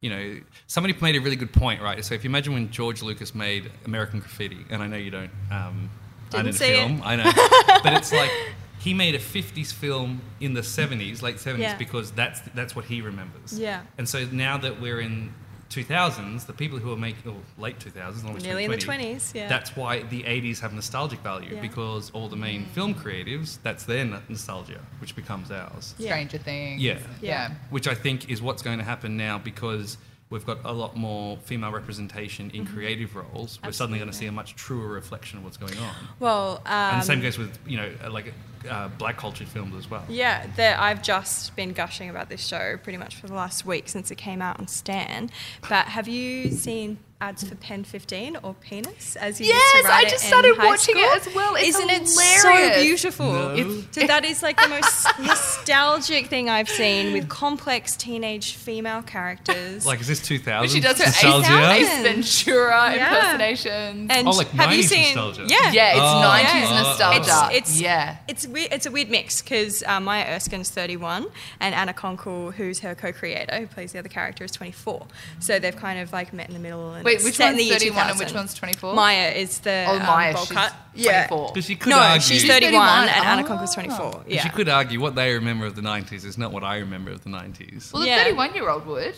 you 0.00 0.10
know 0.10 0.40
somebody 0.66 0.94
made 1.00 1.16
a 1.16 1.20
really 1.20 1.36
good 1.36 1.52
point, 1.52 1.82
right? 1.82 2.04
So 2.04 2.14
if 2.14 2.22
you 2.22 2.30
imagine 2.30 2.52
when 2.54 2.70
George 2.70 3.02
Lucas 3.02 3.34
made 3.34 3.70
American 3.84 4.20
Graffiti, 4.20 4.64
and 4.70 4.82
I 4.82 4.86
know 4.86 4.96
you 4.98 5.10
don't, 5.10 5.30
um, 5.50 5.90
I 6.32 6.42
Didn't 6.42 6.44
didn't 6.46 6.56
see 6.56 6.72
it. 6.72 7.00
I 7.04 7.16
know, 7.16 7.32
but 7.82 7.92
it's 7.94 8.12
like 8.12 8.30
he 8.78 8.94
made 8.94 9.14
a 9.16 9.18
50s 9.18 9.72
film 9.72 10.20
in 10.38 10.52
the 10.54 10.60
70s, 10.60 11.22
late 11.22 11.36
70s, 11.36 11.58
Yeah. 11.58 11.76
because 11.78 12.12
that's 12.12 12.40
that's 12.54 12.76
what 12.76 12.84
he 12.84 13.00
remembers. 13.00 13.58
Yeah. 13.58 13.80
And 13.98 14.08
so 14.08 14.24
now 14.30 14.56
that 14.58 14.80
we're 14.80 15.00
in 15.00 15.32
2000s, 15.70 16.46
the 16.46 16.52
people 16.52 16.78
who 16.78 16.92
are 16.92 16.96
making, 16.96 17.30
or 17.30 17.36
oh, 17.36 17.62
late 17.62 17.78
2000s, 17.78 18.24
almost 18.24 18.44
Nearly 18.44 18.64
in 18.64 18.70
the 18.70 18.76
20s, 18.76 19.34
yeah. 19.34 19.48
That's 19.48 19.76
why 19.76 20.02
the 20.02 20.22
80s 20.22 20.60
have 20.60 20.72
nostalgic 20.72 21.20
value 21.20 21.54
Yeah. 21.54 21.60
because 21.60 22.10
all 22.10 22.28
the 22.28 22.36
main 22.36 22.64
mm. 22.64 22.68
film 22.68 22.94
creatives, 22.94 23.58
that's 23.62 23.84
their 23.84 24.04
nostalgia, 24.04 24.80
which 25.00 25.16
becomes 25.16 25.50
ours. 25.50 25.94
Yeah. 25.98 26.10
Stranger 26.10 26.38
Things. 26.38 26.80
Yeah. 26.80 26.98
Yeah. 27.20 27.50
Which 27.70 27.88
I 27.88 27.94
think 27.94 28.30
is 28.30 28.40
what's 28.40 28.62
going 28.62 28.78
to 28.78 28.84
happen 28.84 29.16
now 29.16 29.38
because 29.38 29.98
we've 30.30 30.44
got 30.46 30.58
a 30.64 30.72
lot 30.72 30.96
more 30.96 31.36
female 31.38 31.70
representation 31.72 32.46
Mm-hmm. 32.48 32.56
in 32.56 32.66
creative 32.66 33.14
roles. 33.16 33.58
We're 33.64 33.72
suddenly 33.72 33.98
going 33.98 34.10
to 34.10 34.16
see 34.16 34.26
a 34.26 34.32
much 34.32 34.54
truer 34.56 34.88
reflection 34.88 35.38
of 35.38 35.44
what's 35.44 35.56
going 35.56 35.76
on. 35.78 35.94
Well, 36.20 36.62
um, 36.66 36.72
and 36.72 37.02
the 37.02 37.06
same 37.06 37.20
goes 37.20 37.38
with, 37.38 37.58
you 37.66 37.76
know, 37.76 37.90
uh, 38.04 38.10
like 38.10 38.32
uh, 38.68 38.88
black 38.98 39.16
cultured 39.16 39.48
films 39.48 39.74
as 39.76 39.90
well. 39.90 40.04
Yeah, 40.08 40.46
that 40.56 40.78
I've 40.80 41.02
just 41.02 41.54
been 41.56 41.72
gushing 41.72 42.10
about 42.10 42.28
this 42.28 42.44
show 42.44 42.76
pretty 42.82 42.98
much 42.98 43.16
for 43.16 43.26
the 43.28 43.34
last 43.34 43.64
week 43.64 43.88
since 43.88 44.10
it 44.10 44.16
came 44.16 44.42
out 44.42 44.58
on 44.58 44.66
Stan. 44.68 45.30
But 45.68 45.86
have 45.86 46.08
you 46.08 46.50
seen 46.50 46.98
ads 47.18 47.48
for 47.48 47.54
Pen 47.54 47.82
15 47.82 48.36
or 48.42 48.52
Penis 48.60 49.16
as 49.16 49.40
you 49.40 49.46
used 49.46 49.56
Yes, 49.56 49.82
to 49.82 49.88
write 49.88 50.06
I 50.06 50.10
just 50.10 50.24
in 50.24 50.28
started 50.28 50.56
high 50.56 50.66
watching 50.66 50.96
it 50.98 51.16
as 51.26 51.34
well. 51.34 51.54
It's 51.54 51.68
Isn't 51.68 51.88
it 51.88 52.06
so 52.08 52.74
beautiful? 52.82 53.32
No. 53.32 53.54
It's- 53.54 53.84
so 53.92 54.06
that 54.06 54.24
is 54.26 54.42
like 54.42 54.60
the 54.60 54.68
most 54.68 55.06
nostalgic 55.18 56.26
thing 56.26 56.50
I've 56.50 56.68
seen 56.68 57.14
with 57.14 57.28
complex 57.30 57.96
teenage 57.96 58.54
female 58.56 59.00
characters. 59.00 59.86
Like, 59.86 60.00
is 60.00 60.08
this 60.08 60.20
2000? 60.20 60.68
She 60.68 60.80
does 60.80 60.98
her 60.98 61.04
Ace, 61.04 61.22
nostalgia? 61.22 61.70
Ace 61.72 62.02
Ventura 62.02 62.94
Yeah. 62.94 63.08
impersonations. 63.16 64.10
and 64.10 64.28
Oh, 64.28 64.32
like 64.32 64.48
have 64.50 64.72
you 64.74 64.82
seen? 64.82 65.14
nostalgia. 65.14 65.46
Yeah, 65.48 65.72
yeah, 65.72 65.90
it's 65.92 66.00
Oh, 66.00 66.20
90s 66.22 66.70
yeah. 66.70 66.82
nostalgia. 66.82 67.56
It's, 67.56 67.70
it's 67.70 67.80
yeah. 67.80 68.16
It's 68.28 68.46
weird. 68.46 68.72
It's 68.72 68.84
a 68.84 68.90
weird 68.90 69.08
mix 69.08 69.40
because 69.40 69.82
uh, 69.86 70.00
Maya 70.00 70.26
Erskine's 70.36 70.70
31 70.70 71.26
and 71.60 71.74
Anna 71.74 71.94
Konkle, 71.94 72.52
who's 72.52 72.80
her 72.80 72.94
co-creator, 72.94 73.56
who 73.60 73.66
plays 73.66 73.92
the 73.92 74.00
other 74.00 74.08
character, 74.10 74.44
is 74.44 74.50
24. 74.50 75.06
So 75.40 75.58
they've 75.58 75.74
kind 75.74 75.98
of 75.98 76.12
like 76.12 76.34
met 76.34 76.48
in 76.48 76.52
the 76.54 76.60
middle. 76.60 76.92
And 76.92 77.05
Wait, 77.06 77.22
which 77.24 77.36
set 77.36 77.48
in 77.48 77.54
one's 77.54 77.58
the 77.58 77.64
year 77.64 77.78
31 77.78 78.10
and 78.10 78.18
which 78.18 78.32
one's 78.34 78.54
24? 78.54 78.94
Maya 78.94 79.30
is 79.30 79.58
the 79.60 79.84
Oh, 79.88 79.96
um, 79.96 80.02
Maya, 80.02 80.34
bowl 80.34 80.44
she's 80.44 80.56
cut. 80.56 80.72
24. 80.94 81.48
Because 81.54 81.64
she 81.66 81.76
could 81.76 81.90
No, 81.90 81.98
argue. 81.98 82.20
she's 82.20 82.40
She's 82.42 82.50
31, 82.50 82.72
31. 82.72 83.08
and 83.08 83.26
Anna 83.26 83.42
Oh. 83.42 83.46
Konkle's 83.46 83.74
24. 83.74 84.10
But 84.24 84.30
Yeah. 84.30 84.42
She 84.42 84.48
could 84.50 84.68
argue 84.68 85.00
what 85.00 85.14
they 85.14 85.32
remember 85.32 85.66
of 85.66 85.74
the 85.76 85.82
90s 85.82 86.24
is 86.24 86.36
not 86.36 86.52
what 86.52 86.64
I 86.64 86.76
remember 86.78 87.10
of 87.12 87.22
the 87.24 87.30
90s. 87.30 87.92
Well, 87.92 88.02
the 88.02 88.08
Yeah. 88.08 88.18
31 88.24 88.54
year 88.54 88.68
old 88.68 88.86
would. 88.86 89.14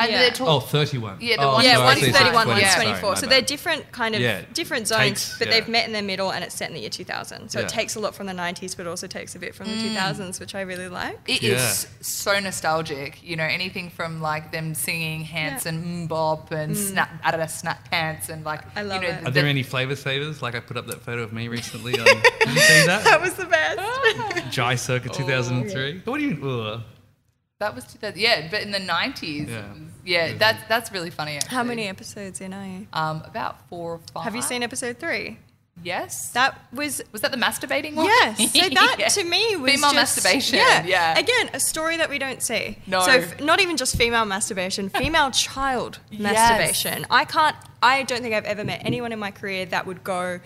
And 0.00 0.10
Yeah. 0.10 0.18
they're 0.20 0.30
talk- 0.30 0.48
Oh, 0.48 0.60
31. 0.60 1.18
Yeah, 1.20 1.36
the 1.36 1.42
oh, 1.42 1.52
one- 1.54 1.64
yeah, 1.64 1.74
sorry, 1.74 1.82
I 1.82 1.84
one's 1.84 2.00
31, 2.00 2.14
sorry, 2.14 2.34
one's 2.46 2.72
sorry, 2.72 2.84
24. 2.84 3.10
my 3.12 3.18
so 3.20 3.26
they're 3.26 3.42
different 3.42 3.92
kind 3.92 4.14
of 4.14 4.20
Yeah. 4.20 4.40
different 4.54 4.88
zones, 4.88 5.02
Takes- 5.02 5.38
but 5.38 5.48
yeah. 5.48 5.54
they've 5.54 5.68
met 5.68 5.86
in 5.86 5.92
the 5.92 6.02
middle 6.02 6.30
and 6.30 6.42
it's 6.44 6.54
set 6.54 6.68
in 6.68 6.74
the 6.74 6.80
year 6.80 6.90
2000. 6.90 7.50
So 7.50 7.60
Yeah. 7.60 7.66
it 7.66 7.68
takes 7.70 7.94
a 7.96 8.00
lot 8.00 8.14
from 8.14 8.26
the 8.26 8.32
90s, 8.32 8.74
but 8.74 8.86
also 8.86 9.06
takes 9.06 9.34
a 9.34 9.38
bit 9.38 9.54
from 9.54 9.68
the 9.68 9.76
mm. 9.76 9.94
2000s, 9.94 10.40
which 10.40 10.54
I 10.54 10.62
really 10.62 10.88
like. 10.88 11.18
It 11.26 11.42
is 11.42 11.60
Yeah. 11.62 11.90
so 12.00 12.38
nostalgic. 12.40 13.22
You 13.22 13.36
know, 13.36 13.44
anything 13.44 13.90
from 13.90 14.20
like 14.20 14.52
them 14.52 14.74
singing 14.74 15.24
Hanson 15.24 15.80
MMMBop 16.08 16.50
and 16.50 16.74
mm. 16.74 16.78
snap 16.78 17.22
Adidas 17.22 17.50
snap 17.50 17.90
pants 17.90 18.28
and 18.28 18.44
like 18.44 18.62
I 18.76 18.82
love 18.82 19.02
you 19.02 19.08
know, 19.08 19.14
it. 19.14 19.26
Are 19.26 19.30
there 19.30 19.46
any 19.46 19.62
flavor 19.62 19.96
savers? 19.96 20.42
Like 20.42 20.54
I 20.54 20.60
put 20.60 20.76
up 20.76 20.86
that 20.86 21.02
photo 21.02 21.22
of 21.22 21.32
me 21.32 21.48
recently. 21.48 21.98
On, 21.98 22.04
did 22.04 22.48
you 22.48 22.60
see 22.60 22.86
that? 22.86 23.04
That 23.10 23.20
was 23.20 23.34
the 23.34 23.46
best. 23.46 24.50
Jai 24.50 24.76
circa 24.76 25.08
2003. 25.08 26.02
What 26.04 26.18
do 26.18 26.24
you? 26.24 26.80
Ugh. 27.60 27.66
That 27.68 27.74
was 27.74 27.84
2000. 27.84 28.18
Yeah, 28.18 28.48
but 28.50 28.62
in 28.62 28.70
the 28.70 28.78
90s. 28.78 29.48
Yeah. 29.48 29.64
Yeah, 30.02 30.34
that's 30.38 30.66
that's 30.66 30.90
really 30.92 31.10
funny. 31.10 31.36
Actually. 31.36 31.54
How 31.54 31.62
many 31.62 31.86
episodes 31.86 32.40
in 32.40 32.54
are 32.54 32.64
you? 32.66 32.86
Um, 32.94 33.22
about 33.26 33.68
four 33.68 33.92
or 33.94 34.00
five. 34.14 34.24
Have 34.24 34.34
you 34.34 34.40
seen 34.40 34.62
episode 34.62 34.96
three? 34.98 35.36
Yes. 35.82 36.30
That 36.30 36.58
was 36.72 37.02
was 37.12 37.20
that 37.20 37.32
the 37.32 37.36
masturbating 37.36 37.94
one? 37.94 38.06
Yes. 38.06 38.38
So 38.52 38.60
that 38.70 38.96
Yeah. 38.98 39.08
to 39.08 39.24
me 39.24 39.56
was 39.56 39.72
female 39.72 39.92
just- 39.92 40.16
masturbation. 40.16 40.56
Yeah. 40.58 40.84
Yeah. 40.86 41.18
Again, 41.18 41.50
a 41.52 41.60
story 41.60 41.98
that 41.98 42.08
we 42.08 42.18
don't 42.18 42.42
see. 42.42 42.78
No. 42.86 43.00
So 43.02 43.10
f- 43.12 43.40
not 43.42 43.60
even 43.60 43.76
just 43.76 43.94
female 43.96 44.24
masturbation, 44.24 44.88
female 45.02 45.30
child 45.30 45.98
Yes. 46.10 46.20
masturbation. 46.22 47.06
I 47.10 47.26
can't. 47.26 47.56
I 47.82 48.02
don't 48.04 48.22
think 48.22 48.34
I've 48.34 48.46
ever 48.46 48.64
met 48.64 48.80
anyone 48.86 49.12
in 49.12 49.18
my 49.18 49.30
career 49.30 49.66
that 49.66 49.86
would 49.86 50.02
go. 50.02 50.40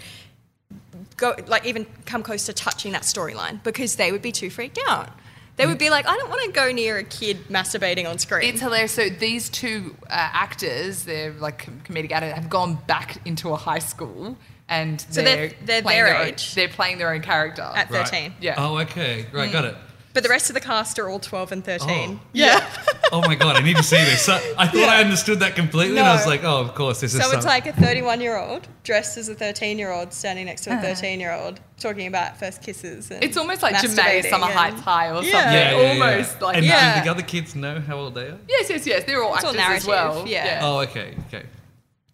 Go 1.17 1.37
like 1.47 1.65
even 1.65 1.87
come 2.07 2.25
close 2.25 2.47
to 2.47 2.53
touching 2.53 2.91
that 2.93 3.03
storyline 3.03 3.63
because 3.63 3.95
they 3.97 4.11
would 4.11 4.23
be 4.23 4.33
too 4.33 4.51
freaked 4.51 4.81
out. 4.89 5.11
They 5.57 5.67
would 5.67 5.79
be 5.79 5.89
like, 5.91 6.07
I 6.07 6.17
don't 6.17 6.29
want 6.29 6.43
to 6.47 6.51
go 6.53 6.73
near 6.73 6.99
a 6.99 7.05
kid 7.05 7.49
masturbating 7.49 8.09
on 8.11 8.19
screen. 8.19 8.49
It's 8.53 8.61
hilarious. 8.61 8.93
So 8.93 9.09
these 9.09 9.49
two 9.49 9.95
uh, 10.05 10.07
actors, 10.11 11.05
they're 11.05 11.33
like 11.33 11.67
comedic 11.85 12.11
actors, 12.11 12.33
have 12.33 12.51
gone 12.51 12.75
back 12.89 13.25
into 13.25 13.51
a 13.51 13.57
high 13.57 13.79
school, 13.79 14.37
and 14.69 15.01
So 15.11 15.23
they're- 15.23 15.53
they're 15.65 15.83
playing 15.83 16.05
their 16.05 16.17
own- 16.19 16.27
age? 16.27 16.55
they're 16.55 16.69
playing 16.69 16.99
their 16.99 17.13
own 17.13 17.21
character. 17.23 17.63
At 17.63 17.89
Right. 17.91 18.05
13. 18.09 18.35
Yeah. 18.41 18.55
Oh, 18.59 18.79
okay. 18.81 19.27
Right, 19.33 19.53
got 19.53 19.65
it. 19.65 19.77
But 20.15 20.23
the 20.23 20.29
rest 20.29 20.49
of 20.49 20.55
the 20.55 20.61
cast 20.61 20.99
are 21.01 21.09
all 21.09 21.19
12 21.19 21.53
and 21.53 21.65
13. 21.65 21.89
Oh. 21.91 22.27
Yeah. 22.33 22.67
Oh 23.13 23.21
my 23.21 23.35
god, 23.35 23.57
I 23.57 23.61
need 23.61 23.77
to 23.77 23.83
see 23.83 23.97
this. 23.97 24.23
So, 24.23 24.33
I 24.57 24.67
thought 24.69 24.89
I 24.89 25.01
understood 25.03 25.41
that 25.41 25.55
completely, 25.57 25.99
and 25.99 26.07
I 26.09 26.15
was 26.15 26.27
like, 26.27 26.43
oh, 26.45 26.61
of 26.61 26.75
course, 26.75 27.01
this 27.01 27.15
is. 27.15 27.21
So 27.21 27.27
it's 27.33 27.43
some- 27.43 27.49
like 27.49 27.67
a 27.67 27.73
31 27.73 28.21
year 28.21 28.37
old 28.39 28.67
dressed 28.85 29.19
as 29.19 29.29
a 29.29 29.35
13 29.35 29.79
year 29.79 29.91
old 29.93 30.13
standing 30.13 30.47
next 30.47 30.63
to 30.65 30.71
a 30.71 30.75
Uh-huh. 30.75 30.83
13 30.83 31.21
year 31.21 31.33
old 31.33 31.61
talking 31.79 32.07
about 32.07 32.39
first 32.39 32.63
kisses. 32.63 33.11
And 33.11 33.23
It's 33.23 33.37
almost 33.37 33.63
like 33.63 33.75
Ja'mie 33.75 34.29
Summer 34.31 34.47
and- 34.47 34.55
Heights 34.55 34.81
High 34.81 35.09
or 35.11 35.15
something. 35.17 35.31
Yeah. 35.33 35.53
yeah, 35.53 35.71
yeah, 35.77 35.83
yeah. 35.83 35.91
almost 36.05 36.41
like 36.43 36.57
And 36.57 36.65
Yeah. 36.67 36.99
do 37.01 37.05
the 37.05 37.11
other 37.11 37.23
kids 37.23 37.55
know 37.55 37.81
how 37.87 37.97
old 37.97 38.15
they 38.15 38.27
are? 38.29 38.39
yes, 38.49 38.71
yes, 38.71 38.87
yes. 38.87 39.05
They're 39.05 39.23
all 39.23 39.35
It's 39.35 39.45
all 39.45 39.51
actors 39.51 39.83
as 39.83 39.87
narrative, 39.87 40.15
well. 40.17 40.29
yeah. 40.29 40.61
Oh, 40.63 40.79
okay, 40.81 41.15
okay. 41.29 41.45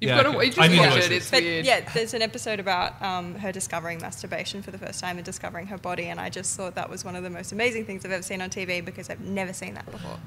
You've 0.00 0.08
Yeah, 0.10 0.22
got 0.22 0.30
to 0.32 0.36
okay. 0.38 0.46
you 0.46 0.52
just 0.52 0.60
I 0.60 0.66
need 0.68 0.78
watch 0.78 0.90
watch 0.92 1.04
it. 1.04 1.12
It's 1.12 1.30
But 1.30 1.42
weird. 1.42 1.66
yeah, 1.66 1.80
there's 1.92 2.14
an 2.14 2.22
episode 2.22 2.58
about 2.58 3.00
um, 3.02 3.34
her 3.34 3.52
discovering 3.52 4.00
masturbation 4.00 4.62
for 4.62 4.70
the 4.70 4.78
first 4.78 4.98
time 5.00 5.16
and 5.18 5.24
discovering 5.24 5.66
her 5.66 5.76
body, 5.76 6.04
and 6.06 6.18
I 6.18 6.30
just 6.30 6.56
thought 6.56 6.74
that 6.76 6.88
was 6.88 7.04
one 7.04 7.16
of 7.16 7.22
the 7.22 7.28
most 7.30 7.52
amazing 7.52 7.84
things 7.84 8.04
I've 8.06 8.12
ever 8.12 8.22
seen 8.22 8.40
on 8.40 8.48
TV 8.48 8.82
because 8.82 9.10
I've 9.10 9.20
never 9.20 9.52
seen 9.52 9.74
that 9.74 9.84
before. 9.90 10.18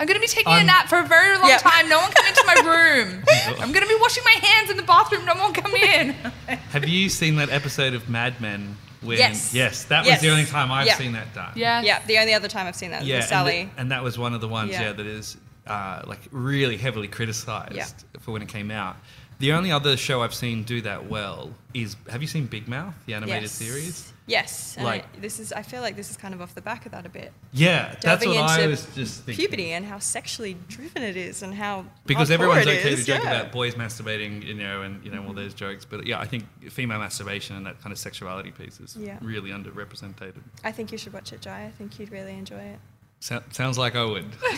I'm 0.00 0.06
going 0.06 0.16
to 0.16 0.20
be 0.20 0.26
taking 0.26 0.52
I'm- 0.52 0.62
a 0.62 0.66
nap 0.66 0.88
for 0.88 0.98
a 0.98 1.04
very 1.06 1.36
long 1.38 1.48
Yeah. 1.48 1.58
time. 1.58 1.88
No 1.88 1.98
one 2.00 2.10
come 2.10 2.26
into 2.26 2.42
my 2.46 2.54
room. 2.54 3.22
I'm 3.60 3.70
going 3.70 3.82
to 3.86 3.88
be 3.88 3.98
washing 4.00 4.24
my 4.24 4.32
hands 4.42 4.70
in 4.70 4.76
the 4.76 4.82
bathroom. 4.82 5.24
No 5.26 5.34
one 5.34 5.52
come 5.52 5.74
in. 5.74 6.10
Have 6.72 6.88
you 6.88 7.08
seen 7.08 7.36
that 7.36 7.50
episode 7.50 7.94
of 7.94 8.08
Mad 8.08 8.40
Men? 8.40 8.76
When, 9.02 9.16
Yes. 9.18 9.54
Yes, 9.54 9.84
that 9.84 10.00
was 10.00 10.08
Yes. 10.08 10.20
the 10.22 10.30
only 10.30 10.44
time 10.46 10.72
I've 10.72 10.86
Yeah. 10.86 10.96
seen 10.96 11.12
that 11.12 11.32
done. 11.34 11.52
yeah. 11.54 11.82
Yeah, 11.82 12.02
the 12.06 12.18
only 12.18 12.34
other 12.34 12.48
time 12.48 12.66
I've 12.66 12.74
seen 12.76 12.90
that 12.90 13.04
Yeah, 13.04 13.16
was 13.16 13.24
and, 13.26 13.28
Sally. 13.30 13.70
and 13.76 13.92
that 13.92 14.02
was 14.02 14.18
one 14.18 14.34
of 14.34 14.40
the 14.40 14.48
ones, 14.48 14.72
Yeah. 14.72 14.82
yeah, 14.86 14.92
that 14.92 15.06
is 15.06 15.36
uh, 15.66 16.02
like 16.06 16.18
really 16.32 16.76
heavily 16.76 17.06
criticized 17.06 17.74
Yeah. 17.76 17.86
for 18.20 18.32
when 18.32 18.42
it 18.42 18.48
came 18.48 18.70
out. 18.70 18.96
The 19.40 19.52
only 19.52 19.72
other 19.72 19.96
show 19.96 20.22
I've 20.22 20.34
seen 20.34 20.64
do 20.64 20.82
that 20.82 21.08
well 21.08 21.50
is 21.72 21.96
Have 22.10 22.20
you 22.20 22.28
seen 22.28 22.46
Big 22.46 22.68
Mouth, 22.68 22.94
the 23.06 23.14
animated 23.14 23.42
yes. 23.42 23.52
series? 23.52 24.12
Yes. 24.26 24.76
Like- 24.78 25.04
I, 25.16 25.20
this 25.20 25.40
is. 25.40 25.50
I 25.52 25.62
feel 25.62 25.80
like 25.80 25.96
this 25.96 26.10
is 26.10 26.16
kind 26.18 26.34
of 26.34 26.42
off 26.42 26.54
the 26.54 26.60
back 26.60 26.84
of 26.84 26.92
that 26.92 27.06
a 27.06 27.08
bit. 27.08 27.32
Yeah, 27.52 27.94
that's 28.02 28.24
what 28.24 28.36
I 28.36 28.66
was 28.66 28.86
just 28.94 29.24
thinking. 29.24 29.42
Puberty 29.42 29.72
and 29.72 29.84
how 29.84 29.98
sexually 29.98 30.56
driven 30.68 31.02
it 31.02 31.16
is, 31.16 31.42
and 31.42 31.54
how 31.54 31.86
because 32.06 32.30
everyone's 32.30 32.66
okay 32.66 32.92
is, 32.92 33.00
to 33.00 33.06
joke 33.06 33.24
yeah. 33.24 33.40
about 33.40 33.52
boys 33.52 33.74
masturbating, 33.74 34.44
you 34.44 34.54
know, 34.54 34.82
and 34.82 35.02
you 35.04 35.10
know 35.10 35.26
all 35.26 35.32
those 35.32 35.54
jokes. 35.54 35.84
But 35.84 36.06
yeah, 36.06 36.20
I 36.20 36.26
think 36.26 36.44
female 36.70 36.98
masturbation 36.98 37.56
and 37.56 37.66
that 37.66 37.80
kind 37.80 37.92
of 37.92 37.98
sexuality 37.98 38.50
piece 38.52 38.78
is 38.78 38.94
Yeah. 38.96 39.18
really 39.22 39.50
underrepresented. 39.50 40.34
I 40.62 40.70
think 40.70 40.92
you 40.92 40.98
should 40.98 41.12
watch 41.14 41.32
it, 41.32 41.40
Jai. 41.40 41.64
I 41.64 41.70
think 41.70 41.98
you'd 41.98 42.12
really 42.12 42.34
enjoy 42.34 42.60
it. 42.60 42.78
So, 43.22 43.42
sounds 43.52 43.76
like 43.76 43.96
I 43.96 44.04
would. 44.04 44.24
I'll 44.42 44.50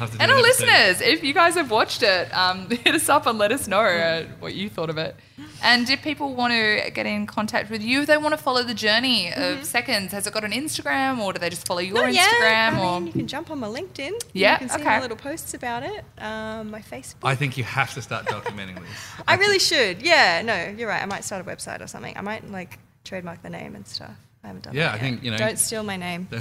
have 0.00 0.10
to 0.10 0.18
do 0.18 0.22
And 0.22 0.30
our 0.32 0.42
listeners, 0.42 1.00
if 1.00 1.22
you 1.22 1.32
guys 1.32 1.54
have 1.54 1.70
watched 1.70 2.02
it, 2.02 2.28
um, 2.36 2.68
hit 2.84 2.92
us 2.92 3.08
up 3.08 3.26
and 3.26 3.38
let 3.38 3.52
us 3.52 3.68
know 3.68 3.78
uh, 3.80 4.24
what 4.40 4.54
you 4.54 4.68
thought 4.68 4.90
of 4.90 4.98
it. 4.98 5.14
And 5.62 5.88
if 5.88 6.02
people 6.02 6.34
want 6.34 6.52
to 6.52 6.90
get 6.90 7.06
in 7.06 7.24
contact 7.26 7.70
with 7.70 7.82
you, 7.82 8.00
if 8.00 8.08
they 8.08 8.16
want 8.16 8.32
to 8.32 8.36
follow 8.36 8.64
the 8.64 8.74
journey 8.74 9.32
of 9.32 9.64
Seconds, 9.64 10.10
has 10.10 10.26
it 10.26 10.34
got 10.34 10.42
an 10.42 10.50
Instagram 10.50 11.20
or 11.20 11.32
do 11.32 11.38
they 11.38 11.48
just 11.50 11.66
follow 11.68 11.80
your 11.80 11.94
Not 12.02 12.12
yet. 12.12 12.28
Instagram? 12.28 12.72
I 12.74 12.84
or 12.84 13.00
mean, 13.00 13.06
you 13.06 13.12
can 13.12 13.28
jump 13.28 13.50
on 13.52 13.60
my 13.60 13.68
LinkedIn. 13.68 14.20
Yeah, 14.32 14.54
You 14.54 14.58
can 14.58 14.68
see 14.70 14.74
okay. 14.76 14.84
my 14.84 15.00
little 15.00 15.16
posts 15.16 15.54
about 15.54 15.84
it. 15.84 16.04
Um, 16.18 16.72
my 16.72 16.80
Facebook. 16.80 17.14
I 17.22 17.36
think 17.36 17.56
you 17.56 17.62
have 17.62 17.94
to 17.94 18.02
start 18.02 18.26
documenting 18.26 18.74
this. 18.80 18.90
I 19.28 19.36
really 19.36 19.60
should. 19.60 20.02
Yeah, 20.02 20.42
no, 20.42 20.74
you're 20.76 20.88
right. 20.88 21.00
I 21.02 21.06
might 21.06 21.22
start 21.22 21.46
a 21.46 21.48
website 21.48 21.80
or 21.80 21.86
something. 21.86 22.16
I 22.16 22.22
might 22.22 22.50
like 22.50 22.80
trademark 23.04 23.42
the 23.42 23.50
name 23.50 23.76
and 23.76 23.86
stuff. 23.86 24.16
I 24.44 24.48
haven't 24.48 24.64
done 24.64 24.74
Yeah, 24.74 24.82
that 24.82 24.90
I 24.90 24.94
yet. 24.94 25.00
think, 25.00 25.24
you 25.24 25.30
know- 25.30 25.38
Don't 25.38 25.58
steal 25.58 25.82
my 25.82 25.96
name. 25.96 26.28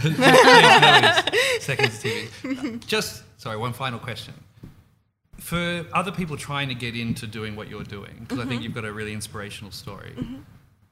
Seconds 1.60 2.04
TV. 2.04 2.86
Just 2.86 3.24
sorry, 3.40 3.58
one 3.58 3.74
final 3.74 3.98
question. 3.98 4.34
For 5.38 5.86
other 5.94 6.12
people 6.12 6.38
trying 6.38 6.68
to 6.70 6.76
get 6.76 6.96
into 6.96 7.26
doing 7.28 7.56
what 7.56 7.70
you're 7.70 7.84
doing, 7.84 8.16
because 8.20 8.40
I 8.40 8.42
think 8.42 8.56
mm-hmm. 8.56 8.64
you've 8.64 8.74
got 8.74 8.86
a 8.86 8.94
really 8.94 9.14
inspirational 9.14 9.72
story. 9.72 10.14
Mm-hmm. 10.16 10.36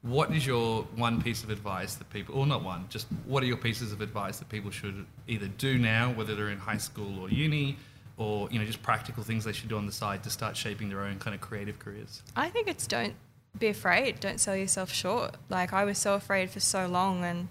What 0.02 0.34
is 0.34 0.46
your 0.46 0.82
one 0.96 1.22
piece 1.22 1.44
of 1.44 1.50
advice 1.50 1.94
that 1.94 2.10
people, 2.10 2.36
or 2.36 2.46
not 2.46 2.64
one, 2.64 2.86
just 2.88 3.06
what 3.24 3.42
are 3.42 3.46
your 3.46 3.56
pieces 3.56 3.92
of 3.92 4.00
advice 4.00 4.38
that 4.38 4.48
people 4.48 4.70
should 4.70 5.06
either 5.28 5.46
do 5.46 5.78
now, 5.78 6.12
whether 6.12 6.34
they're 6.34 6.50
in 6.50 6.58
high 6.58 6.78
school 6.78 7.20
or 7.20 7.30
uni, 7.30 7.76
or 8.16 8.48
you 8.50 8.58
know 8.58 8.64
just 8.64 8.82
practical 8.82 9.22
things 9.22 9.44
they 9.44 9.52
should 9.52 9.68
do 9.68 9.76
on 9.76 9.86
the 9.86 9.92
side 9.92 10.24
to 10.24 10.30
start 10.30 10.56
shaping 10.56 10.88
their 10.88 11.00
own 11.00 11.18
kind 11.18 11.34
of 11.34 11.40
creative 11.40 11.78
careers? 11.78 12.22
I 12.34 12.48
think 12.48 12.68
it's 12.68 12.86
don't 12.86 13.14
be 13.58 13.68
afraid. 13.68 14.20
Don't 14.20 14.40
sell 14.40 14.56
yourself 14.56 14.92
short. 14.92 15.36
Like 15.48 15.72
I 15.72 15.84
was 15.84 15.98
so 15.98 16.14
afraid 16.14 16.50
for 16.50 16.60
so 16.60 16.86
long, 16.86 17.24
and 17.24 17.48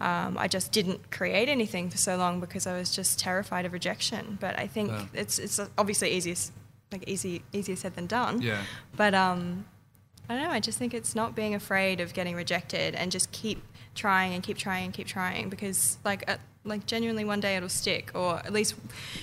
um, 0.00 0.36
I 0.38 0.48
just 0.48 0.72
didn't 0.72 1.10
create 1.10 1.48
anything 1.48 1.90
for 1.90 1.98
so 1.98 2.16
long 2.16 2.40
because 2.40 2.66
I 2.66 2.76
was 2.76 2.94
just 2.94 3.18
terrified 3.18 3.64
of 3.66 3.72
rejection. 3.72 4.38
But 4.40 4.58
I 4.58 4.66
think 4.66 4.90
Yeah. 4.90 5.06
it's 5.14 5.38
it's 5.38 5.60
obviously 5.76 6.10
easier 6.10 6.34
like 6.92 7.04
easy 7.06 7.42
easier 7.52 7.76
said 7.76 7.94
than 7.94 8.06
done. 8.06 8.42
Yeah. 8.42 8.62
But 8.96 9.14
um, 9.14 9.66
I 10.28 10.34
don't 10.34 10.44
know. 10.44 10.50
I 10.50 10.60
just 10.60 10.78
think 10.78 10.94
it's 10.94 11.14
not 11.14 11.34
being 11.34 11.54
afraid 11.54 12.00
of 12.00 12.14
getting 12.14 12.34
rejected 12.34 12.94
and 12.94 13.10
just 13.12 13.30
keep 13.32 13.62
trying 13.98 14.32
and 14.32 14.42
keep 14.42 14.56
trying 14.56 14.86
and 14.86 14.94
keep 14.94 15.06
trying 15.06 15.48
because 15.48 15.98
like 16.04 16.28
uh, 16.30 16.36
like 16.64 16.86
genuinely 16.86 17.24
one 17.24 17.40
day 17.40 17.56
it'll 17.56 17.68
stick 17.68 18.10
or 18.14 18.36
at 18.38 18.52
least 18.52 18.74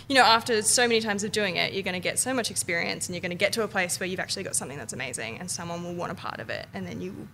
you 0.07 0.15
know 0.15 0.23
after 0.23 0.61
so 0.61 0.87
many 0.87 0.99
times 0.99 1.23
of 1.23 1.31
doing 1.31 1.55
it 1.55 1.73
you're 1.73 1.83
going 1.83 1.93
to 1.93 1.99
get 1.99 2.19
so 2.19 2.33
much 2.33 2.51
experience 2.51 3.07
and 3.07 3.15
you're 3.15 3.21
going 3.21 3.31
to 3.31 3.35
get 3.35 3.53
to 3.53 3.63
a 3.63 3.67
place 3.67 3.99
where 3.99 4.07
you've 4.07 4.19
actually 4.19 4.43
got 4.43 4.55
something 4.55 4.77
that's 4.77 4.93
amazing 4.93 5.39
and 5.39 5.49
someone 5.49 5.83
will 5.83 5.95
want 5.95 6.11
a 6.11 6.15
part 6.15 6.39
of 6.39 6.49
it 6.49 6.67
and 6.73 6.85
then 6.85 7.01
you 7.01 7.27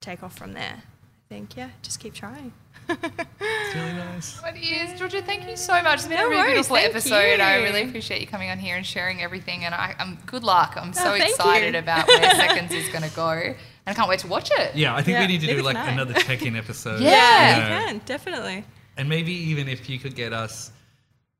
take 0.00 0.22
off 0.22 0.36
from 0.36 0.52
there. 0.52 0.82
I 1.30 1.34
think 1.34 1.56
yeah, 1.56 1.68
just 1.82 2.00
keep 2.00 2.14
trying. 2.14 2.52
It's 2.88 3.74
really 3.74 3.92
nice. 3.92 4.40
It 4.46 4.56
is. 4.56 4.98
Georgia, 4.98 5.20
thank 5.20 5.46
you 5.46 5.56
so 5.56 5.74
much. 5.82 5.98
It's 5.98 6.06
been 6.06 6.16
No 6.16 6.26
a 6.26 6.28
really 6.30 6.40
worries, 6.40 6.52
beautiful 6.54 6.76
thank 6.76 6.88
episode. 6.90 7.40
I 7.40 7.56
really 7.62 7.82
appreciate 7.82 8.22
you 8.22 8.26
coming 8.26 8.48
on 8.48 8.58
here 8.58 8.76
and 8.76 8.86
sharing 8.86 9.20
everything. 9.20 9.66
And 9.66 9.74
I, 9.74 9.94
I'm 9.98 10.16
good 10.24 10.42
luck. 10.42 10.74
I'm 10.76 10.88
oh, 10.90 10.92
so 10.92 11.10
Oh, 11.10 11.14
excited 11.14 11.74
you. 11.74 11.80
about 11.80 12.08
where 12.08 12.30
Seconds 12.34 12.72
is 12.72 12.88
going 12.88 13.02
to 13.02 13.14
go. 13.14 13.30
And 13.32 13.56
I 13.86 13.92
can't 13.92 14.08
wait 14.08 14.20
to 14.20 14.26
watch 14.26 14.50
it. 14.52 14.74
Yeah, 14.74 14.94
I 14.96 15.02
think 15.02 15.16
Yeah, 15.16 15.20
we 15.20 15.26
need 15.26 15.42
to 15.42 15.46
do 15.48 15.60
like 15.62 15.76
can 15.76 15.88
I. 15.90 15.92
another 15.92 16.14
check-in 16.18 16.56
episode. 16.56 17.00
Yeah. 17.02 17.10
Yeah, 17.10 17.56
you 17.56 17.62
you 17.62 17.68
know. 17.68 17.86
can 17.88 18.00
definitely. 18.06 18.64
And 18.96 19.06
maybe 19.06 19.32
even 19.32 19.68
if 19.68 19.90
you 19.90 19.98
could 19.98 20.14
get 20.16 20.32
us, 20.32 20.72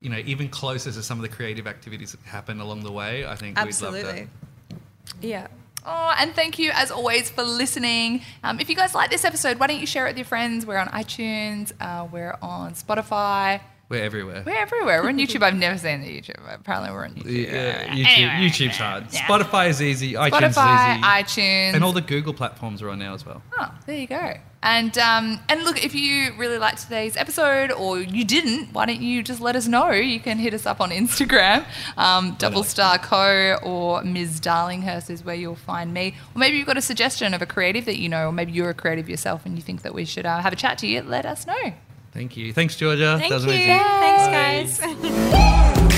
you 0.03 0.11
know, 0.11 0.19
even 0.27 0.51
closer 0.51 0.93
to 0.93 1.03
some 1.03 1.17
of 1.19 1.23
the 1.23 1.35
creative 1.35 1.67
activities 1.67 2.13
that 2.13 2.21
happen 2.29 2.61
along 2.61 2.81
the 2.83 2.93
way, 2.93 3.25
I 3.25 3.37
think 3.37 3.57
we'd 3.57 3.63
love 3.63 3.69
Absolutely. 3.95 4.29
Yeah. 5.23 5.47
Oh, 5.87 6.15
and 6.19 6.35
thank 6.35 6.59
you 6.59 6.71
as 6.75 6.91
always 6.91 7.31
for 7.31 7.43
listening. 7.43 8.23
Um, 8.45 8.61
if 8.61 8.69
you 8.69 8.77
guys 8.77 8.95
like 8.95 9.11
this 9.11 9.25
episode, 9.25 9.59
why 9.59 9.69
don't 9.69 9.81
you 9.81 9.87
share 9.87 10.07
it 10.07 10.11
with 10.11 10.19
your 10.19 10.27
friends? 10.27 10.67
We're 10.67 10.79
on 10.79 10.89
iTunes, 10.89 11.73
uh, 11.81 12.07
we're 12.11 12.37
on 12.43 12.75
Spotify. 12.75 13.61
We're 13.91 14.05
everywhere. 14.05 14.43
we're 14.45 14.53
everywhere. 14.55 15.03
We're 15.03 15.09
on 15.09 15.17
YouTube. 15.17 15.43
I've 15.43 15.55
never 15.55 15.79
seen 15.79 16.03
the 16.03 16.09
YouTube. 16.09 16.41
Apparently, 16.53 16.91
we're 16.91 17.05
on 17.05 17.15
YouTube. 17.15 17.47
Yeah, 17.51 17.87
YouTube, 17.87 18.07
Anyway, 18.07 18.49
YouTube's 18.49 18.77
hard. 18.77 19.07
yeah. 19.11 19.21
Spotify 19.21 19.71
is 19.71 19.81
easy. 19.81 20.13
iTunes 20.13 20.31
Spotify, 20.53 20.93
is 20.93 20.99
easy. 20.99 21.41
iTunes, 21.41 21.75
and 21.75 21.83
all 21.83 21.93
the 21.95 22.03
Google 22.03 22.35
platforms 22.35 22.83
are 22.83 22.91
on 22.91 22.99
now 22.99 23.15
as 23.15 23.25
well. 23.25 23.43
Oh, 23.59 23.75
there 23.87 23.97
you 23.97 24.07
go. 24.07 24.35
And 24.63 24.99
um, 24.99 25.41
and 25.49 25.65
look, 25.65 25.83
if 25.83 25.95
you 25.95 26.35
really 26.37 26.59
liked 26.59 26.83
today's 26.83 27.17
episode 27.17 27.73
or 27.73 27.99
you 27.99 28.27
didn't, 28.27 28.75
why 28.75 28.85
don't 28.85 29.01
you 29.01 29.23
just 29.23 29.41
let 29.41 29.57
us 29.57 29.67
know? 29.67 29.91
You 29.93 30.21
can 30.21 30.37
hit 30.37 30.53
us 30.53 30.67
up 30.67 30.83
on 30.83 30.91
Instagram, 30.91 31.65
um, 31.97 32.35
Double 32.39 32.65
Star 32.65 32.99
Co. 32.99 33.57
or 33.63 34.03
Ms. 34.03 34.39
Darlinghurst 34.41 35.09
is 35.09 35.25
where 35.25 35.35
you'll 35.37 35.55
find 35.55 35.95
me. 35.95 36.15
Or 36.35 36.39
maybe 36.41 36.59
you've 36.59 36.67
got 36.67 36.77
a 36.77 36.83
suggestion 36.83 37.33
of 37.33 37.41
a 37.41 37.47
creative 37.47 37.87
that 37.87 37.97
you 37.99 38.11
know, 38.11 38.29
or 38.29 38.33
maybe 38.33 38.53
you're 38.53 38.69
a 38.69 38.75
creative 38.75 39.09
yourself 39.09 39.47
and 39.47 39.57
you 39.57 39.63
think 39.63 39.81
that 39.81 39.95
we 39.95 40.05
should 40.05 40.27
uh, 40.27 40.41
have 40.41 40.53
a 40.53 40.57
chat 40.57 40.77
to 40.79 40.87
you. 40.87 41.01
Let 41.03 41.25
us 41.25 41.47
know. 41.47 41.73
Thank 42.19 42.37
you. 42.37 42.53
Thanks, 42.53 42.75
Georgia. 42.75 43.17
Thank 43.17 43.31
that 43.31 43.37
was 43.37 43.45
you. 43.45 43.53
Amazing. 43.53 43.79
Thanks, 43.79 44.79
guys. 44.81 45.95